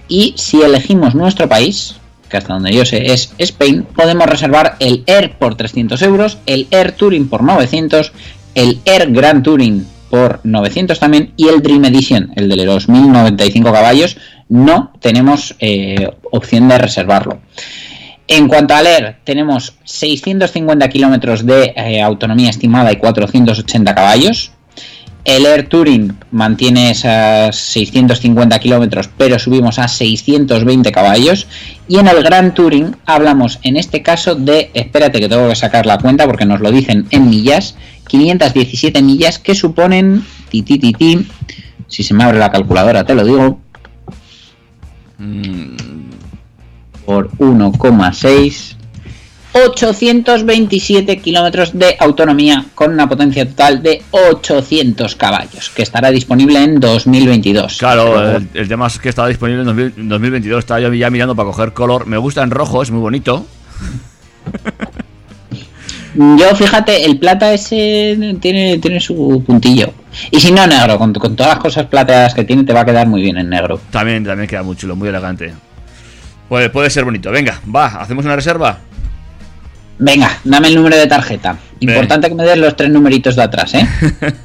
y 0.08 0.34
si 0.38 0.62
elegimos 0.62 1.16
nuestro 1.16 1.50
país, 1.50 1.96
que 2.30 2.38
hasta 2.38 2.54
donde 2.54 2.74
yo 2.74 2.86
sé 2.86 3.12
es 3.12 3.34
Spain, 3.38 3.84
podemos 3.84 4.28
reservar 4.28 4.76
el 4.80 5.04
Air 5.08 5.38
por 5.38 5.56
300 5.56 6.02
euros, 6.02 6.38
el 6.46 6.68
Air 6.72 6.92
Touring 6.94 7.28
por 7.28 7.44
900, 7.44 8.12
el 8.56 8.80
Air 8.86 9.12
Grand 9.12 9.44
Touring 9.44 9.86
por 10.10 10.40
900 10.44 11.00
también 11.00 11.34
y 11.36 11.48
el 11.48 11.62
Dream 11.62 11.86
Edition, 11.86 12.32
el 12.36 12.50
de 12.50 12.66
los 12.66 12.88
1095 12.88 13.72
caballos, 13.72 14.18
no 14.48 14.94
tenemos 15.00 15.56
eh, 15.60 16.12
opción 16.32 16.68
de 16.68 16.78
reservarlo. 16.78 17.40
En 18.28 18.48
cuanto 18.48 18.74
al 18.74 18.88
Air, 18.88 19.18
tenemos 19.24 19.76
650 19.84 20.90
kilómetros 20.90 21.46
de 21.46 21.74
eh, 21.76 22.02
autonomía 22.02 22.50
estimada 22.50 22.92
y 22.92 22.96
480 22.96 23.94
caballos. 23.94 24.52
El 25.26 25.46
Air 25.46 25.68
Touring 25.68 26.16
mantiene 26.32 26.92
esas 26.92 27.56
650 27.56 28.60
kilómetros, 28.60 29.10
pero 29.18 29.40
subimos 29.40 29.80
a 29.80 29.88
620 29.88 30.92
caballos. 30.92 31.48
Y 31.88 31.98
en 31.98 32.08
el 32.08 32.24
Grand 32.24 32.54
Touring 32.54 32.96
hablamos 33.06 33.60
en 33.64 33.78
este 33.78 34.04
caso 34.04 34.36
de, 34.36 34.70
espérate 34.74 35.20
que 35.20 35.30
tengo 35.30 35.50
que 35.50 35.56
sacar 35.56 35.86
la 35.86 35.98
cuenta 35.98 36.26
porque 36.26 36.46
nos 36.46 36.62
lo 36.62 36.72
dicen 36.72 37.08
en 37.10 37.30
millas, 37.30 37.76
517 38.08 39.02
millas 39.02 39.40
que 39.40 39.56
suponen, 39.56 40.24
ti, 40.50 40.66
si 41.88 42.04
se 42.04 42.14
me 42.14 42.24
abre 42.24 42.40
la 42.40 42.52
calculadora 42.52 43.04
te 43.04 43.16
lo 43.16 43.24
digo, 43.24 43.60
por 47.06 47.30
1,6. 47.38 48.76
827 49.56 51.18
kilómetros 51.20 51.72
de 51.80 51.96
autonomía 52.00 52.66
con 52.76 52.92
una 52.92 53.08
potencia 53.08 53.48
total 53.48 53.82
de 53.82 54.04
800 54.12 55.16
caballos, 55.16 55.70
que 55.70 55.82
estará 55.82 56.12
disponible 56.12 56.62
en 56.62 56.82
2022. 56.82 57.78
Claro, 57.78 58.36
el, 58.36 58.50
el 58.54 58.68
tema 58.68 58.88
es 58.88 59.00
que 59.00 59.08
estaba 59.08 59.30
disponible 59.30 59.62
en 59.62 59.68
2000 59.68 59.94
en 59.96 60.10
2022. 60.10 60.60
Estaba 60.60 60.82
yo 60.82 60.94
ya 60.94 61.10
mirando 61.10 61.36
para 61.36 61.48
coger 61.48 61.72
color. 61.72 62.06
Me 62.06 62.18
gusta 62.18 62.44
en 62.44 62.52
rojo, 62.52 62.82
es 62.82 62.92
muy 62.92 63.00
bonito. 63.00 63.46
Yo, 66.16 66.56
fíjate, 66.56 67.06
el 67.06 67.20
plata 67.20 67.54
ese 67.54 68.18
tiene, 68.40 68.78
tiene 68.78 69.02
su 69.02 69.44
puntillo. 69.46 69.92
Y 70.32 70.40
si 70.40 70.52
no, 70.52 70.66
negro, 70.66 70.98
con, 70.98 71.12
con 71.14 71.36
todas 71.36 71.56
las 71.56 71.60
cosas 71.60 71.88
plateadas 71.88 72.34
que 72.34 72.46
tiene, 72.46 72.64
te 72.64 72.72
va 72.72 72.82
a 72.82 72.86
quedar 72.86 73.06
muy 73.06 73.22
bien 73.22 73.38
en 73.38 73.50
negro. 73.50 73.82
También, 73.92 74.24
también 74.24 74.48
queda 74.48 74.64
muy 74.64 74.78
chulo, 74.78 74.96
muy 74.96 75.10
elegante. 75.10 75.54
Puede, 76.50 76.70
puede 76.70 76.90
ser 76.90 77.06
bonito. 77.06 77.32
Venga, 77.32 77.62
va, 77.74 77.88
hacemos 77.88 78.26
una 78.26 78.36
reserva. 78.36 78.80
Venga, 79.98 80.40
dame 80.44 80.68
el 80.68 80.76
número 80.76 80.98
de 80.98 81.08
tarjeta. 81.08 81.58
Importante 81.80 82.28
que 82.28 82.36
me 82.36 82.44
des 82.44 82.58
los 82.58 82.76
tres 82.76 82.90
numeritos 82.90 83.36
de 83.36 83.44
atrás, 83.44 83.74
¿eh? 83.74 83.88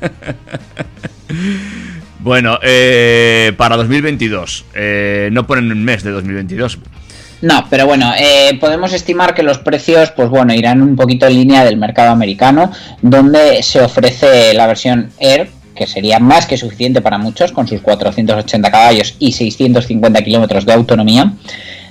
Bueno, 2.23 2.59
eh, 2.63 3.53
para 3.57 3.77
2022. 3.77 4.67
Eh, 4.75 5.31
no 5.33 5.47
ponen 5.47 5.73
un 5.73 5.83
mes 5.83 6.03
de 6.03 6.11
2022. 6.11 6.79
No, 7.41 7.67
pero 7.71 7.87
bueno, 7.87 8.13
eh, 8.19 8.59
podemos 8.61 8.93
estimar 8.93 9.33
que 9.33 9.43
los 9.43 9.59
precios, 9.59 10.11
pues 10.11 10.29
bueno, 10.29 10.53
irán 10.53 10.83
un 10.83 10.97
poquito 10.97 11.27
en 11.27 11.35
línea 11.35 11.65
del 11.65 11.79
mercado 11.79 12.11
americano, 12.11 12.71
donde 13.01 13.63
se 13.63 13.81
ofrece 13.81 14.53
la 14.53 14.67
versión 14.67 15.11
Air, 15.19 15.49
que 15.75 15.87
sería 15.87 16.19
más 16.19 16.45
que 16.45 16.59
suficiente 16.59 17.01
para 17.01 17.17
muchos, 17.17 17.53
con 17.53 17.67
sus 17.67 17.81
480 17.81 18.71
caballos 18.71 19.17
y 19.19 19.33
650 19.33 20.23
kilómetros 20.23 20.67
de 20.67 20.75
autonomía. 20.75 21.33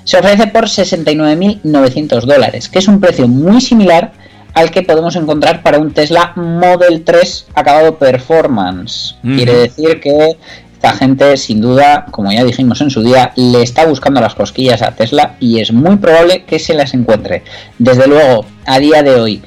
Se 0.04 0.18
ofrece 0.18 0.48
por 0.48 0.66
69.900 0.66 2.22
dólares, 2.22 2.70
que 2.70 2.80
es 2.80 2.88
un 2.88 3.00
precio 3.00 3.28
muy 3.28 3.62
similar 3.62 4.12
al 4.54 4.72
que 4.72 4.82
podemos 4.82 5.16
encontrar 5.16 5.62
para 5.62 5.78
un 5.78 5.94
Tesla 5.94 6.34
Model 6.36 7.04
3 7.04 7.48
acabado 7.54 7.98
Performance. 7.98 9.16
Quiere 9.22 9.54
decir 9.54 10.00
que 10.00 10.38
esta 10.74 10.94
gente, 10.94 11.36
sin 11.36 11.60
duda, 11.60 12.06
como 12.10 12.32
ya 12.32 12.44
dijimos 12.44 12.80
en 12.82 12.90
su 12.90 13.04
día, 13.04 13.34
le 13.36 13.62
está 13.62 13.86
buscando 13.86 14.22
las 14.22 14.34
cosquillas 14.34 14.82
a 14.82 14.92
Tesla 14.92 15.36
y 15.40 15.60
es 15.60 15.74
muy 15.74 15.98
probable 15.98 16.46
que 16.46 16.58
se 16.58 16.74
las 16.74 16.94
encuentre. 16.94 17.44
Desde 17.78 18.08
luego, 18.08 18.46
a 18.66 18.80
día 18.80 19.04
de 19.04 19.16
hoy, 19.16 19.42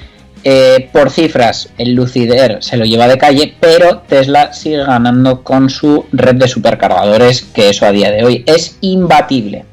eh, 0.44 0.90
por 0.92 1.11
cifras, 1.11 1.70
el 1.78 1.94
Lucid 1.94 2.30
Air 2.30 2.59
se 2.61 2.76
lo 2.76 2.84
lleva 2.84 3.09
de 3.09 3.16
calle, 3.16 3.55
pero 3.61 4.03
Tesla 4.07 4.53
sigue 4.53 4.84
ganando 4.84 5.42
con 5.42 5.70
su 5.70 6.05
red 6.12 6.34
de 6.34 6.48
supercargadores, 6.48 7.42
que 7.42 7.70
eso 7.70 7.86
a 7.86 7.92
día 7.92 8.11
de 8.11 8.24
hoy 8.24 8.44
es 8.46 8.76
imbatible. 8.80 9.64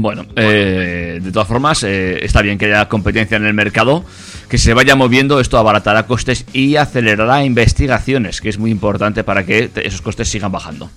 Bueno, 0.00 0.26
eh, 0.36 1.20
de 1.22 1.32
todas 1.32 1.48
formas, 1.48 1.82
eh, 1.82 2.24
está 2.24 2.42
bien 2.42 2.58
que 2.58 2.66
haya 2.66 2.88
competencia 2.88 3.36
en 3.36 3.44
el 3.44 3.54
mercado, 3.54 4.04
que 4.48 4.58
se 4.58 4.74
vaya 4.74 4.96
moviendo, 4.96 5.40
esto 5.40 5.58
abaratará 5.58 6.06
costes 6.06 6.44
y 6.52 6.76
acelerará 6.76 7.44
investigaciones, 7.44 8.40
que 8.40 8.48
es 8.48 8.58
muy 8.58 8.70
importante 8.70 9.24
para 9.24 9.44
que 9.44 9.70
esos 9.76 10.00
costes 10.00 10.28
sigan 10.28 10.52
bajando. 10.52 10.90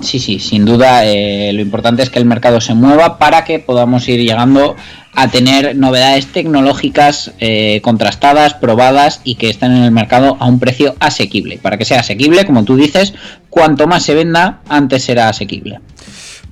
Sí, 0.00 0.18
sí, 0.18 0.40
sin 0.40 0.64
duda 0.64 1.04
eh, 1.06 1.52
lo 1.52 1.60
importante 1.60 2.02
es 2.02 2.10
que 2.10 2.18
el 2.18 2.24
mercado 2.24 2.60
se 2.60 2.74
mueva 2.74 3.16
para 3.16 3.44
que 3.44 3.60
podamos 3.60 4.08
ir 4.08 4.20
llegando 4.20 4.74
a 5.14 5.28
tener 5.28 5.76
novedades 5.76 6.26
tecnológicas 6.26 7.30
eh, 7.38 7.80
contrastadas, 7.82 8.54
probadas 8.54 9.20
y 9.22 9.36
que 9.36 9.50
estén 9.50 9.70
en 9.70 9.84
el 9.84 9.92
mercado 9.92 10.36
a 10.40 10.46
un 10.46 10.58
precio 10.58 10.96
asequible. 10.98 11.58
Para 11.58 11.78
que 11.78 11.84
sea 11.84 12.00
asequible, 12.00 12.44
como 12.44 12.64
tú 12.64 12.76
dices, 12.76 13.14
cuanto 13.48 13.86
más 13.86 14.02
se 14.02 14.14
venda, 14.14 14.62
antes 14.68 15.04
será 15.04 15.28
asequible. 15.28 15.78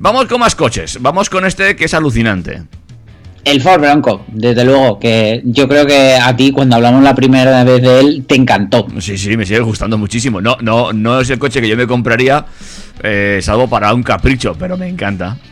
Vamos 0.03 0.27
con 0.27 0.41
más 0.41 0.57
coches, 0.57 0.99
vamos 1.01 1.31
con 1.31 1.47
este 1.47 1.77
que 1.77 1.85
es 1.85 1.95
alucinante. 1.95 2.65
El 3.45 3.61
Ford 3.61 3.81
Bronco, 3.81 4.25
desde 4.27 4.65
luego, 4.65 4.99
que 4.99 5.41
yo 5.45 5.69
creo 5.69 5.87
que 5.87 6.15
a 6.15 6.35
ti 6.35 6.51
cuando 6.51 6.75
hablamos 6.75 7.05
la 7.05 7.15
primera 7.15 7.63
vez 7.63 7.81
de 7.81 8.01
él 8.01 8.25
te 8.27 8.35
encantó. 8.35 8.85
Sí, 8.99 9.17
sí, 9.17 9.37
me 9.37 9.47
sigue 9.47 9.61
gustando 9.61 9.97
muchísimo. 9.97 10.41
No, 10.41 10.57
no, 10.61 10.93
no 10.93 11.21
es 11.21 11.31
el 11.31 11.39
coche 11.39 11.61
que 11.61 11.69
yo 11.69 11.77
me 11.77 11.87
compraría, 11.87 12.45
eh, 13.01 13.39
salvo 13.43 13.69
para 13.69 13.95
un 13.95 14.03
capricho, 14.03 14.57
pero 14.59 14.77
me 14.77 14.89
encanta. 14.89 15.39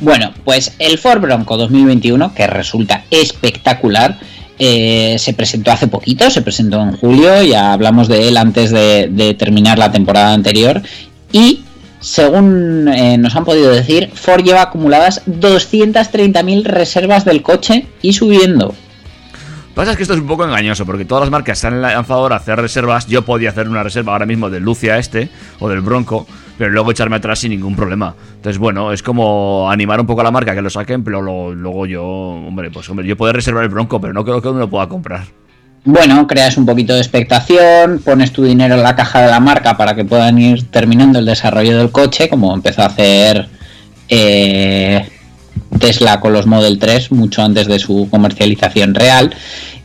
Bueno, 0.00 0.32
pues 0.44 0.74
el 0.80 0.98
Ford 0.98 1.20
Bronco 1.20 1.56
2021, 1.58 2.34
que 2.34 2.46
resulta 2.48 3.04
espectacular, 3.10 4.18
eh, 4.58 5.16
se 5.18 5.34
presentó 5.34 5.70
hace 5.70 5.86
poquito, 5.86 6.28
se 6.30 6.42
presentó 6.42 6.80
en 6.80 6.96
julio, 6.96 7.40
ya 7.42 7.72
hablamos 7.72 8.08
de 8.08 8.26
él 8.26 8.36
antes 8.38 8.70
de, 8.70 9.08
de 9.12 9.34
terminar 9.34 9.78
la 9.78 9.92
temporada 9.92 10.32
anterior, 10.32 10.82
y 11.30 11.62
según 12.02 12.88
eh, 12.88 13.16
nos 13.16 13.34
han 13.34 13.44
podido 13.44 13.70
decir, 13.70 14.10
Ford 14.14 14.42
lleva 14.42 14.62
acumuladas 14.62 15.24
230.000 15.26 16.64
reservas 16.64 17.24
del 17.24 17.42
coche 17.42 17.86
y 18.02 18.12
subiendo. 18.12 18.74
Pasa 19.74 19.92
es 19.92 19.96
que 19.96 20.02
esto 20.02 20.12
es 20.12 20.20
un 20.20 20.26
poco 20.26 20.44
engañoso, 20.44 20.84
porque 20.84 21.06
todas 21.06 21.22
las 21.22 21.30
marcas 21.30 21.58
se 21.58 21.66
han 21.66 21.80
lanzado 21.80 22.20
ahora 22.20 22.36
a 22.36 22.38
hacer 22.40 22.60
reservas. 22.60 23.06
Yo 23.06 23.22
podía 23.22 23.48
hacer 23.50 23.68
una 23.68 23.82
reserva 23.82 24.12
ahora 24.12 24.26
mismo 24.26 24.50
del 24.50 24.62
Lucia 24.62 24.98
este, 24.98 25.30
o 25.60 25.68
del 25.68 25.80
Bronco, 25.80 26.26
pero 26.58 26.70
luego 26.70 26.90
echarme 26.90 27.16
atrás 27.16 27.38
sin 27.38 27.52
ningún 27.52 27.74
problema. 27.74 28.14
Entonces, 28.34 28.58
bueno, 28.58 28.92
es 28.92 29.02
como 29.02 29.70
animar 29.70 29.98
un 29.98 30.06
poco 30.06 30.20
a 30.20 30.24
la 30.24 30.30
marca 30.30 30.54
que 30.54 30.60
lo 30.60 30.68
saquen, 30.68 31.02
pero 31.02 31.22
luego 31.22 31.86
yo, 31.86 32.04
hombre, 32.04 32.70
pues 32.70 32.90
hombre, 32.90 33.06
yo 33.06 33.16
puedo 33.16 33.32
reservar 33.32 33.64
el 33.64 33.70
Bronco, 33.70 33.98
pero 33.98 34.12
no 34.12 34.24
creo 34.24 34.42
que 34.42 34.48
uno 34.48 34.58
lo 34.58 34.68
pueda 34.68 34.88
comprar. 34.88 35.24
Bueno, 35.84 36.28
creas 36.28 36.56
un 36.56 36.64
poquito 36.64 36.94
de 36.94 37.00
expectación, 37.00 38.00
pones 38.04 38.32
tu 38.32 38.44
dinero 38.44 38.76
en 38.76 38.84
la 38.84 38.94
caja 38.94 39.22
de 39.22 39.30
la 39.30 39.40
marca 39.40 39.76
para 39.76 39.96
que 39.96 40.04
puedan 40.04 40.38
ir 40.38 40.70
terminando 40.70 41.18
el 41.18 41.26
desarrollo 41.26 41.76
del 41.76 41.90
coche, 41.90 42.28
como 42.28 42.54
empezó 42.54 42.82
a 42.82 42.86
hacer 42.86 43.48
eh, 44.08 45.08
Tesla 45.80 46.20
con 46.20 46.32
los 46.32 46.46
Model 46.46 46.78
3 46.78 47.10
mucho 47.10 47.42
antes 47.42 47.66
de 47.66 47.80
su 47.80 48.06
comercialización 48.10 48.94
real. 48.94 49.34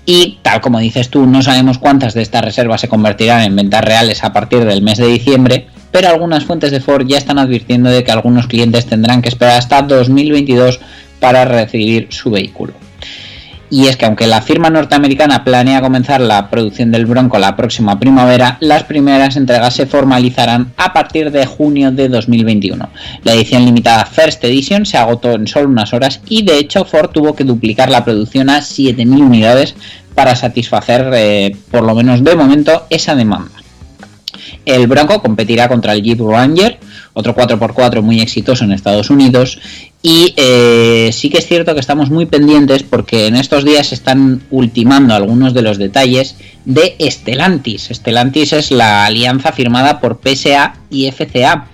Y 0.05 0.37
tal 0.43 0.61
como 0.61 0.79
dices 0.79 1.09
tú, 1.09 1.25
no 1.25 1.41
sabemos 1.41 1.79
cuántas 1.79 2.13
de 2.13 2.21
estas 2.21 2.45
reservas 2.45 2.81
se 2.81 2.87
convertirán 2.87 3.41
en 3.41 3.55
ventas 3.55 3.83
reales 3.83 4.23
a 4.23 4.31
partir 4.31 4.65
del 4.65 4.83
mes 4.83 4.99
de 4.99 5.07
diciembre, 5.07 5.67
pero 5.91 6.09
algunas 6.09 6.45
fuentes 6.45 6.69
de 6.69 6.79
Ford 6.79 7.07
ya 7.07 7.17
están 7.17 7.39
advirtiendo 7.39 7.89
de 7.89 8.03
que 8.03 8.11
algunos 8.11 8.45
clientes 8.45 8.85
tendrán 8.85 9.23
que 9.23 9.29
esperar 9.29 9.57
hasta 9.57 9.81
2022 9.81 10.79
para 11.19 11.43
recibir 11.43 12.07
su 12.11 12.29
vehículo. 12.29 12.86
Y 13.69 13.87
es 13.87 13.97
que 13.97 14.05
aunque 14.05 14.27
la 14.27 14.41
firma 14.41 14.69
norteamericana 14.69 15.43
planea 15.43 15.81
comenzar 15.81 16.21
la 16.21 16.49
producción 16.49 16.91
del 16.91 17.05
Bronco 17.05 17.37
la 17.37 17.55
próxima 17.55 17.99
primavera, 17.99 18.57
las 18.61 18.83
primeras 18.83 19.35
entregas 19.35 19.75
se 19.75 19.85
formalizarán 19.85 20.73
a 20.77 20.93
partir 20.93 21.31
de 21.31 21.45
junio 21.45 21.91
de 21.91 22.09
2021. 22.09 22.89
La 23.23 23.33
edición 23.33 23.65
limitada 23.65 24.05
First 24.05 24.43
Edition 24.43 24.85
se 24.85 24.97
agotó 24.97 25.31
en 25.31 25.47
solo 25.47 25.67
unas 25.67 25.93
horas 25.93 26.21
y 26.27 26.43
de 26.43 26.57
hecho 26.57 26.85
Ford 26.85 27.09
tuvo 27.11 27.35
que 27.35 27.43
duplicar 27.43 27.89
la 27.89 28.05
producción 28.05 28.49
a 28.49 28.59
7.000 28.59 29.21
unidades 29.21 29.75
para 30.15 30.35
satisfacer, 30.35 31.09
eh, 31.13 31.55
por 31.69 31.83
lo 31.83 31.93
menos 31.93 32.23
de 32.23 32.35
momento, 32.35 32.87
esa 32.89 33.15
demanda. 33.15 33.51
El 34.65 34.87
Bronco 34.87 35.21
competirá 35.21 35.67
contra 35.67 35.93
el 35.93 36.01
Jeep 36.01 36.19
Ranger, 36.19 36.79
otro 37.17 37.35
4x4 37.35 38.03
muy 38.03 38.21
exitoso 38.21 38.63
en 38.63 38.71
Estados 38.71 39.09
Unidos. 39.09 39.59
Y 40.03 40.35
eh, 40.37 41.09
sí 41.11 41.31
que 41.31 41.39
es 41.39 41.47
cierto 41.47 41.73
que 41.73 41.79
estamos 41.79 42.11
muy 42.11 42.27
pendientes 42.27 42.83
porque 42.83 43.25
en 43.25 43.35
estos 43.35 43.65
días 43.65 43.87
se 43.87 43.95
están 43.95 44.43
ultimando 44.51 45.15
algunos 45.15 45.55
de 45.55 45.63
los 45.63 45.79
detalles 45.79 46.35
de 46.65 46.95
Stellantis. 47.01 47.89
Stellantis 47.91 48.53
es 48.53 48.69
la 48.69 49.05
alianza 49.05 49.51
firmada 49.51 49.99
por 49.99 50.19
PSA 50.23 50.75
y 50.91 51.11
FCA. 51.11 51.69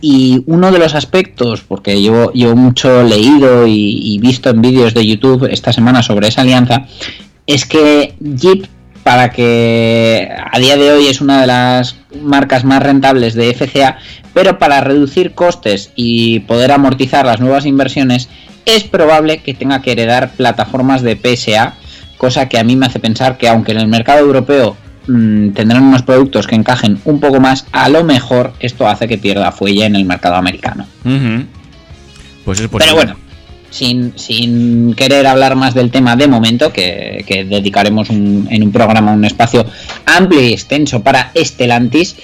Y 0.00 0.42
uno 0.46 0.72
de 0.72 0.78
los 0.78 0.94
aspectos, 0.94 1.60
porque 1.60 2.00
llevo, 2.00 2.32
llevo 2.32 2.56
mucho 2.56 3.02
leído 3.02 3.66
y, 3.66 4.14
y 4.14 4.18
visto 4.18 4.48
en 4.48 4.62
vídeos 4.62 4.94
de 4.94 5.06
YouTube 5.06 5.48
esta 5.50 5.72
semana 5.72 6.02
sobre 6.02 6.28
esa 6.28 6.40
alianza, 6.40 6.86
es 7.46 7.66
que 7.66 8.14
Jeep 8.20 8.66
para 9.06 9.30
que 9.30 10.28
a 10.50 10.58
día 10.58 10.76
de 10.76 10.90
hoy 10.90 11.06
es 11.06 11.20
una 11.20 11.40
de 11.40 11.46
las 11.46 11.94
marcas 12.20 12.64
más 12.64 12.82
rentables 12.82 13.34
de 13.34 13.54
FCA, 13.54 13.98
pero 14.34 14.58
para 14.58 14.80
reducir 14.80 15.30
costes 15.30 15.92
y 15.94 16.40
poder 16.40 16.72
amortizar 16.72 17.24
las 17.24 17.38
nuevas 17.38 17.66
inversiones, 17.66 18.28
es 18.64 18.82
probable 18.82 19.44
que 19.44 19.54
tenga 19.54 19.80
que 19.80 19.92
heredar 19.92 20.32
plataformas 20.32 21.02
de 21.02 21.14
PSA, 21.14 21.74
cosa 22.16 22.48
que 22.48 22.58
a 22.58 22.64
mí 22.64 22.74
me 22.74 22.86
hace 22.86 22.98
pensar 22.98 23.38
que 23.38 23.48
aunque 23.48 23.70
en 23.70 23.78
el 23.78 23.86
mercado 23.86 24.18
europeo 24.18 24.76
mmm, 25.06 25.50
tendrán 25.50 25.84
unos 25.84 26.02
productos 26.02 26.48
que 26.48 26.56
encajen 26.56 26.98
un 27.04 27.20
poco 27.20 27.38
más, 27.38 27.64
a 27.70 27.88
lo 27.88 28.02
mejor 28.02 28.54
esto 28.58 28.88
hace 28.88 29.06
que 29.06 29.18
pierda 29.18 29.52
fuelle 29.52 29.84
en 29.84 29.94
el 29.94 30.04
mercado 30.04 30.34
americano. 30.34 30.84
Uh 31.04 31.10
-huh. 31.10 31.46
Pues 32.44 32.58
es 32.58 32.66
posible. 32.66 32.92
Pero 32.92 32.94
bueno, 32.96 33.25
sin, 33.76 34.18
sin, 34.18 34.94
querer 34.94 35.26
hablar 35.26 35.54
más 35.56 35.74
del 35.74 35.90
tema 35.90 36.16
de 36.16 36.28
momento, 36.28 36.72
que, 36.72 37.24
que 37.26 37.44
dedicaremos 37.44 38.10
en 38.10 38.62
un 38.62 38.72
programa 38.72 39.12
un 39.12 39.24
espacio 39.24 39.64
amplio 40.06 40.40
y 40.40 40.52
extenso 40.52 41.02
para 41.02 41.30
Estelantis, 41.34 42.16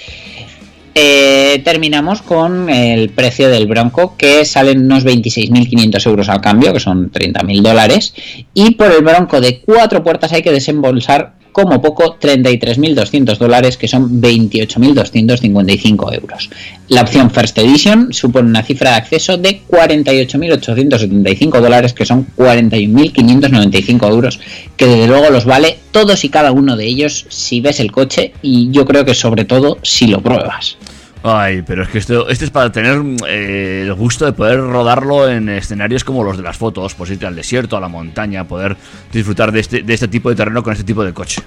eh, 0.95 1.61
terminamos 1.65 2.21
con 2.21 2.69
el 2.69 3.09
precio 3.09 3.49
del 3.49 3.65
Bronco, 3.65 4.15
que 4.15 4.45
salen 4.45 4.85
unos 4.85 5.03
26.500 5.03 6.05
euros 6.07 6.29
al 6.29 6.39
cambio, 6.39 6.71
que 6.71 6.79
son 6.79 7.11
30.000 7.11 7.61
dólares, 7.61 8.13
y 8.53 8.71
por 8.71 8.91
el 8.91 9.03
Bronco 9.03 9.41
de 9.41 9.61
cuatro 9.61 10.03
puertas 10.03 10.33
hay 10.33 10.43
que 10.43 10.51
desembolsar 10.51 11.33
como 11.53 11.81
poco 11.81 12.19
33.200 12.19 13.37
dólares, 13.37 13.77
que 13.77 13.87
son 13.87 14.21
28.255 14.21 16.13
euros. 16.13 16.49
La 16.89 17.03
opción 17.03 17.31
First 17.31 17.57
Edition 17.57 18.11
supone 18.11 18.49
una 18.49 18.63
cifra 18.63 18.89
de 18.89 18.97
acceso 18.97 19.37
de 19.37 19.61
48.875 19.69 21.61
dólares, 21.61 21.93
que 21.93 22.05
son 22.05 22.27
41.595 22.35 24.09
euros, 24.09 24.41
que 24.75 24.87
desde 24.87 25.07
luego 25.07 25.29
los 25.29 25.45
vale 25.45 25.77
todos 25.91 26.25
y 26.25 26.29
cada 26.29 26.51
uno 26.51 26.75
de 26.75 26.85
ellos 26.85 27.25
si 27.29 27.61
ves 27.61 27.79
el 27.79 27.93
coche 27.93 28.33
y 28.41 28.71
yo 28.71 28.85
creo 28.85 29.05
que 29.05 29.13
sobre 29.13 29.45
todo 29.45 29.77
si 29.83 30.07
lo 30.07 30.21
pruebas. 30.21 30.77
Ay, 31.23 31.61
pero 31.61 31.83
es 31.83 31.89
que 31.89 31.99
esto, 31.99 32.27
este 32.27 32.43
es 32.43 32.51
para 32.51 32.69
tener 32.69 33.01
eh, 33.29 33.83
el 33.85 33.93
gusto 33.93 34.25
de 34.25 34.33
poder 34.33 34.59
rodarlo 34.59 35.29
en 35.29 35.47
escenarios 35.47 36.03
como 36.03 36.21
los 36.21 36.35
de 36.35 36.43
las 36.43 36.57
fotos, 36.57 36.95
pues 36.95 37.11
irte 37.11 37.25
al 37.25 37.35
desierto, 37.35 37.77
a 37.77 37.79
la 37.79 37.87
montaña, 37.87 38.45
poder 38.45 38.75
disfrutar 39.11 39.53
de 39.53 39.61
este, 39.61 39.83
de 39.83 39.93
este 39.93 40.09
tipo 40.09 40.29
de 40.29 40.35
terreno 40.35 40.61
con 40.61 40.73
este 40.73 40.83
tipo 40.83 41.03
de 41.03 41.13
coche. 41.13 41.41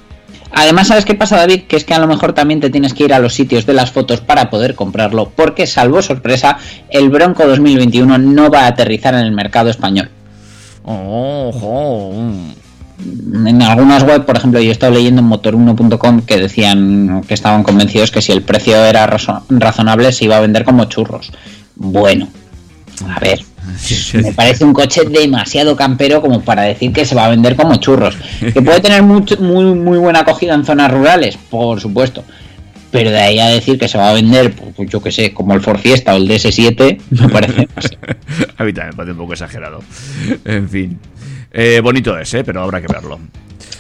Además, 0.53 0.89
¿sabes 0.89 1.05
qué 1.05 1.15
pasa, 1.15 1.37
David? 1.37 1.65
Que 1.69 1.77
es 1.77 1.85
que 1.85 1.93
a 1.93 1.99
lo 1.99 2.07
mejor 2.07 2.33
también 2.33 2.61
te 2.61 2.71
tienes 2.71 2.95
que 2.95 3.05
ir 3.05 3.13
a 3.13 3.19
los 3.19 3.35
sitios 3.35 3.67
de 3.67 3.75
las 3.75 3.91
fotos 3.91 4.23
para 4.23 4.49
poder 4.49 4.75
comprarlo, 4.75 5.31
porque 5.37 5.67
salvo 5.67 6.01
sorpresa, 6.01 6.57
el 6.89 7.11
Bronco 7.11 7.47
2021 7.47 8.17
no 8.17 8.51
va 8.51 8.61
a 8.63 8.69
aterrizar 8.69 9.13
en 9.13 9.21
el 9.21 9.33
mercado 9.33 9.69
español. 9.69 10.09
Oh, 10.85 11.51
oh. 11.53 12.66
En 12.99 13.63
algunas 13.63 14.03
web, 14.05 14.25
por 14.25 14.37
ejemplo, 14.37 14.61
yo 14.61 14.71
he 14.71 14.73
estado 14.73 14.95
leyendo 14.95 15.21
en 15.21 15.29
motor1.com 15.29 16.23
que 16.23 16.39
decían 16.39 17.23
que 17.29 17.35
estaban 17.35 17.63
convencidos 17.63 18.11
que 18.11 18.23
si 18.23 18.33
el 18.33 18.43
precio 18.43 18.77
era 18.85 19.07
razonable 19.07 20.13
se 20.13 20.25
iba 20.25 20.39
a 20.39 20.41
vender 20.41 20.65
como 20.65 20.87
churros. 20.87 21.31
Bueno, 21.75 22.29
a 23.09 23.21
ver, 23.21 23.41
me 24.15 24.33
parece 24.33 24.65
un 24.65 24.73
coche 24.73 25.03
demasiado 25.05 25.77
campero 25.77 26.23
como 26.23 26.41
para 26.41 26.63
decir 26.63 26.93
que 26.93 27.05
se 27.05 27.15
va 27.15 27.27
a 27.27 27.29
vender 27.29 27.57
como 27.57 27.77
churros. 27.77 28.17
Que 28.41 28.63
puede 28.63 28.81
tener 28.81 29.03
muy, 29.03 29.23
muy, 29.39 29.65
muy 29.75 29.99
buena 29.99 30.21
acogida 30.21 30.55
en 30.55 30.65
zonas 30.65 30.91
rurales, 30.91 31.37
por 31.51 31.81
supuesto. 31.81 32.25
Pero 32.91 33.11
de 33.11 33.21
ahí 33.21 33.39
a 33.39 33.49
decir 33.49 33.79
que 33.79 33.89
se 33.89 33.99
va 33.99 34.11
a 34.11 34.15
vender, 34.15 34.55
pues 34.55 34.89
yo 34.89 35.03
que 35.03 35.13
sé, 35.13 35.35
como 35.35 35.53
el 35.53 35.61
Ford 35.61 35.79
Fiesta 35.79 36.15
o 36.15 36.17
el 36.17 36.29
DS7, 36.29 37.01
me 37.11 37.29
parece. 37.29 37.69
a 38.57 38.65
mí 38.65 38.73
también 38.73 38.89
me 38.89 38.93
parece 38.93 39.13
un 39.13 39.19
poco 39.19 39.33
exagerado. 39.35 39.81
En 40.45 40.69
fin. 40.69 40.99
Eh, 41.59 41.81
bonito 41.81 42.19
es, 42.19 42.35
¿eh? 42.35 42.45
pero 42.45 42.63
habrá 42.63 42.83
que 42.83 42.87
verlo. 42.87 43.19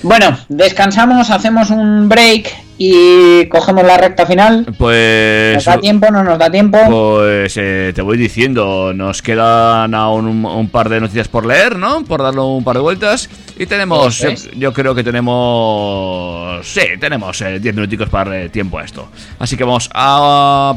Bueno, 0.02 0.38
descansamos, 0.48 1.28
hacemos 1.28 1.68
un 1.68 2.08
break 2.08 2.50
y 2.78 3.44
cogemos 3.48 3.84
la 3.84 3.98
recta 3.98 4.24
final. 4.24 4.64
Pues. 4.78 5.56
¿Nos 5.56 5.64
da 5.66 5.78
tiempo? 5.78 6.10
¿No 6.10 6.24
nos 6.24 6.38
da 6.38 6.50
tiempo? 6.50 6.78
Pues 6.88 7.54
eh, 7.58 7.92
te 7.94 8.00
voy 8.00 8.16
diciendo, 8.16 8.94
nos 8.94 9.20
quedan 9.20 9.94
aún 9.94 10.26
un, 10.26 10.44
un, 10.46 10.68
par 10.70 10.88
de 10.88 11.00
noticias 11.00 11.28
por 11.28 11.44
leer, 11.44 11.76
¿no? 11.76 12.02
Por 12.04 12.22
darle 12.22 12.40
un 12.40 12.64
par 12.64 12.76
de 12.76 12.82
vueltas. 12.82 13.28
Y 13.58 13.66
tenemos, 13.66 14.22
es. 14.22 14.50
yo 14.56 14.72
creo 14.72 14.94
que 14.94 15.04
tenemos. 15.04 16.66
Sí, 16.66 16.80
tenemos 16.98 17.38
10 17.38 17.66
eh, 17.66 17.72
minuticos 17.74 18.08
para 18.08 18.30
darle 18.30 18.48
tiempo 18.48 18.78
a 18.78 18.84
esto. 18.84 19.10
Así 19.38 19.54
que 19.54 19.64
vamos 19.64 19.90
a 19.92 20.74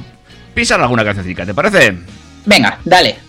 pisar 0.54 0.82
alguna 0.82 1.06
cancioncita, 1.06 1.46
¿te 1.46 1.54
parece? 1.54 1.98
Venga, 2.46 2.78
dale. 2.84 3.29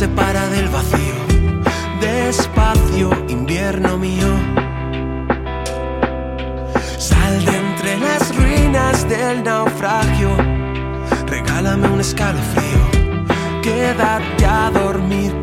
Separa 0.00 0.48
del 0.48 0.66
vacío. 0.70 1.16
Despacio, 2.00 3.10
invierno 3.28 3.98
mío. 3.98 4.30
Sal 6.96 7.44
de 7.44 7.54
entre 7.54 7.98
las 7.98 8.34
ruinas 8.34 9.06
del 9.10 9.44
naufragio. 9.44 10.30
Regálame 11.26 11.86
un 11.88 12.00
escalofrío. 12.00 12.82
Quédate 13.60 14.46
a 14.46 14.70
dormir 14.70 15.38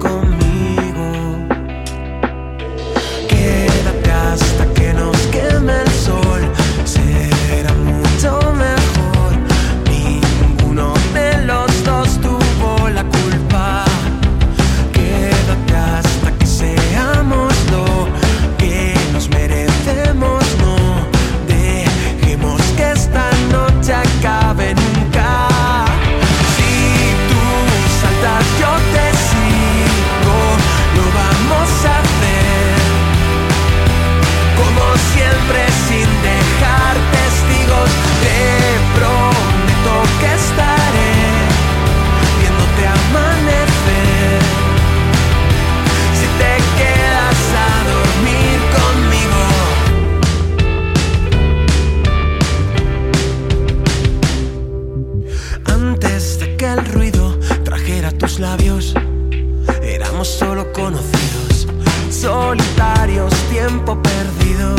éramos 59.82 60.28
solo 60.28 60.72
conocidos, 60.72 61.68
solitarios, 62.12 63.34
tiempo 63.50 64.00
perdido. 64.04 64.76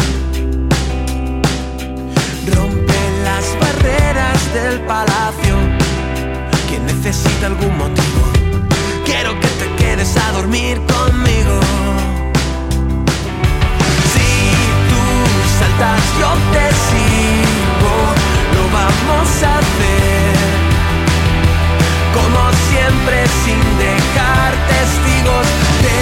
Rompe 2.54 2.94
las 3.24 3.44
barreras 3.58 4.54
del 4.54 4.80
palacio. 4.82 5.56
Quien 6.68 6.86
necesita 6.86 7.46
algún 7.46 7.76
motivo, 7.76 8.22
quiero 9.04 9.34
que 9.40 9.48
te 9.48 9.66
quedes 9.76 10.16
a 10.16 10.32
dormir 10.32 10.80
conmigo. 10.86 11.58
Si 14.12 14.28
tú 14.90 15.02
saltas, 15.58 16.02
yo 16.20 16.30
te 16.52 16.66
sigo. 16.86 17.94
Lo 18.54 18.64
como 22.22 22.40
siempre 22.70 23.16
sin 23.44 23.60
dejar 23.78 24.50
testigos. 24.72 25.46
Te 25.84 26.00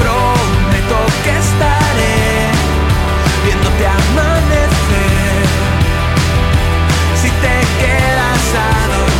prometo 0.00 0.98
que 1.24 1.32
estaré 1.44 2.50
viéndote 3.44 3.86
amanecer 3.86 5.44
si 7.20 7.28
te 7.44 7.56
quedas 7.80 8.44
a 8.64 8.88
dormir. 8.92 9.13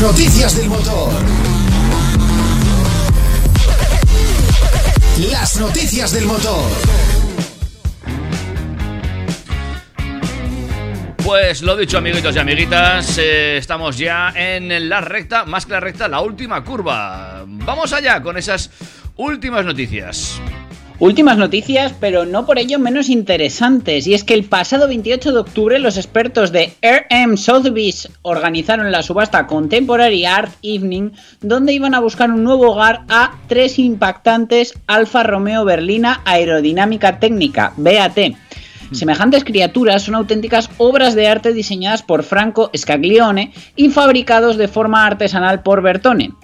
Noticias 0.00 0.56
del 0.56 0.68
motor. 0.68 1.12
Las 5.30 5.60
noticias 5.60 6.12
del 6.12 6.26
motor. 6.26 6.70
Pues 11.24 11.62
lo 11.62 11.76
dicho, 11.76 11.98
amiguitos 11.98 12.36
y 12.36 12.38
amiguitas, 12.38 13.16
eh, 13.18 13.56
estamos 13.56 13.96
ya 13.96 14.32
en 14.36 14.88
la 14.88 15.00
recta, 15.00 15.44
más 15.44 15.66
que 15.66 15.72
la 15.72 15.80
recta, 15.80 16.08
la 16.08 16.20
última 16.20 16.62
curva. 16.62 17.44
Vamos 17.46 17.92
allá 17.92 18.20
con 18.22 18.36
esas 18.36 18.70
últimas 19.16 19.64
noticias. 19.64 20.40
Últimas 21.00 21.36
noticias, 21.36 21.92
pero 21.98 22.24
no 22.24 22.46
por 22.46 22.56
ello 22.56 22.78
menos 22.78 23.08
interesantes, 23.08 24.06
y 24.06 24.14
es 24.14 24.22
que 24.22 24.34
el 24.34 24.44
pasado 24.44 24.86
28 24.86 25.32
de 25.32 25.38
octubre 25.40 25.78
los 25.80 25.96
expertos 25.96 26.52
de 26.52 26.72
RM 26.82 27.36
Sotheby's 27.36 28.08
organizaron 28.22 28.92
la 28.92 29.02
subasta 29.02 29.48
Contemporary 29.48 30.24
Art 30.24 30.52
Evening, 30.62 31.10
donde 31.40 31.72
iban 31.72 31.94
a 31.94 32.00
buscar 32.00 32.30
un 32.30 32.44
nuevo 32.44 32.70
hogar 32.70 33.02
a 33.08 33.40
tres 33.48 33.80
impactantes 33.80 34.74
Alfa 34.86 35.24
Romeo 35.24 35.64
Berlina 35.64 36.20
Aerodinámica 36.24 37.18
Técnica, 37.18 37.72
BAT. 37.76 38.36
Semejantes 38.92 39.42
criaturas 39.42 40.02
son 40.02 40.14
auténticas 40.14 40.70
obras 40.78 41.16
de 41.16 41.26
arte 41.26 41.52
diseñadas 41.52 42.04
por 42.04 42.22
Franco 42.22 42.70
Scaglione 42.76 43.52
y 43.74 43.88
fabricados 43.88 44.56
de 44.56 44.68
forma 44.68 45.04
artesanal 45.04 45.64
por 45.64 45.82
Bertone. 45.82 46.34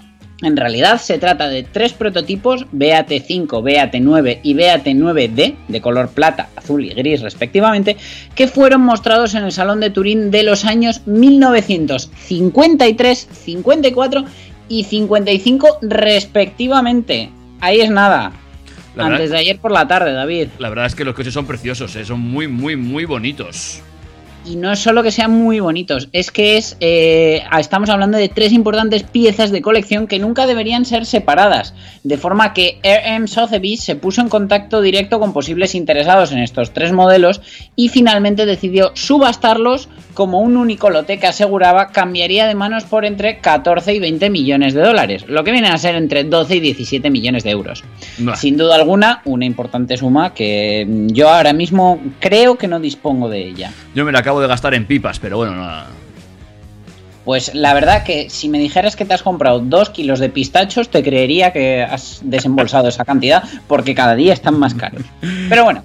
En 0.43 0.57
realidad 0.57 0.99
se 1.01 1.18
trata 1.18 1.49
de 1.49 1.62
tres 1.64 1.93
prototipos, 1.93 2.64
BAT5, 2.72 3.47
BAT9 3.62 4.41
y 4.43 4.55
BAT9D, 4.55 5.55
de 5.68 5.80
color 5.82 6.09
plata, 6.09 6.49
azul 6.57 6.82
y 6.84 6.88
gris 6.91 7.20
respectivamente, 7.20 7.97
que 8.34 8.49
fueron 8.49 8.80
mostrados 8.80 9.34
en 9.34 9.45
el 9.45 9.53
Salón 9.53 9.80
de 9.80 9.91
Turín 9.91 10.30
de 10.30 10.43
los 10.43 10.64
años 10.64 11.03
1953, 11.07 13.28
54 13.30 14.24
y 14.68 14.84
55 14.84 15.78
respectivamente. 15.82 17.30
Ahí 17.61 17.80
es 17.80 17.91
nada. 17.91 18.32
La 18.97 19.07
Antes 19.07 19.20
verdad- 19.20 19.34
de 19.34 19.38
ayer 19.41 19.59
por 19.59 19.72
la 19.72 19.86
tarde, 19.86 20.12
David. 20.12 20.49
La 20.59 20.68
verdad 20.68 20.86
es 20.86 20.95
que 20.95 21.05
los 21.05 21.14
coches 21.14 21.34
son 21.34 21.47
preciosos, 21.47 21.95
eh, 21.97 22.05
son 22.05 22.20
muy, 22.20 22.49
muy, 22.49 22.76
muy 22.76 23.05
bonitos. 23.05 23.82
Y 24.45 24.57
no 24.57 24.72
es 24.72 24.78
solo 24.78 25.03
que 25.03 25.11
sean 25.11 25.32
muy 25.32 25.61
bonitos, 25.61 26.09
es 26.12 26.30
que 26.30 26.57
es 26.57 26.76
eh, 26.80 27.43
estamos 27.59 27.91
hablando 27.91 28.16
de 28.16 28.28
tres 28.28 28.53
importantes 28.53 29.03
piezas 29.03 29.51
de 29.51 29.61
colección 29.61 30.07
que 30.07 30.18
nunca 30.18 30.47
deberían 30.47 30.84
ser 30.84 31.05
separadas, 31.05 31.74
de 32.05 32.16
forma 32.16 32.55
que 32.55 32.78
RM 32.82 33.28
Sotheby's 33.28 33.82
se 33.82 33.97
puso 33.97 34.22
en 34.22 34.28
contacto 34.28 34.80
directo 34.80 35.20
con 35.20 35.32
posibles 35.32 35.74
interesados 35.74 36.32
en 36.32 36.38
estos 36.38 36.72
tres 36.72 36.93
modelos 36.93 37.43
y 37.76 37.91
finalmente 37.91 38.47
decidió 38.47 38.93
subastarlos 38.95 39.88
como 40.14 40.41
un 40.41 40.57
único 40.57 40.91
lote 40.91 41.18
que 41.18 41.26
aseguraba 41.26 41.88
cambiaría 41.88 42.47
de 42.47 42.55
manos 42.55 42.84
por 42.84 43.05
entre 43.05 43.38
14 43.38 43.95
y 43.95 44.01
20 44.01 44.30
millones 44.30 44.74
de 44.74 44.82
dólares, 44.82 45.24
lo 45.28 45.45
que 45.45 45.53
viene 45.53 45.68
a 45.68 45.78
ser 45.78 45.95
entre 45.95 46.24
12 46.24 46.57
y 46.57 46.61
17 46.61 47.11
millones 47.11 47.45
de 47.45 47.51
euros. 47.51 47.84
Bah. 48.18 48.36
Sin 48.36 48.57
duda 48.57 48.76
alguna, 48.76 49.22
una 49.24 49.45
importante 49.45 49.97
suma 49.97 50.34
que 50.34 50.86
yo 51.09 51.28
ahora 51.28 51.53
mismo 51.53 52.01
creo 52.18 52.57
que 52.57 52.68
no 52.68 52.80
dispongo 52.80 53.28
de 53.28 53.47
ella. 53.47 53.72
Yo 53.95 54.05
me 54.05 54.12
la 54.12 54.20
acabo 54.20 54.29
de 54.38 54.46
gastar 54.46 54.74
en 54.74 54.86
pipas, 54.86 55.18
pero 55.18 55.38
bueno, 55.38 55.56
nada. 55.56 55.86
Pues 57.24 57.54
la 57.54 57.74
verdad 57.74 58.02
que 58.04 58.30
si 58.30 58.48
me 58.48 58.58
dijeras 58.58 58.96
que 58.96 59.04
te 59.04 59.14
has 59.14 59.22
comprado 59.22 59.60
dos 59.60 59.90
kilos 59.90 60.20
de 60.20 60.28
pistachos, 60.28 60.88
te 60.88 61.02
creería 61.02 61.52
que 61.52 61.82
has 61.82 62.20
desembolsado 62.22 62.88
esa 62.88 63.04
cantidad 63.04 63.42
porque 63.66 63.94
cada 63.94 64.14
día 64.14 64.32
están 64.32 64.58
más 64.58 64.74
caros. 64.74 65.02
Pero 65.48 65.64
bueno, 65.64 65.84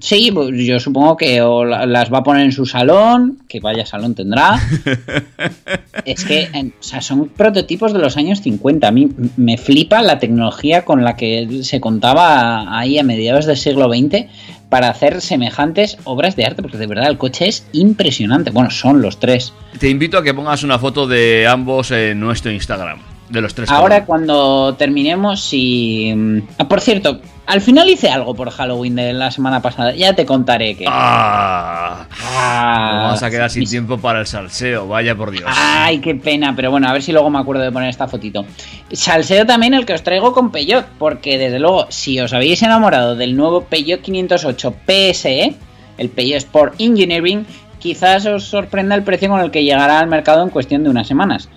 Sí, 0.00 0.30
pues 0.32 0.50
yo 0.64 0.80
supongo 0.80 1.16
que 1.16 1.42
o 1.42 1.64
la- 1.64 1.84
las 1.86 2.12
va 2.12 2.18
a 2.18 2.22
poner 2.22 2.44
en 2.46 2.52
su 2.52 2.64
salón, 2.66 3.38
que 3.48 3.60
vaya 3.60 3.84
salón 3.86 4.14
tendrá. 4.14 4.58
es 6.04 6.24
que, 6.24 6.48
o 6.78 6.82
sea, 6.82 7.00
son 7.00 7.28
prototipos 7.28 7.92
de 7.92 7.98
los 7.98 8.16
años 8.16 8.40
50. 8.40 8.88
A 8.88 8.90
mí 8.90 9.08
me 9.36 9.58
flipa 9.58 10.02
la 10.02 10.18
tecnología 10.18 10.84
con 10.84 11.04
la 11.04 11.16
que 11.16 11.60
se 11.62 11.80
contaba 11.80 12.78
ahí 12.78 12.98
a 12.98 13.02
mediados 13.02 13.46
del 13.46 13.56
siglo 13.56 13.88
XX 13.92 14.24
para 14.68 14.88
hacer 14.88 15.20
semejantes 15.20 15.98
obras 16.04 16.36
de 16.36 16.44
arte, 16.46 16.62
porque 16.62 16.78
de 16.78 16.86
verdad 16.86 17.08
el 17.08 17.18
coche 17.18 17.48
es 17.48 17.66
impresionante. 17.72 18.50
Bueno, 18.50 18.70
son 18.70 19.02
los 19.02 19.18
tres. 19.18 19.52
Te 19.78 19.88
invito 19.88 20.16
a 20.16 20.22
que 20.22 20.32
pongas 20.32 20.62
una 20.62 20.78
foto 20.78 21.06
de 21.06 21.46
ambos 21.48 21.90
en 21.90 22.20
nuestro 22.20 22.50
Instagram. 22.52 23.00
De 23.30 23.40
los 23.40 23.54
tres. 23.54 23.70
Ahora 23.70 24.04
cuando 24.04 24.74
terminemos, 24.74 25.40
si... 25.40 26.12
Ah, 26.58 26.66
por 26.68 26.80
cierto, 26.80 27.20
al 27.46 27.60
final 27.60 27.88
hice 27.88 28.10
algo 28.10 28.34
por 28.34 28.50
Halloween 28.50 28.96
de 28.96 29.12
la 29.12 29.30
semana 29.30 29.62
pasada. 29.62 29.94
Ya 29.94 30.14
te 30.14 30.26
contaré 30.26 30.76
que... 30.76 30.84
¡Ah! 30.88 32.06
Ah, 32.12 33.00
vamos 33.04 33.22
a 33.22 33.30
quedar 33.30 33.48
sin 33.50 33.60
mis- 33.60 33.70
tiempo 33.70 33.98
para 33.98 34.20
el 34.20 34.26
salseo, 34.26 34.88
vaya 34.88 35.14
por 35.14 35.30
Dios. 35.30 35.44
Ay, 35.46 36.00
qué 36.00 36.14
pena, 36.16 36.54
pero 36.56 36.70
bueno, 36.72 36.88
a 36.88 36.92
ver 36.92 37.02
si 37.02 37.12
luego 37.12 37.30
me 37.30 37.38
acuerdo 37.38 37.62
de 37.62 37.70
poner 37.70 37.88
esta 37.88 38.08
fotito. 38.08 38.44
Salseo 38.92 39.46
también 39.46 39.74
el 39.74 39.86
que 39.86 39.92
os 39.94 40.02
traigo 40.02 40.32
con 40.32 40.50
Peugeot, 40.50 40.86
porque 40.98 41.38
desde 41.38 41.60
luego, 41.60 41.86
si 41.88 42.18
os 42.20 42.32
habéis 42.32 42.62
enamorado 42.62 43.14
del 43.14 43.36
nuevo 43.36 43.62
Peugeot 43.64 44.00
508 44.02 44.74
PSE, 44.86 45.54
el 45.98 46.08
Peugeot 46.08 46.38
Sport 46.38 46.74
Engineering, 46.80 47.46
quizás 47.78 48.26
os 48.26 48.44
sorprenda 48.44 48.94
el 48.96 49.02
precio 49.04 49.28
con 49.28 49.40
el 49.40 49.50
que 49.50 49.62
llegará 49.64 50.00
al 50.00 50.08
mercado 50.08 50.42
en 50.42 50.50
cuestión 50.50 50.82
de 50.84 50.90
unas 50.90 51.06
semanas. 51.06 51.48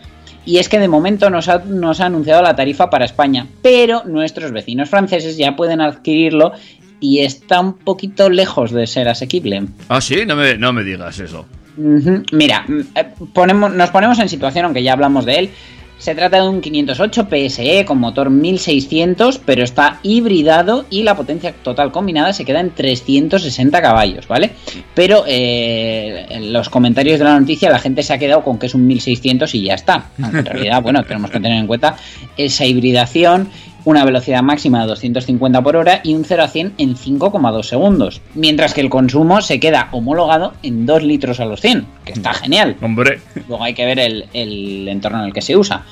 Y 0.46 0.58
es 0.58 0.70
que 0.70 0.80
de 0.80 0.88
momento 0.88 1.30
nos 1.30 1.48
ha, 1.48 1.60
nos 1.60 2.02
ha 2.02 2.08
anunciado 2.08 2.42
la 2.42 2.56
tarifa 2.56 2.90
para 2.90 3.06
España, 3.06 3.48
pero 3.62 4.04
nuestros 4.06 4.52
vecinos 4.52 4.90
franceses 4.90 5.38
ya 5.38 5.56
pueden 5.56 5.82
adquirirlo 5.82 6.54
y 7.00 7.20
está 7.20 7.60
un 7.60 7.74
poquito 7.74 8.30
lejos 8.30 8.72
de 8.72 8.88
ser 8.88 9.10
asequible. 9.10 9.64
Ah, 9.90 10.02
sí, 10.02 10.26
no 10.26 10.36
me, 10.36 10.58
no 10.58 10.74
me 10.74 10.84
digas 10.84 11.20
eso. 11.20 11.46
Mira, 11.76 12.66
eh, 12.96 13.06
ponemos, 13.34 13.74
nos 13.74 13.90
ponemos 13.90 14.20
en 14.20 14.30
situación, 14.30 14.66
aunque 14.66 14.84
ya 14.84 14.94
hablamos 14.94 15.26
de 15.26 15.36
él. 15.36 15.50
Se 15.98 16.16
trata 16.16 16.42
de 16.42 16.50
un 16.50 16.60
508 16.60 17.28
PSE 17.30 17.86
con 17.86 17.98
motor 17.98 18.30
1600, 18.30 19.40
pero 19.40 19.64
está 19.64 20.00
hibridado 20.04 20.86
y 20.90 21.04
la 21.04 21.16
potencia 21.16 21.54
total 21.54 21.92
combinada 21.92 22.34
se 22.34 22.44
queda 22.44 22.60
en 22.60 22.72
360 22.72 23.82
caballos, 23.82 24.28
¿vale? 24.28 24.52
Pero 24.94 25.24
eh, 25.26 26.26
en 26.30 26.52
los 26.52 26.70
comentarios 26.70 27.20
de 27.20 27.26
la 27.26 27.40
noticia 27.40 27.70
la 27.70 27.80
gente 27.80 28.04
se 28.04 28.14
ha 28.14 28.18
quedado 28.18 28.44
con 28.44 28.60
que 28.60 28.66
es 28.66 28.76
un 28.76 28.86
1600 28.86 29.56
y 29.56 29.64
ya 29.64 29.76
está. 29.76 30.10
En 30.18 30.46
realidad, 30.46 30.82
bueno, 30.82 31.04
tenemos 31.04 31.32
que 31.32 31.40
tener 31.40 31.58
en 31.58 31.68
cuenta 31.68 31.96
esa 32.36 32.66
hibridación 32.66 33.50
una 33.86 34.06
velocidad 34.06 34.42
máxima 34.42 34.82
de 34.82 34.88
250 34.88 35.62
por 35.62 35.76
hora 35.76 36.02
y 36.04 36.14
un 36.14 36.26
0 36.26 36.44
a 36.44 36.48
100 36.48 36.74
en 36.78 36.96
5,2 36.96 37.64
segundos. 37.64 38.22
Mientras 38.36 38.74
que 38.74 38.82
el 38.82 38.90
consumo 38.90 39.42
se 39.42 39.60
queda 39.60 39.90
homologado 39.92 40.54
en 40.64 40.86
2 40.86 41.04
litros 41.04 41.40
a 41.40 41.46
los 41.46 41.62
100, 41.62 41.86
que 42.06 42.14
está 42.14 42.34
genial. 42.34 42.78
Hombre. 42.82 43.20
Luego 43.48 43.64
hay 43.64 43.74
que 43.74 43.86
ver 43.86 44.00
el, 44.00 44.26
el 44.34 44.88
entorno 44.88 45.20
en 45.20 45.26
el 45.26 45.34
que 45.34 45.42
se 45.42 45.58
usa. 45.58 45.86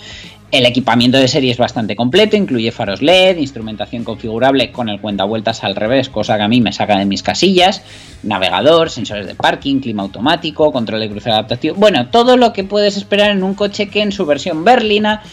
El 0.51 0.65
equipamiento 0.65 1.17
de 1.17 1.29
serie 1.29 1.49
es 1.49 1.57
bastante 1.57 1.95
completo, 1.95 2.35
incluye 2.35 2.73
faros 2.73 3.01
LED, 3.01 3.37
instrumentación 3.37 4.03
configurable 4.03 4.69
con 4.73 4.89
el 4.89 4.99
cuentavueltas 4.99 5.63
al 5.63 5.77
revés, 5.77 6.09
cosa 6.09 6.35
que 6.35 6.43
a 6.43 6.49
mí 6.49 6.59
me 6.59 6.73
saca 6.73 6.99
de 6.99 7.05
mis 7.05 7.23
casillas, 7.23 7.83
navegador, 8.21 8.89
sensores 8.89 9.27
de 9.27 9.35
parking, 9.35 9.79
clima 9.79 10.03
automático, 10.03 10.73
control 10.73 10.99
de 10.99 11.09
crucero 11.09 11.35
adaptativo. 11.35 11.75
Bueno, 11.75 12.09
todo 12.09 12.35
lo 12.35 12.51
que 12.51 12.65
puedes 12.65 12.97
esperar 12.97 13.31
en 13.31 13.43
un 13.43 13.53
coche 13.53 13.87
que 13.87 14.01
en 14.01 14.11
su 14.11 14.25
versión 14.25 14.65
berlina 14.65 15.23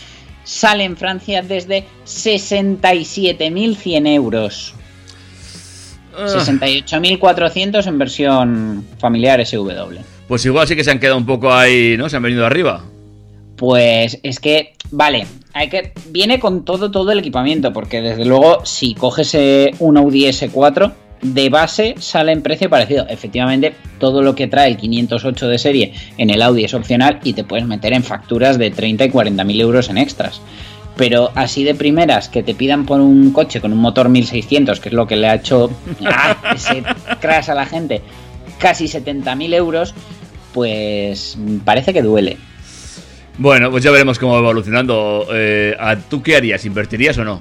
sale 0.49 0.85
en 0.85 0.97
Francia 0.97 1.43
desde 1.43 1.85
67.100 2.07 4.09
euros. 4.09 4.75
Ah. 6.17 6.27
68.400 6.27 7.87
en 7.87 7.99
versión 7.99 8.87
familiar 8.99 9.47
SW. 9.47 9.99
Pues 10.27 10.45
igual 10.47 10.67
sí 10.67 10.75
que 10.75 10.83
se 10.83 10.91
han 10.91 10.99
quedado 10.99 11.19
un 11.19 11.27
poco 11.27 11.53
ahí, 11.53 11.97
¿no? 11.99 12.09
Se 12.09 12.17
han 12.17 12.23
venido 12.23 12.47
arriba. 12.47 12.83
Pues 13.57 14.19
es 14.23 14.41
que, 14.41 14.75
vale, 14.91 15.27
hay 15.53 15.69
que 15.69 15.93
viene 16.09 16.41
con 16.41 16.65
todo 16.65 16.91
todo 16.91 17.13
el 17.13 17.19
equipamiento, 17.19 17.71
porque 17.73 18.01
desde 18.01 18.25
luego 18.25 18.65
si 18.65 18.95
coges 18.95 19.35
eh, 19.35 19.73
un 19.81 19.99
Audi 19.99 20.25
S4 20.25 20.93
de 21.23 21.49
base 21.49 21.95
sale 21.99 22.33
en 22.33 22.43
precio 22.43 22.71
parecido. 22.71 23.07
Efectivamente, 23.09 23.75
todo 23.99 24.23
lo 24.23 24.35
que 24.35 24.47
trae 24.47 24.69
el 24.69 24.77
508 24.77 25.49
de 25.49 25.59
serie 25.59 25.93
en 26.17 26.31
el 26.31 26.43
Audi 26.43 26.65
es 26.65 26.75
opcional 26.75 27.21
y 27.25 27.33
te 27.33 27.45
puedes 27.45 27.67
meter 27.67 27.93
en 27.93 28.05
facturas 28.05 28.59
de 28.59 28.71
30 28.71 29.05
y 29.05 29.11
40 29.11 29.45
mil 29.45 29.61
euros 29.61 29.89
en 29.91 29.99
extras. 29.99 30.41
Pero 30.97 31.31
así 31.35 31.63
de 31.65 31.75
primeras 31.75 32.29
que 32.29 32.43
te 32.43 32.55
pidan 32.55 32.85
por 32.85 33.01
un 33.01 33.33
coche 33.33 33.61
con 33.61 33.73
un 33.73 33.79
motor 33.79 34.09
1600, 34.09 34.81
que 34.81 34.89
es 34.89 34.95
lo 34.95 35.07
que 35.07 35.17
le 35.17 35.29
ha 35.29 35.35
hecho 35.35 35.71
¡ah! 36.07 36.37
ese 36.55 36.83
crash 37.21 37.51
a 37.51 37.55
la 37.55 37.67
gente, 37.67 38.03
casi 38.59 38.89
70 38.89 39.35
mil 39.37 39.55
euros, 39.55 39.95
pues 40.53 41.39
parece 41.65 41.93
que 41.93 42.03
duele. 42.03 42.37
Bueno, 43.39 43.71
pues 43.71 43.85
ya 43.85 43.93
veremos 43.93 44.19
cómo 44.19 44.33
va 44.33 44.41
evolucionando. 44.41 45.29
Eh, 45.33 45.77
¿a 45.79 45.95
¿Tú 45.97 46.21
qué 46.23 46.35
harías? 46.35 46.65
¿Invertirías 46.65 47.17
o 47.19 47.25
no? 47.25 47.41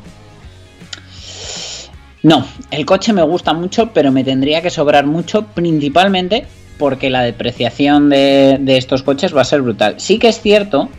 No, 2.24 2.46
el 2.72 2.86
coche 2.86 3.14
me 3.14 3.22
gusta 3.22 3.54
mucho, 3.54 3.92
pero 3.94 4.12
me 4.12 4.24
tendría 4.24 4.62
que 4.62 4.70
sobrar 4.70 5.06
mucho, 5.06 5.46
principalmente 5.46 6.46
porque 6.78 7.10
la 7.10 7.24
depreciación 7.24 8.10
de, 8.10 8.60
estos 8.68 9.04
coches 9.04 9.36
va 9.36 9.42
a 9.42 9.46
ser 9.46 9.62
brutal. 9.62 9.96
Sí 9.98 10.20
que 10.20 10.30
es 10.30 10.42
cierto 10.42 10.90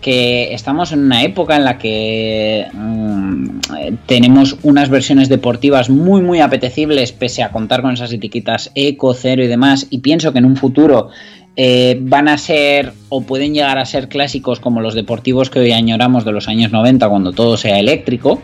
que 0.00 0.54
estamos 0.54 0.92
en 0.92 1.00
una 1.00 1.22
época 1.22 1.56
en 1.56 1.64
la 1.64 1.78
que 1.78 2.66
mm, 2.72 3.58
tenemos 4.06 4.56
unas 4.62 4.90
versiones 4.90 5.28
deportivas 5.28 5.88
muy 5.88 6.20
muy 6.20 6.40
apetecibles 6.40 7.12
pese 7.12 7.42
a 7.42 7.50
contar 7.50 7.80
con 7.80 7.92
esas 7.94 8.12
etiquetas 8.12 8.70
eco, 8.74 9.14
cero 9.14 9.42
y 9.42 9.46
demás 9.46 9.86
y 9.88 9.98
pienso 9.98 10.32
que 10.32 10.38
en 10.38 10.44
un 10.44 10.56
futuro 10.56 11.08
eh, 11.56 11.98
van 11.98 12.28
a 12.28 12.36
ser 12.36 12.92
o 13.08 13.22
pueden 13.22 13.54
llegar 13.54 13.78
a 13.78 13.86
ser 13.86 14.08
clásicos 14.08 14.60
como 14.60 14.82
los 14.82 14.94
deportivos 14.94 15.48
que 15.48 15.60
hoy 15.60 15.72
añoramos 15.72 16.26
de 16.26 16.32
los 16.32 16.46
años 16.46 16.70
90 16.70 17.08
cuando 17.08 17.32
todo 17.32 17.56
sea 17.56 17.80
eléctrico 17.80 18.42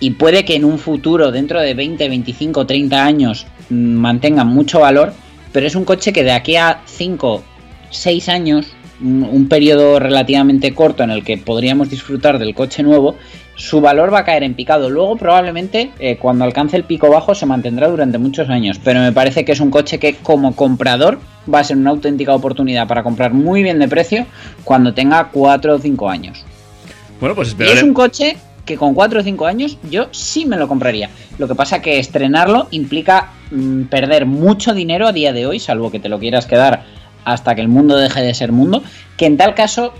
y 0.00 0.12
puede 0.12 0.44
que 0.44 0.56
en 0.56 0.64
un 0.64 0.78
futuro 0.78 1.30
dentro 1.30 1.60
de 1.60 1.74
20, 1.74 2.08
25, 2.08 2.66
30 2.66 3.04
años 3.04 3.46
mm, 3.68 3.74
mantengan 3.74 4.48
mucho 4.48 4.80
valor 4.80 5.12
pero 5.52 5.66
es 5.66 5.74
un 5.74 5.84
coche 5.84 6.12
que 6.12 6.24
de 6.24 6.32
aquí 6.32 6.56
a 6.56 6.80
5, 6.86 7.42
6 7.90 8.28
años 8.28 8.66
un, 9.02 9.24
un 9.24 9.48
periodo 9.48 9.98
relativamente 9.98 10.74
corto 10.74 11.02
en 11.02 11.10
el 11.10 11.24
que 11.24 11.38
podríamos 11.38 11.88
disfrutar 11.90 12.38
del 12.38 12.54
coche 12.54 12.82
nuevo, 12.82 13.16
su 13.56 13.80
valor 13.80 14.12
va 14.12 14.20
a 14.20 14.24
caer 14.24 14.42
en 14.42 14.54
picado. 14.54 14.90
Luego 14.90 15.16
probablemente 15.16 15.90
eh, 15.98 16.16
cuando 16.16 16.44
alcance 16.44 16.76
el 16.76 16.84
pico 16.84 17.10
bajo 17.10 17.34
se 17.34 17.46
mantendrá 17.46 17.88
durante 17.88 18.18
muchos 18.18 18.48
años, 18.48 18.80
pero 18.82 19.00
me 19.00 19.12
parece 19.12 19.44
que 19.44 19.52
es 19.52 19.60
un 19.60 19.70
coche 19.70 19.98
que 19.98 20.14
como 20.16 20.54
comprador 20.54 21.18
va 21.52 21.60
a 21.60 21.64
ser 21.64 21.76
una 21.76 21.90
auténtica 21.90 22.34
oportunidad 22.34 22.86
para 22.86 23.02
comprar 23.02 23.32
muy 23.32 23.62
bien 23.62 23.78
de 23.78 23.88
precio 23.88 24.26
cuando 24.64 24.94
tenga 24.94 25.28
4 25.30 25.74
o 25.74 25.78
5 25.78 26.08
años. 26.08 26.44
Bueno, 27.20 27.34
pues 27.34 27.48
Y 27.48 27.50
esperaré. 27.50 27.76
es 27.76 27.82
un 27.82 27.92
coche 27.92 28.36
que 28.70 28.76
con 28.76 28.94
4 28.94 29.18
o 29.18 29.22
5 29.24 29.46
años 29.46 29.78
yo 29.90 30.08
sí 30.12 30.46
me 30.46 30.56
lo 30.56 30.68
compraría. 30.68 31.10
Lo 31.38 31.48
que 31.48 31.56
pasa 31.56 31.82
que 31.82 31.98
estrenarlo 31.98 32.68
implica 32.70 33.30
mm, 33.50 33.84
perder 33.84 34.26
mucho 34.26 34.74
dinero 34.74 35.08
a 35.08 35.12
día 35.12 35.32
de 35.32 35.44
hoy, 35.44 35.58
salvo 35.58 35.90
que 35.90 35.98
te 35.98 36.08
lo 36.08 36.20
quieras 36.20 36.46
quedar 36.46 36.84
hasta 37.24 37.56
que 37.56 37.62
el 37.62 37.66
mundo 37.68 37.96
deje 37.96 38.20
de 38.22 38.32
ser 38.32 38.52
mundo, 38.52 38.84
que 39.16 39.26
en 39.26 39.36
tal 39.36 39.56
caso 39.56 39.92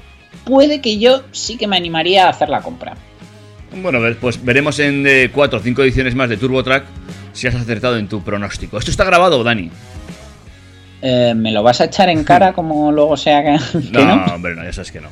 puede 0.44 0.80
que 0.80 0.98
yo 0.98 1.22
sí 1.32 1.56
que 1.56 1.66
me 1.66 1.76
animaría 1.76 2.26
a 2.26 2.30
hacer 2.30 2.48
la 2.48 2.60
compra. 2.60 2.94
Bueno, 3.82 3.98
pues 4.20 4.42
veremos 4.44 4.78
en 4.78 5.04
4 5.34 5.58
o 5.58 5.62
5 5.62 5.82
ediciones 5.82 6.14
más 6.14 6.28
de 6.28 6.36
Turbo 6.36 6.62
Track 6.62 6.84
si 7.32 7.48
has 7.48 7.56
acertado 7.56 7.96
en 7.98 8.06
tu 8.06 8.22
pronóstico. 8.22 8.78
¿Esto 8.78 8.92
está 8.92 9.02
grabado, 9.02 9.42
Dani? 9.42 9.68
Eh, 11.02 11.34
¿Me 11.34 11.50
lo 11.50 11.64
vas 11.64 11.80
a 11.80 11.86
echar 11.86 12.08
en 12.08 12.22
cara 12.22 12.52
como 12.52 12.92
luego 12.92 13.16
sea 13.16 13.42
que, 13.42 13.80
que 13.80 13.90
No, 13.92 14.04
no? 14.04 14.34
hombre, 14.34 14.54
no, 14.54 14.62
ya 14.62 14.72
sabes 14.72 14.92
que 14.92 15.00
no. 15.00 15.08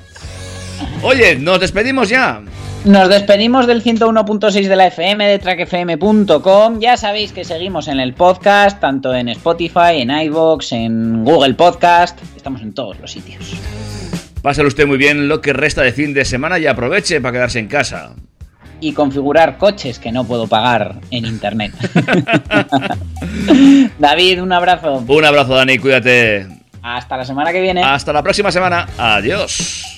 Oye, 1.02 1.34
nos 1.36 1.58
despedimos 1.58 2.08
ya. 2.08 2.40
Nos 2.84 3.08
despedimos 3.08 3.66
del 3.66 3.82
101.6 3.82 4.66
de 4.66 4.76
la 4.76 4.86
FM 4.86 5.26
de 5.26 5.38
trackfm.com. 5.38 6.80
Ya 6.80 6.96
sabéis 6.96 7.32
que 7.32 7.44
seguimos 7.44 7.88
en 7.88 8.00
el 8.00 8.14
podcast, 8.14 8.80
tanto 8.80 9.14
en 9.14 9.28
Spotify, 9.28 10.00
en 10.00 10.10
iVoox, 10.10 10.72
en 10.72 11.24
Google 11.24 11.54
Podcast. 11.54 12.18
Estamos 12.36 12.62
en 12.62 12.72
todos 12.72 12.98
los 12.98 13.10
sitios. 13.10 13.52
Pásalo 14.42 14.68
usted 14.68 14.86
muy 14.86 14.96
bien 14.96 15.28
lo 15.28 15.40
que 15.40 15.52
resta 15.52 15.82
de 15.82 15.92
fin 15.92 16.14
de 16.14 16.24
semana 16.24 16.58
y 16.58 16.66
aproveche 16.66 17.20
para 17.20 17.32
quedarse 17.32 17.58
en 17.58 17.66
casa. 17.66 18.12
Y 18.80 18.92
configurar 18.92 19.58
coches 19.58 19.98
que 19.98 20.12
no 20.12 20.24
puedo 20.24 20.46
pagar 20.46 21.00
en 21.10 21.26
internet. 21.26 21.72
David, 23.98 24.40
un 24.40 24.52
abrazo. 24.52 25.04
Un 25.06 25.24
abrazo, 25.24 25.56
Dani, 25.56 25.78
cuídate. 25.78 26.46
Hasta 26.80 27.16
la 27.16 27.24
semana 27.24 27.52
que 27.52 27.60
viene. 27.60 27.82
Hasta 27.82 28.12
la 28.12 28.22
próxima 28.22 28.52
semana. 28.52 28.86
Adiós. 28.96 29.97